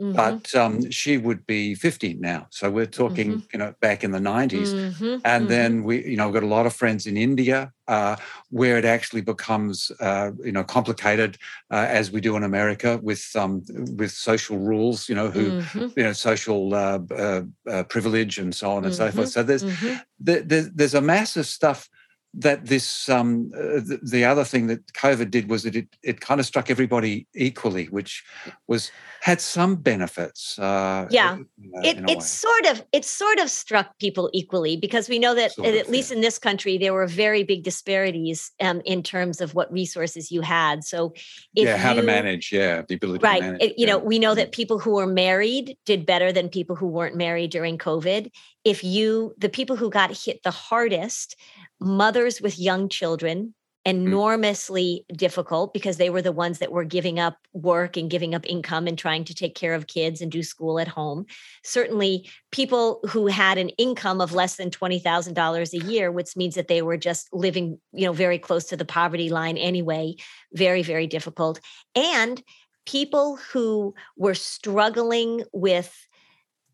Mm-hmm. 0.00 0.12
But 0.12 0.54
um, 0.54 0.90
she 0.92 1.18
would 1.18 1.44
be 1.46 1.74
50 1.74 2.14
now. 2.14 2.46
So 2.50 2.70
we're 2.70 2.86
talking, 2.86 3.32
mm-hmm. 3.32 3.46
you 3.52 3.58
know, 3.58 3.74
back 3.80 4.04
in 4.04 4.12
the 4.12 4.20
90s. 4.20 4.68
Mm-hmm. 4.68 5.04
And 5.04 5.22
mm-hmm. 5.22 5.46
then 5.46 5.82
we, 5.82 6.04
you 6.06 6.16
know, 6.16 6.26
we've 6.26 6.34
got 6.34 6.44
a 6.44 6.46
lot 6.46 6.66
of 6.66 6.72
friends 6.72 7.06
in 7.06 7.16
India 7.16 7.72
uh, 7.88 8.14
where 8.50 8.78
it 8.78 8.84
actually 8.84 9.22
becomes, 9.22 9.90
uh, 10.00 10.30
you 10.44 10.52
know, 10.52 10.62
complicated 10.62 11.36
uh, 11.72 11.86
as 11.88 12.12
we 12.12 12.20
do 12.20 12.36
in 12.36 12.44
America 12.44 13.00
with 13.02 13.28
um, 13.34 13.64
with 13.96 14.12
social 14.12 14.58
rules, 14.58 15.08
you 15.08 15.16
know, 15.16 15.30
who, 15.30 15.62
mm-hmm. 15.62 15.88
you 15.96 16.04
know, 16.04 16.12
social 16.12 16.74
uh, 16.74 17.00
uh, 17.10 17.42
uh, 17.68 17.82
privilege 17.84 18.38
and 18.38 18.54
so 18.54 18.70
on 18.70 18.84
and 18.84 18.94
so 18.94 19.10
forth. 19.10 19.28
Mm-hmm. 19.28 19.32
So 19.32 19.42
there's, 19.42 20.46
there's 20.46 20.70
there's 20.70 20.94
a 20.94 21.00
massive 21.00 21.46
stuff 21.46 21.88
that 22.34 22.66
this 22.66 23.08
um, 23.08 23.50
uh, 23.54 23.80
the, 23.80 23.98
the, 24.02 24.24
other 24.24 24.44
thing 24.44 24.66
that 24.66 24.86
COVID 24.92 25.30
did 25.30 25.48
was 25.48 25.62
that 25.62 25.74
it 25.74 25.88
it 26.02 26.20
kind 26.20 26.40
of 26.40 26.46
struck 26.46 26.70
everybody 26.70 27.26
equally, 27.34 27.86
which 27.86 28.22
was 28.66 28.90
had 29.20 29.40
some 29.40 29.76
benefits. 29.76 30.58
Uh, 30.58 31.06
yeah, 31.10 31.38
it 31.82 31.98
it 32.08 32.22
sort 32.22 32.66
of 32.66 32.84
it 32.92 33.04
sort 33.04 33.38
of 33.40 33.50
struck 33.50 33.98
people 33.98 34.28
equally 34.34 34.76
because 34.76 35.08
we 35.08 35.18
know 35.18 35.34
that 35.34 35.52
sort 35.52 35.68
at, 35.68 35.86
of, 35.86 35.88
least 35.88 36.10
yeah. 36.10 36.16
in 36.16 36.20
this 36.20 36.38
country 36.38 36.76
there 36.76 36.92
were 36.92 37.06
very 37.06 37.44
big 37.44 37.62
disparities 37.64 38.52
um, 38.60 38.82
in 38.84 39.02
terms 39.02 39.40
of 39.40 39.54
what 39.54 39.72
resources 39.72 40.30
you 40.30 40.42
had. 40.42 40.84
So 40.84 41.14
yeah, 41.54 41.78
how 41.78 41.94
you, 41.94 42.02
to 42.02 42.06
manage, 42.06 42.52
yeah, 42.52 42.82
the 42.86 42.94
ability 42.94 43.22
right. 43.22 43.40
Manage, 43.40 43.62
it, 43.62 43.78
you 43.78 43.86
yeah. 43.86 43.94
know, 43.94 43.98
we 43.98 44.18
know 44.18 44.34
that 44.34 44.52
people 44.52 44.78
who 44.78 44.92
were 44.92 45.06
married 45.06 45.78
did 45.86 46.04
better 46.04 46.30
than 46.30 46.50
people 46.50 46.76
who 46.76 46.86
weren't 46.86 47.16
married 47.16 47.50
during 47.50 47.78
COVID. 47.78 48.30
If 48.64 48.84
you 48.84 49.34
the 49.38 49.48
people 49.48 49.76
who 49.76 49.90
got 49.90 50.16
hit 50.16 50.42
the 50.42 50.50
hardest 50.50 51.36
mothers 51.80 52.40
with 52.40 52.58
young 52.58 52.88
children 52.88 53.54
mm. 53.86 53.90
enormously 53.90 55.04
mm. 55.10 55.16
difficult 55.16 55.72
because 55.72 55.96
they 55.96 56.10
were 56.10 56.22
the 56.22 56.32
ones 56.32 56.58
that 56.58 56.72
were 56.72 56.84
giving 56.84 57.18
up 57.18 57.36
work 57.52 57.96
and 57.96 58.10
giving 58.10 58.34
up 58.34 58.44
income 58.46 58.86
and 58.86 58.98
trying 58.98 59.24
to 59.24 59.34
take 59.34 59.54
care 59.54 59.74
of 59.74 59.86
kids 59.86 60.20
and 60.20 60.32
do 60.32 60.42
school 60.42 60.78
at 60.78 60.88
home. 60.88 61.24
Certainly, 61.62 62.28
people 62.50 63.00
who 63.08 63.26
had 63.28 63.58
an 63.58 63.70
income 63.70 64.20
of 64.20 64.32
less 64.32 64.56
than 64.56 64.70
$20,000 64.70 65.72
a 65.72 65.86
year, 65.86 66.10
which 66.10 66.36
means 66.36 66.54
that 66.54 66.68
they 66.68 66.82
were 66.82 66.96
just 66.96 67.28
living, 67.32 67.78
you 67.92 68.06
know, 68.06 68.12
very 68.12 68.38
close 68.38 68.64
to 68.66 68.76
the 68.76 68.84
poverty 68.84 69.30
line 69.30 69.56
anyway, 69.56 70.14
very, 70.52 70.82
very 70.82 71.06
difficult. 71.06 71.60
And 71.94 72.42
people 72.86 73.36
who 73.52 73.94
were 74.16 74.34
struggling 74.34 75.44
with 75.52 75.94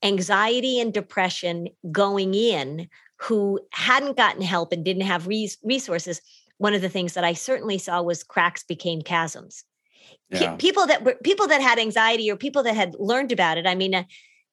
anxiety 0.05 0.79
and 0.79 0.93
depression 0.93 1.69
going 1.91 2.35
in 2.35 2.89
who 3.17 3.59
hadn't 3.73 4.17
gotten 4.17 4.43
help 4.43 4.73
and 4.73 4.85
didn't 4.85 5.03
have 5.03 5.27
res- 5.27 5.59
resources, 5.65 6.21
one 6.59 6.75
of 6.75 6.83
the 6.83 6.89
things 6.89 7.15
that 7.15 7.25
I 7.25 7.33
certainly 7.33 7.79
saw 7.79 8.03
was 8.03 8.23
cracks 8.23 8.63
became 8.63 9.03
chasms. 9.03 9.65
yeah. 10.31 10.57
people 10.57 10.87
that 10.87 11.03
were 11.03 11.17
people 11.25 11.47
that 11.49 11.63
had 11.63 11.79
anxiety 11.79 12.31
or 12.31 12.37
people 12.37 12.63
that 12.65 12.75
had 12.75 12.95
learned 12.99 13.33
about 13.33 13.59
it. 13.59 13.67
I 13.67 13.75
mean, 13.75 13.95
uh, 13.95 14.05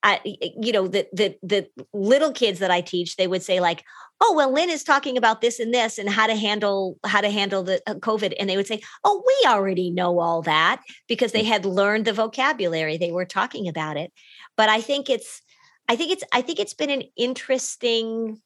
I, 0.04 0.20
you 0.24 0.72
know, 0.72 0.88
the 0.88 1.08
the 1.14 1.36
the 1.44 1.68
little 1.94 2.32
kids 2.32 2.60
that 2.60 2.72
I 2.72 2.82
teach, 2.82 3.18
they 3.18 3.28
would 3.28 3.44
say 3.44 3.60
like, 3.60 3.84
"Oh, 4.20 4.34
well, 4.36 4.52
Lynn 4.52 4.70
is 4.70 4.84
talking 4.84 5.18
about 5.18 5.42
this 5.42 5.60
and 5.60 5.74
this 5.74 6.00
and 6.00 6.10
how 6.10 6.28
to 6.28 6.36
handle 6.36 6.98
how 7.06 7.22
to 7.22 7.30
handle 7.30 7.64
the 7.64 7.82
uh, 7.86 7.96
COVID," 7.96 8.34
and 8.40 8.50
they 8.50 8.58
would 8.58 8.68
say, 8.68 8.82
"Oh, 9.04 9.24
we 9.26 9.50
already 9.50 9.92
know 9.92 10.20
all 10.20 10.42
that 10.44 10.82
because 11.08 11.34
they 11.34 11.44
mm. 11.44 11.48
had 11.48 11.66
learned 11.66 12.06
the 12.06 12.14
vocabulary. 12.14 12.98
They 12.98 13.12
were 13.12 13.26
talking 13.26 13.68
about 13.68 13.96
it." 13.96 14.12
But 14.58 14.70
I 14.70 14.82
think 14.82 15.10
it's, 15.10 15.42
I 15.88 15.96
think 15.96 16.12
it's, 16.12 16.24
I 16.32 16.42
think 16.42 16.60
it's 16.60 16.74
been 16.74 16.90
an 16.90 17.04
interesting 17.16 18.42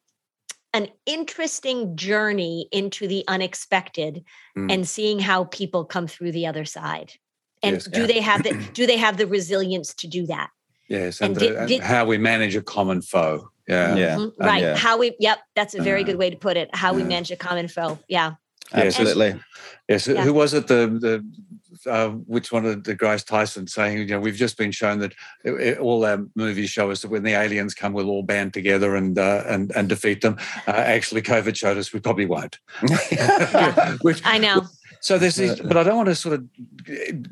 an 0.74 0.90
interesting 1.06 1.96
journey 1.96 2.68
into 2.70 3.08
the 3.08 3.24
unexpected 3.30 4.26
mm. 4.58 4.70
and 4.70 4.86
seeing 4.86 5.20
how 5.20 5.46
people 5.46 5.86
come 5.86 6.06
through 6.06 6.34
the 6.34 6.48
other 6.48 6.66
side 6.66 7.14
and 7.64 7.78
yes, 7.78 7.86
do 7.86 8.02
yeah. 8.02 8.08
they 8.08 8.20
have 8.20 8.44
the 8.44 8.54
do 8.74 8.86
they 8.86 8.98
have 8.98 9.16
the 9.16 9.26
resilience 9.26 9.94
to 9.94 10.08
do 10.08 10.26
that 10.26 10.50
yes 10.88 11.22
and, 11.22 11.32
and, 11.32 11.36
the, 11.36 11.48
did, 11.48 11.68
did, 11.68 11.82
how 11.82 12.06
we 12.06 12.18
manage 12.18 12.56
a 12.56 12.62
common 12.62 13.02
foe 13.02 13.50
yeah 13.68 13.96
yeah 13.96 14.16
mm-hmm, 14.16 14.44
right 14.44 14.62
yeah. 14.62 14.76
how 14.76 14.98
we 14.98 15.16
yep 15.20 15.40
that's 15.56 15.74
a 15.74 15.82
very 15.82 16.02
uh, 16.02 16.06
good 16.06 16.18
way 16.18 16.30
to 16.30 16.38
put 16.38 16.58
it 16.58 16.70
how 16.74 16.94
we 16.94 17.04
manage 17.04 17.32
a 17.32 17.36
common 17.36 17.68
foe 17.68 17.98
yeah 18.08 18.34
absolutely 18.74 19.40
yes 19.88 20.06
who 20.06 20.34
was 20.34 20.54
it 20.54 20.68
the 20.68 20.88
the 21.00 21.26
uh, 21.86 22.10
which 22.10 22.52
one 22.52 22.66
of 22.66 22.84
deGrasse 22.84 23.26
Tyson 23.26 23.68
saying, 23.68 23.98
you 23.98 24.06
know, 24.06 24.20
we've 24.20 24.36
just 24.36 24.58
been 24.58 24.72
shown 24.72 25.00
that 25.00 25.14
it, 25.44 25.52
it, 25.52 25.78
all 25.78 26.06
our 26.06 26.26
movies 26.36 26.70
show 26.70 26.92
us 26.92 27.02
that 27.02 27.10
when 27.10 27.24
the 27.24 27.34
aliens 27.34 27.74
come, 27.74 27.94
we'll 27.94 28.10
all 28.10 28.24
band 28.24 28.54
together 28.54 28.96
and 28.96 29.18
uh, 29.20 29.44
and 29.48 29.72
and 29.76 29.90
defeat 29.90 30.22
them. 30.22 30.38
Uh, 30.68 30.72
actually, 30.72 31.22
COVID 31.22 31.56
showed 31.56 31.78
us 31.78 31.94
we 31.94 32.00
probably 32.00 32.26
won't. 32.26 32.60
which, 34.02 34.22
I 34.26 34.38
know. 34.38 34.66
So 35.02 35.20
there's 35.20 35.36
this, 35.36 35.60
but 35.60 35.78
I 35.78 35.84
don't 35.84 35.98
want 35.98 36.10
to 36.10 36.16
sort 36.16 36.34
of 36.36 36.46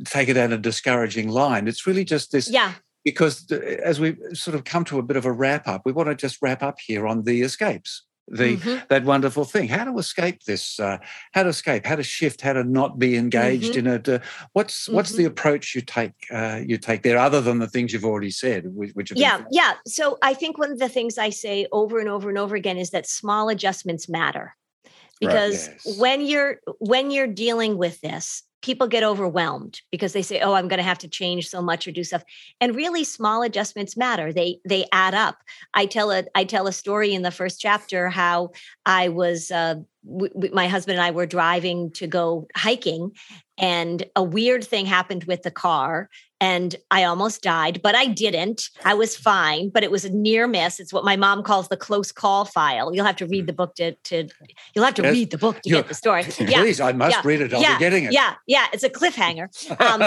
take 0.05 0.29
it 0.29 0.33
down 0.33 0.53
a 0.53 0.57
discouraging 0.57 1.29
line. 1.29 1.67
It's 1.67 1.87
really 1.87 2.05
just 2.05 2.31
this. 2.31 2.49
Yeah. 2.49 2.73
Because 3.03 3.51
as 3.51 3.99
we 3.99 4.15
sort 4.33 4.55
of 4.55 4.63
come 4.63 4.85
to 4.85 4.99
a 4.99 5.03
bit 5.03 5.17
of 5.17 5.25
a 5.25 5.31
wrap 5.31 5.67
up, 5.67 5.81
we 5.85 5.91
want 5.91 6.09
to 6.09 6.15
just 6.15 6.37
wrap 6.41 6.63
up 6.63 6.79
here 6.79 7.07
on 7.07 7.23
the 7.23 7.41
escapes 7.41 8.03
the 8.27 8.57
mm-hmm. 8.57 8.85
that 8.89 9.03
wonderful 9.03 9.43
thing 9.43 9.67
how 9.67 9.83
to 9.83 9.97
escape 9.97 10.43
this 10.45 10.79
uh, 10.79 10.97
how 11.33 11.43
to 11.43 11.49
escape 11.49 11.85
how 11.85 11.95
to 11.95 12.03
shift 12.03 12.41
how 12.41 12.53
to 12.53 12.63
not 12.63 12.97
be 12.97 13.17
engaged 13.17 13.73
mm-hmm. 13.73 13.87
in 13.87 13.95
it 13.95 14.09
uh, 14.09 14.19
what's 14.53 14.87
what's 14.89 15.11
mm-hmm. 15.11 15.19
the 15.19 15.25
approach 15.25 15.75
you 15.75 15.81
take 15.81 16.13
uh, 16.31 16.59
you 16.65 16.77
take 16.77 17.03
there 17.03 17.17
other 17.17 17.41
than 17.41 17.59
the 17.59 17.67
things 17.67 17.91
you've 17.91 18.05
already 18.05 18.31
said 18.31 18.63
which, 18.73 18.91
which 18.93 19.11
yeah 19.15 19.37
been- 19.37 19.47
yeah 19.51 19.73
so 19.85 20.17
i 20.21 20.33
think 20.33 20.57
one 20.57 20.71
of 20.71 20.79
the 20.79 20.87
things 20.87 21.17
i 21.17 21.29
say 21.29 21.67
over 21.71 21.99
and 21.99 22.07
over 22.07 22.29
and 22.29 22.37
over 22.37 22.55
again 22.55 22.77
is 22.77 22.91
that 22.91 23.05
small 23.05 23.49
adjustments 23.49 24.07
matter 24.07 24.55
because 25.19 25.67
right, 25.67 25.79
yes. 25.85 25.97
when 25.99 26.21
you're 26.21 26.59
when 26.79 27.11
you're 27.11 27.27
dealing 27.27 27.77
with 27.77 27.99
this 28.01 28.43
people 28.63 28.87
get 28.87 29.03
overwhelmed 29.03 29.81
because 29.91 30.13
they 30.13 30.23
say 30.23 30.39
oh 30.39 30.53
i'm 30.53 30.67
going 30.67 30.79
to 30.79 30.83
have 30.83 30.97
to 30.97 31.07
change 31.07 31.47
so 31.49 31.61
much 31.61 31.87
or 31.87 31.91
do 31.91 32.03
stuff. 32.03 32.23
And 32.59 32.75
really 32.75 33.03
small 33.03 33.43
adjustments 33.43 33.95
matter. 33.95 34.33
They 34.33 34.59
they 34.65 34.85
add 34.91 35.13
up. 35.13 35.37
I 35.75 35.85
tell 35.85 36.11
a 36.11 36.23
i 36.33 36.43
tell 36.43 36.65
a 36.65 36.73
story 36.73 37.13
in 37.13 37.21
the 37.21 37.31
first 37.31 37.61
chapter 37.61 38.09
how 38.09 38.51
i 38.85 39.09
was 39.09 39.51
uh, 39.51 39.75
w- 40.07 40.53
my 40.53 40.67
husband 40.67 40.97
and 40.97 41.05
i 41.05 41.11
were 41.11 41.25
driving 41.27 41.91
to 41.91 42.07
go 42.07 42.47
hiking 42.55 43.11
and 43.57 44.03
a 44.15 44.23
weird 44.23 44.63
thing 44.63 44.85
happened 44.85 45.25
with 45.25 45.43
the 45.43 45.51
car 45.51 46.09
and 46.43 46.75
I 46.91 47.05
almost 47.05 47.41
died, 47.41 47.81
but 47.81 47.95
I 47.95 48.05
didn't. 48.05 48.69
I 48.83 48.95
was 48.95 49.15
fine, 49.15 49.69
but 49.69 49.81
it 49.81 49.89
was 49.89 50.03
a 50.03 50.09
near 50.09 50.45
miss. 50.45 50.77
It's 50.77 50.91
what 50.91 51.05
my 51.05 51.15
mom 51.15 51.41
calls 51.41 51.69
the 51.69 51.77
close 51.77 52.11
call 52.11 52.43
file. 52.43 52.93
You'll 52.93 53.05
have 53.05 53.15
to 53.17 53.25
read 53.25 53.47
the 53.47 53.53
book 53.53 53.75
to, 53.75 53.93
to 53.93 54.27
you'll 54.75 54.83
have 54.83 54.93
to 54.95 55.03
yes. 55.03 55.13
read 55.13 55.31
the 55.31 55.37
book 55.37 55.61
to 55.61 55.69
you 55.69 55.75
get 55.77 55.87
the 55.87 55.93
story. 55.93 56.23
Please, 56.27 56.81
I 56.81 56.91
must 56.91 57.15
yeah. 57.15 57.21
read 57.23 57.39
it. 57.39 57.53
I'll 57.53 57.61
yeah. 57.61 57.77
be 57.77 57.79
getting 57.79 58.03
it. 58.03 58.11
Yeah, 58.11 58.35
yeah, 58.45 58.67
it's 58.73 58.83
a 58.83 58.89
cliffhanger. 58.89 59.47
Um, 59.79 59.99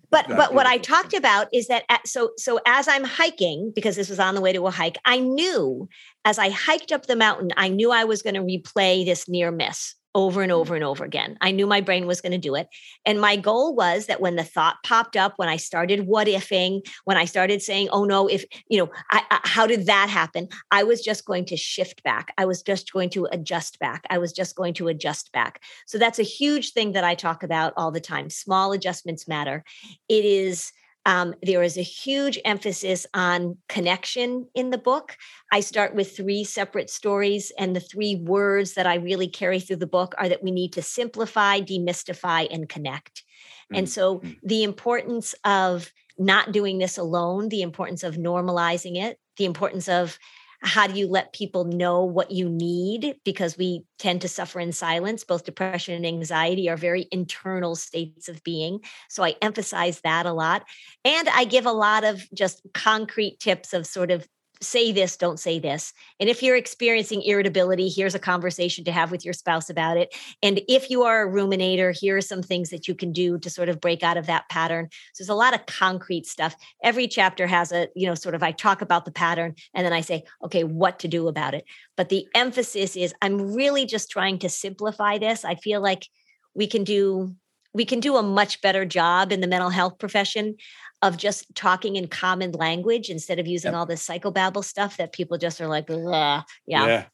but 0.10 0.26
but 0.28 0.54
what 0.54 0.66
I 0.66 0.78
talked 0.78 1.12
about 1.12 1.48
is 1.52 1.66
that 1.66 1.84
at, 1.90 2.08
so 2.08 2.30
so 2.38 2.60
as 2.66 2.88
I'm 2.88 3.04
hiking 3.04 3.70
because 3.74 3.94
this 3.94 4.08
was 4.08 4.18
on 4.18 4.34
the 4.34 4.40
way 4.40 4.54
to 4.54 4.66
a 4.66 4.70
hike, 4.70 4.96
I 5.04 5.18
knew 5.18 5.86
as 6.24 6.38
I 6.38 6.48
hiked 6.48 6.92
up 6.92 7.04
the 7.04 7.16
mountain, 7.16 7.50
I 7.58 7.68
knew 7.68 7.92
I 7.92 8.04
was 8.04 8.22
going 8.22 8.36
to 8.36 8.40
replay 8.40 9.04
this 9.04 9.28
near 9.28 9.50
miss 9.50 9.96
over 10.14 10.42
and 10.42 10.52
over 10.52 10.74
and 10.74 10.84
over 10.84 11.04
again. 11.04 11.36
I 11.40 11.50
knew 11.50 11.66
my 11.66 11.80
brain 11.80 12.06
was 12.06 12.20
going 12.20 12.32
to 12.32 12.38
do 12.38 12.54
it. 12.54 12.68
And 13.04 13.20
my 13.20 13.36
goal 13.36 13.74
was 13.74 14.06
that 14.06 14.20
when 14.20 14.36
the 14.36 14.44
thought 14.44 14.76
popped 14.84 15.16
up, 15.16 15.34
when 15.36 15.48
I 15.48 15.56
started 15.56 16.06
what 16.06 16.28
ifing, 16.28 16.86
when 17.04 17.16
I 17.16 17.24
started 17.24 17.62
saying, 17.62 17.88
oh 17.90 18.04
no, 18.04 18.28
if, 18.28 18.44
you 18.68 18.78
know, 18.78 18.90
I, 19.10 19.22
I, 19.30 19.40
how 19.44 19.66
did 19.66 19.86
that 19.86 20.08
happen? 20.08 20.48
I 20.70 20.84
was 20.84 21.00
just 21.00 21.24
going 21.24 21.46
to 21.46 21.56
shift 21.56 22.02
back. 22.02 22.32
I 22.38 22.44
was 22.44 22.62
just 22.62 22.92
going 22.92 23.10
to 23.10 23.26
adjust 23.32 23.78
back. 23.78 24.04
I 24.08 24.18
was 24.18 24.32
just 24.32 24.54
going 24.54 24.74
to 24.74 24.88
adjust 24.88 25.32
back. 25.32 25.60
So 25.86 25.98
that's 25.98 26.18
a 26.18 26.24
huge 26.24 26.72
thing 26.72 26.92
that 26.92 27.04
I 27.04 27.14
talk 27.14 27.42
about 27.42 27.72
all 27.76 27.90
the 27.90 28.00
time. 28.00 28.30
Small 28.30 28.72
adjustments 28.72 29.26
matter. 29.26 29.64
It 30.08 30.24
is, 30.24 30.72
um, 31.06 31.34
there 31.42 31.62
is 31.62 31.76
a 31.76 31.82
huge 31.82 32.38
emphasis 32.44 33.06
on 33.12 33.58
connection 33.68 34.48
in 34.54 34.70
the 34.70 34.78
book. 34.78 35.16
I 35.52 35.60
start 35.60 35.94
with 35.94 36.16
three 36.16 36.44
separate 36.44 36.88
stories, 36.88 37.52
and 37.58 37.76
the 37.76 37.80
three 37.80 38.16
words 38.16 38.74
that 38.74 38.86
I 38.86 38.96
really 38.96 39.28
carry 39.28 39.60
through 39.60 39.76
the 39.76 39.86
book 39.86 40.14
are 40.18 40.28
that 40.28 40.42
we 40.42 40.50
need 40.50 40.72
to 40.74 40.82
simplify, 40.82 41.60
demystify, 41.60 42.46
and 42.50 42.68
connect. 42.68 43.22
Mm-hmm. 43.64 43.76
And 43.76 43.88
so, 43.88 44.20
mm. 44.20 44.36
the 44.42 44.62
importance 44.62 45.34
of 45.44 45.92
not 46.16 46.52
doing 46.52 46.78
this 46.78 46.96
alone, 46.96 47.48
the 47.48 47.62
importance 47.62 48.02
of 48.02 48.16
normalizing 48.16 48.96
it, 49.02 49.18
the 49.36 49.44
importance 49.44 49.88
of 49.88 50.18
how 50.64 50.86
do 50.86 50.98
you 50.98 51.06
let 51.06 51.34
people 51.34 51.64
know 51.64 52.04
what 52.04 52.30
you 52.30 52.48
need? 52.48 53.16
Because 53.24 53.58
we 53.58 53.84
tend 53.98 54.22
to 54.22 54.28
suffer 54.28 54.58
in 54.58 54.72
silence. 54.72 55.22
Both 55.22 55.44
depression 55.44 55.94
and 55.94 56.06
anxiety 56.06 56.70
are 56.70 56.76
very 56.76 57.06
internal 57.12 57.76
states 57.76 58.28
of 58.28 58.42
being. 58.42 58.80
So 59.10 59.22
i 59.22 59.34
emphasize 59.42 60.00
that 60.00 60.26
a 60.26 60.32
lot. 60.32 60.64
And 61.04 61.28
i 61.28 61.44
give 61.44 61.66
a 61.66 61.72
lot 61.72 62.04
of 62.04 62.26
just 62.32 62.62
concrete 62.72 63.40
tips 63.40 63.74
of 63.74 63.86
sort 63.86 64.10
of 64.10 64.26
say 64.64 64.92
this, 64.92 65.16
don't 65.16 65.38
say 65.38 65.58
this. 65.58 65.92
And 66.18 66.28
if 66.28 66.42
you're 66.42 66.56
experiencing 66.56 67.22
irritability, 67.22 67.88
here's 67.88 68.14
a 68.14 68.18
conversation 68.18 68.84
to 68.84 68.92
have 68.92 69.10
with 69.10 69.24
your 69.24 69.34
spouse 69.34 69.70
about 69.70 69.96
it. 69.96 70.14
And 70.42 70.60
if 70.68 70.90
you 70.90 71.02
are 71.02 71.22
a 71.22 71.30
ruminator, 71.30 71.96
here 71.96 72.16
are 72.16 72.22
some 72.22 72.42
things 72.42 72.70
that 72.70 72.88
you 72.88 72.94
can 72.94 73.12
do 73.12 73.38
to 73.38 73.50
sort 73.50 73.68
of 73.68 73.80
break 73.80 74.02
out 74.02 74.16
of 74.16 74.26
that 74.26 74.48
pattern. 74.48 74.88
So 75.12 75.22
there's 75.22 75.28
a 75.28 75.34
lot 75.34 75.54
of 75.54 75.66
concrete 75.66 76.26
stuff. 76.26 76.56
Every 76.82 77.06
chapter 77.06 77.46
has 77.46 77.72
a, 77.72 77.88
you 77.94 78.06
know, 78.06 78.14
sort 78.14 78.34
of 78.34 78.42
I 78.42 78.52
talk 78.52 78.82
about 78.82 79.04
the 79.04 79.12
pattern 79.12 79.54
and 79.74 79.84
then 79.84 79.92
I 79.92 80.00
say, 80.00 80.24
okay, 80.44 80.64
what 80.64 80.98
to 81.00 81.08
do 81.08 81.28
about 81.28 81.54
it. 81.54 81.64
But 81.96 82.08
the 82.08 82.26
emphasis 82.34 82.96
is 82.96 83.14
I'm 83.22 83.54
really 83.54 83.86
just 83.86 84.10
trying 84.10 84.38
to 84.40 84.48
simplify 84.48 85.18
this. 85.18 85.44
I 85.44 85.54
feel 85.54 85.80
like 85.80 86.08
we 86.54 86.66
can 86.66 86.84
do 86.84 87.34
we 87.74 87.84
can 87.84 88.00
do 88.00 88.16
a 88.16 88.22
much 88.22 88.60
better 88.62 88.84
job 88.84 89.32
in 89.32 89.40
the 89.40 89.46
mental 89.46 89.70
health 89.70 89.98
profession 89.98 90.56
of 91.02 91.16
just 91.18 91.54
talking 91.54 91.96
in 91.96 92.06
common 92.08 92.52
language 92.52 93.10
instead 93.10 93.38
of 93.38 93.46
using 93.46 93.72
yep. 93.72 93.78
all 93.78 93.86
this 93.86 94.06
psychobabble 94.06 94.64
stuff 94.64 94.96
that 94.96 95.12
people 95.12 95.36
just 95.36 95.60
are 95.60 95.68
like, 95.68 95.86
yeah. 95.88 96.42
Yeah. 96.66 97.04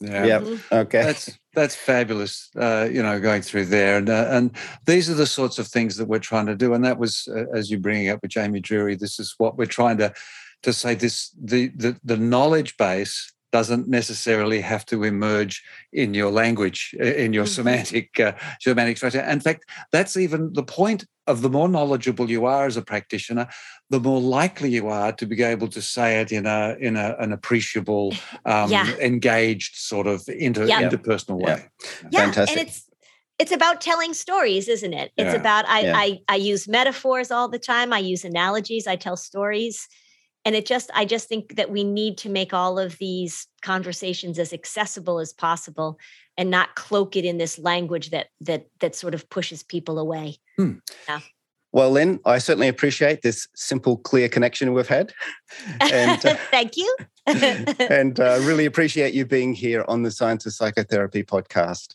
Yeah. 0.00 0.24
Yep. 0.24 0.42
Mm-hmm. 0.42 0.74
Okay. 0.74 1.02
That's 1.02 1.38
that's 1.54 1.74
fabulous. 1.74 2.50
Uh, 2.56 2.88
you 2.90 3.02
know, 3.02 3.18
going 3.18 3.42
through 3.42 3.64
there, 3.66 3.98
and 3.98 4.08
uh, 4.08 4.26
and 4.30 4.56
these 4.86 5.10
are 5.10 5.14
the 5.14 5.26
sorts 5.26 5.58
of 5.58 5.66
things 5.66 5.96
that 5.96 6.06
we're 6.06 6.20
trying 6.20 6.46
to 6.46 6.54
do. 6.54 6.72
And 6.72 6.84
that 6.84 6.98
was, 6.98 7.26
uh, 7.34 7.46
as 7.52 7.68
you 7.68 7.78
bringing 7.80 8.08
up 8.08 8.20
with 8.22 8.30
Jamie 8.30 8.60
Drury, 8.60 8.94
this 8.94 9.18
is 9.18 9.34
what 9.38 9.58
we're 9.58 9.66
trying 9.66 9.98
to 9.98 10.14
to 10.62 10.72
say. 10.72 10.94
This 10.94 11.30
the 11.42 11.68
the 11.74 11.98
the 12.04 12.16
knowledge 12.16 12.76
base 12.76 13.32
doesn't 13.50 13.88
necessarily 13.88 14.60
have 14.60 14.84
to 14.86 15.04
emerge 15.04 15.62
in 15.92 16.14
your 16.14 16.30
language, 16.30 16.94
in 17.00 17.32
your 17.32 17.44
mm-hmm. 17.44 17.52
semantic 17.52 18.20
uh, 18.20 18.32
semantic 18.60 18.96
structure. 18.96 19.20
In 19.20 19.40
fact, 19.40 19.64
that's 19.92 20.16
even 20.16 20.52
the 20.52 20.62
point 20.62 21.04
of 21.26 21.42
the 21.42 21.50
more 21.50 21.68
knowledgeable 21.68 22.30
you 22.30 22.46
are 22.46 22.66
as 22.66 22.76
a 22.76 22.82
practitioner, 22.82 23.48
the 23.90 24.00
more 24.00 24.20
likely 24.20 24.70
you 24.70 24.88
are 24.88 25.12
to 25.12 25.26
be 25.26 25.42
able 25.42 25.68
to 25.68 25.82
say 25.82 26.20
it 26.20 26.32
in 26.32 26.46
a 26.46 26.76
in 26.80 26.96
a, 26.96 27.16
an 27.18 27.32
appreciable, 27.32 28.14
um, 28.44 28.70
yeah. 28.70 28.86
engaged 28.96 29.76
sort 29.76 30.06
of 30.06 30.22
inter, 30.28 30.64
yeah. 30.66 30.82
interpersonal 30.82 31.40
way. 31.40 31.66
Yeah, 32.10 32.24
Fantastic. 32.24 32.58
and 32.58 32.68
it's 32.68 32.88
it's 33.38 33.52
about 33.52 33.80
telling 33.80 34.14
stories, 34.14 34.68
isn't 34.68 34.92
it? 34.92 35.12
It's 35.16 35.32
yeah. 35.32 35.40
about 35.40 35.64
I, 35.68 35.92
I 35.94 36.20
I 36.28 36.36
use 36.36 36.66
metaphors 36.66 37.30
all 37.30 37.48
the 37.48 37.58
time. 37.58 37.92
I 37.92 37.98
use 37.98 38.24
analogies. 38.24 38.86
I 38.86 38.96
tell 38.96 39.16
stories 39.16 39.88
and 40.48 40.56
it 40.56 40.64
just 40.64 40.90
i 40.94 41.04
just 41.04 41.28
think 41.28 41.56
that 41.56 41.70
we 41.70 41.84
need 41.84 42.16
to 42.16 42.30
make 42.30 42.54
all 42.54 42.78
of 42.78 42.96
these 42.96 43.46
conversations 43.60 44.38
as 44.38 44.54
accessible 44.54 45.18
as 45.18 45.30
possible 45.30 45.98
and 46.38 46.50
not 46.50 46.74
cloak 46.74 47.16
it 47.16 47.24
in 47.26 47.36
this 47.36 47.58
language 47.58 48.08
that 48.08 48.28
that 48.40 48.66
that 48.80 48.94
sort 48.94 49.12
of 49.12 49.28
pushes 49.28 49.62
people 49.62 49.98
away 49.98 50.36
hmm. 50.56 50.72
yeah. 51.06 51.20
Well, 51.70 51.90
Lynn, 51.90 52.18
I 52.24 52.38
certainly 52.38 52.68
appreciate 52.68 53.20
this 53.20 53.46
simple, 53.54 53.98
clear 53.98 54.26
connection 54.30 54.72
we've 54.72 54.88
had. 54.88 55.12
And, 55.80 56.24
uh, 56.24 56.34
Thank 56.50 56.78
you. 56.78 56.96
and 57.26 58.18
uh, 58.18 58.38
really 58.40 58.64
appreciate 58.64 59.12
you 59.12 59.26
being 59.26 59.52
here 59.52 59.84
on 59.86 60.02
the 60.02 60.10
Science 60.10 60.46
of 60.46 60.54
Psychotherapy 60.54 61.24
podcast. 61.24 61.94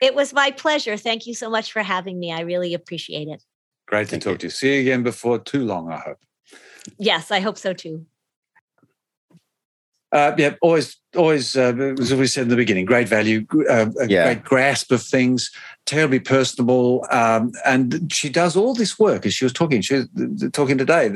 It 0.00 0.14
was 0.14 0.32
my 0.32 0.50
pleasure. 0.50 0.96
Thank 0.96 1.26
you 1.26 1.34
so 1.34 1.50
much 1.50 1.70
for 1.70 1.82
having 1.82 2.18
me. 2.18 2.32
I 2.32 2.40
really 2.40 2.72
appreciate 2.72 3.28
it. 3.28 3.44
Great 3.86 4.04
to 4.04 4.12
Thank 4.12 4.22
talk 4.22 4.32
you. 4.32 4.38
to 4.38 4.46
you. 4.46 4.50
See 4.50 4.74
you 4.74 4.80
again 4.80 5.02
before 5.02 5.38
too 5.38 5.66
long, 5.66 5.92
I 5.92 5.98
hope. 5.98 6.18
Yes, 6.98 7.30
I 7.30 7.40
hope 7.40 7.58
so 7.58 7.72
too. 7.72 8.06
Uh, 10.12 10.34
yeah, 10.36 10.54
always 10.60 10.99
always, 11.16 11.56
uh, 11.56 11.74
as 11.98 12.14
we 12.14 12.26
said 12.26 12.42
in 12.42 12.48
the 12.48 12.56
beginning, 12.56 12.84
great 12.84 13.08
value, 13.08 13.46
uh, 13.68 13.86
a 14.00 14.08
yeah. 14.08 14.24
great 14.24 14.44
grasp 14.44 14.92
of 14.92 15.02
things, 15.02 15.50
terribly 15.86 16.20
personable, 16.20 17.06
um, 17.10 17.52
and 17.64 18.12
she 18.12 18.28
does 18.28 18.56
all 18.56 18.74
this 18.74 18.98
work. 18.98 19.26
As 19.26 19.34
she 19.34 19.44
was 19.44 19.52
talking, 19.52 19.80
she 19.80 19.94
was 19.94 20.50
talking 20.52 20.78
today 20.78 21.08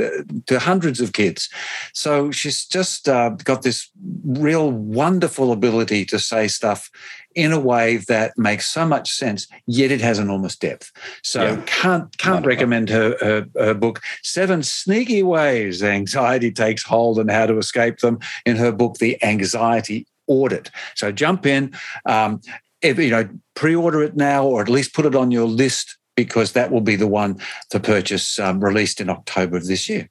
to 0.47 0.59
hundreds 0.59 1.01
of 1.01 1.13
kids. 1.13 1.49
So 1.93 2.31
she's 2.31 2.65
just 2.65 3.09
uh, 3.09 3.31
got 3.31 3.63
this 3.63 3.91
real 4.25 4.71
wonderful 4.71 5.53
ability 5.53 6.05
to 6.07 6.19
say 6.19 6.49
stuff 6.49 6.91
in 7.35 7.53
a 7.53 7.59
way 7.59 7.97
that 7.97 8.37
makes 8.39 8.71
so 8.71 8.87
much 8.87 9.13
sense, 9.13 9.47
yet 9.67 9.91
it 9.91 10.01
has 10.01 10.19
enormous 10.19 10.57
depth. 10.57 10.93
So 11.23 11.43
yeah. 11.43 11.63
can't 11.67 12.17
can't 12.19 12.47
recommend 12.47 12.89
her, 12.91 13.17
her, 13.21 13.47
her 13.57 13.75
book 13.75 14.01
Seven 14.23 14.63
Sneaky 14.63 15.23
Ways 15.23 15.83
Anxiety 15.83 16.53
Takes 16.53 16.85
Hold 16.85 17.19
and 17.19 17.31
How 17.31 17.47
to 17.47 17.59
Escape 17.59 17.99
Them 17.99 18.19
in 18.47 18.57
her 18.57 18.73
book 18.73 18.99
The 18.99 19.23
Anxiety 19.23 19.84
Audit. 20.27 20.71
So 20.95 21.13
jump 21.13 21.47
in, 21.47 21.73
um, 22.07 22.41
if, 22.83 22.99
you 22.99 23.11
know, 23.11 23.29
pre-order 23.55 24.03
it 24.03 24.17
now, 24.17 24.47
or 24.47 24.63
at 24.63 24.69
least 24.69 24.95
put 24.95 25.07
it 25.07 25.15
on 25.15 25.31
your 25.31 25.47
list 25.47 25.97
because 26.17 26.53
that 26.53 26.71
will 26.71 26.81
be 26.81 26.97
the 26.97 27.07
one 27.07 27.41
to 27.71 27.81
purchase 27.81 28.39
um, 28.39 28.63
released 28.63 29.01
in 29.01 29.11
October 29.11 29.57
of 29.57 29.67
this 29.67 29.89
year. 29.89 30.09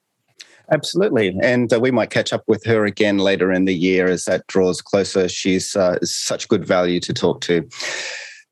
Absolutely. 0.72 1.38
And 1.42 1.72
uh, 1.74 1.80
we 1.80 1.92
might 1.92 2.10
catch 2.10 2.34
up 2.34 2.44
with 2.48 2.64
her 2.66 2.86
again 2.86 3.18
later 3.18 3.52
in 3.52 3.66
the 3.66 3.76
year 3.76 4.08
as 4.08 4.26
that 4.26 4.48
draws 4.48 4.82
closer. 4.82 5.28
She's 5.28 5.76
uh, 5.76 5.98
such 6.04 6.48
good 6.48 6.66
value 6.66 7.00
to 7.02 7.14
talk 7.14 7.42
to. 7.42 7.68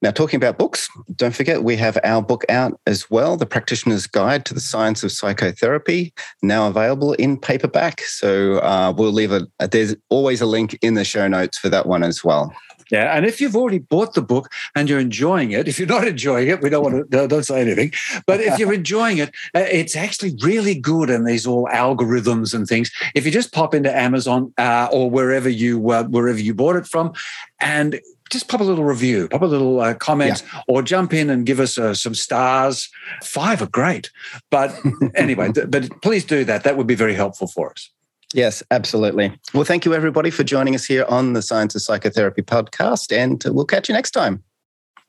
Now, 0.02 0.10
talking 0.10 0.38
about 0.38 0.58
books, 0.58 0.90
don't 1.16 1.36
forget 1.36 1.64
we 1.64 1.76
have 1.76 1.98
our 2.04 2.24
book 2.24 2.44
out 2.50 2.80
as 2.88 3.12
well 3.12 3.38
The 3.38 3.46
Practitioner's 3.46 4.08
Guide 4.08 4.46
to 4.46 4.54
the 4.56 4.60
Science 4.60 5.04
of 5.04 5.12
Psychotherapy, 5.12 6.12
now 6.42 6.68
available 6.68 7.14
in 7.14 7.38
paperback. 7.38 8.02
So 8.02 8.58
uh, 8.60 8.94
we'll 8.98 9.12
leave 9.12 9.32
a, 9.32 9.48
there's 9.60 9.96
always 10.10 10.42
a 10.42 10.48
link 10.48 10.78
in 10.82 10.96
the 10.96 11.06
show 11.06 11.28
notes 11.28 11.60
for 11.60 11.70
that 11.70 11.86
one 11.86 12.04
as 12.04 12.24
well. 12.24 12.52
Yeah, 12.92 13.16
and 13.16 13.26
if 13.26 13.40
you've 13.40 13.56
already 13.56 13.80
bought 13.80 14.16
the 14.16 14.22
book 14.22 14.52
and 14.76 14.90
you're 14.90 15.00
enjoying 15.00 15.52
it, 15.52 15.68
if 15.68 15.80
you're 15.80 15.88
not 15.88 16.06
enjoying 16.06 16.50
it, 16.50 16.62
we 16.62 16.70
don't 16.70 16.84
want 16.84 17.10
to 17.12 17.28
don't 17.28 17.44
say 17.46 17.62
anything. 17.62 17.94
But 18.28 18.42
if 18.42 18.60
you're 18.60 18.74
enjoying 18.74 19.20
it, 19.20 19.30
uh, 19.56 19.60
it's 19.60 19.96
actually 19.96 20.36
really 20.42 20.76
good. 20.76 21.10
And 21.10 21.26
these 21.26 21.48
all 21.48 21.68
algorithms 21.68 22.54
and 22.54 22.68
things. 22.68 22.92
If 23.16 23.26
you 23.26 23.32
just 23.32 23.54
pop 23.54 23.74
into 23.74 23.96
Amazon 23.96 24.54
uh, 24.58 24.90
or 24.92 25.10
wherever 25.10 25.48
you 25.48 25.90
uh, 25.90 26.04
wherever 26.04 26.40
you 26.40 26.54
bought 26.54 26.76
it 26.76 26.86
from, 26.86 27.14
and 27.62 28.02
just 28.32 28.48
pop 28.48 28.62
a 28.62 28.64
little 28.64 28.84
review, 28.84 29.28
pop 29.28 29.42
a 29.42 29.46
little 29.46 29.80
uh, 29.80 29.94
comment, 29.94 30.44
yeah. 30.54 30.62
or 30.68 30.82
jump 30.82 31.14
in 31.14 31.30
and 31.30 31.46
give 31.46 31.60
us 31.60 31.78
uh, 31.78 31.94
some 31.94 32.16
stars. 32.16 32.90
Five 33.22 33.62
are 33.62 33.68
great, 33.68 34.10
but 34.50 34.74
anyway, 35.16 35.52
th- 35.52 35.70
but 35.70 35.90
please 36.02 36.26
do 36.26 36.44
that. 36.46 36.64
That 36.64 36.78
would 36.78 36.88
be 36.88 36.96
very 36.96 37.14
helpful 37.14 37.48
for 37.48 37.72
us. 37.72 37.92
Yes, 38.34 38.64
absolutely. 38.72 39.38
Well, 39.54 39.66
thank 39.66 39.84
you 39.84 39.94
everybody 39.94 40.32
for 40.32 40.46
joining 40.46 40.74
us 40.74 40.86
here 40.86 41.04
on 41.10 41.34
the 41.34 41.42
Science 41.42 41.76
of 41.76 41.82
Psychotherapy 41.82 42.42
podcast, 42.42 43.14
and 43.16 43.44
we'll 43.54 43.66
catch 43.66 43.90
you 43.90 43.94
next 43.94 44.12
time. 44.12 44.42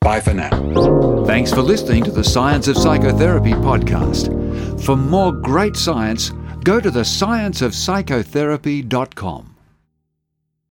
Bye 0.00 0.20
for 0.20 0.34
now. 0.34 1.24
Thanks 1.24 1.52
for 1.52 1.62
listening 1.62 2.02
to 2.04 2.10
the 2.10 2.24
Science 2.24 2.66
of 2.66 2.76
Psychotherapy 2.76 3.52
podcast. 3.52 4.84
For 4.84 4.96
more 4.96 5.30
great 5.30 5.76
science, 5.76 6.30
go 6.64 6.80
to 6.80 6.90
the 6.90 7.02
scienceofpsychotherapy.com. 7.02 9.51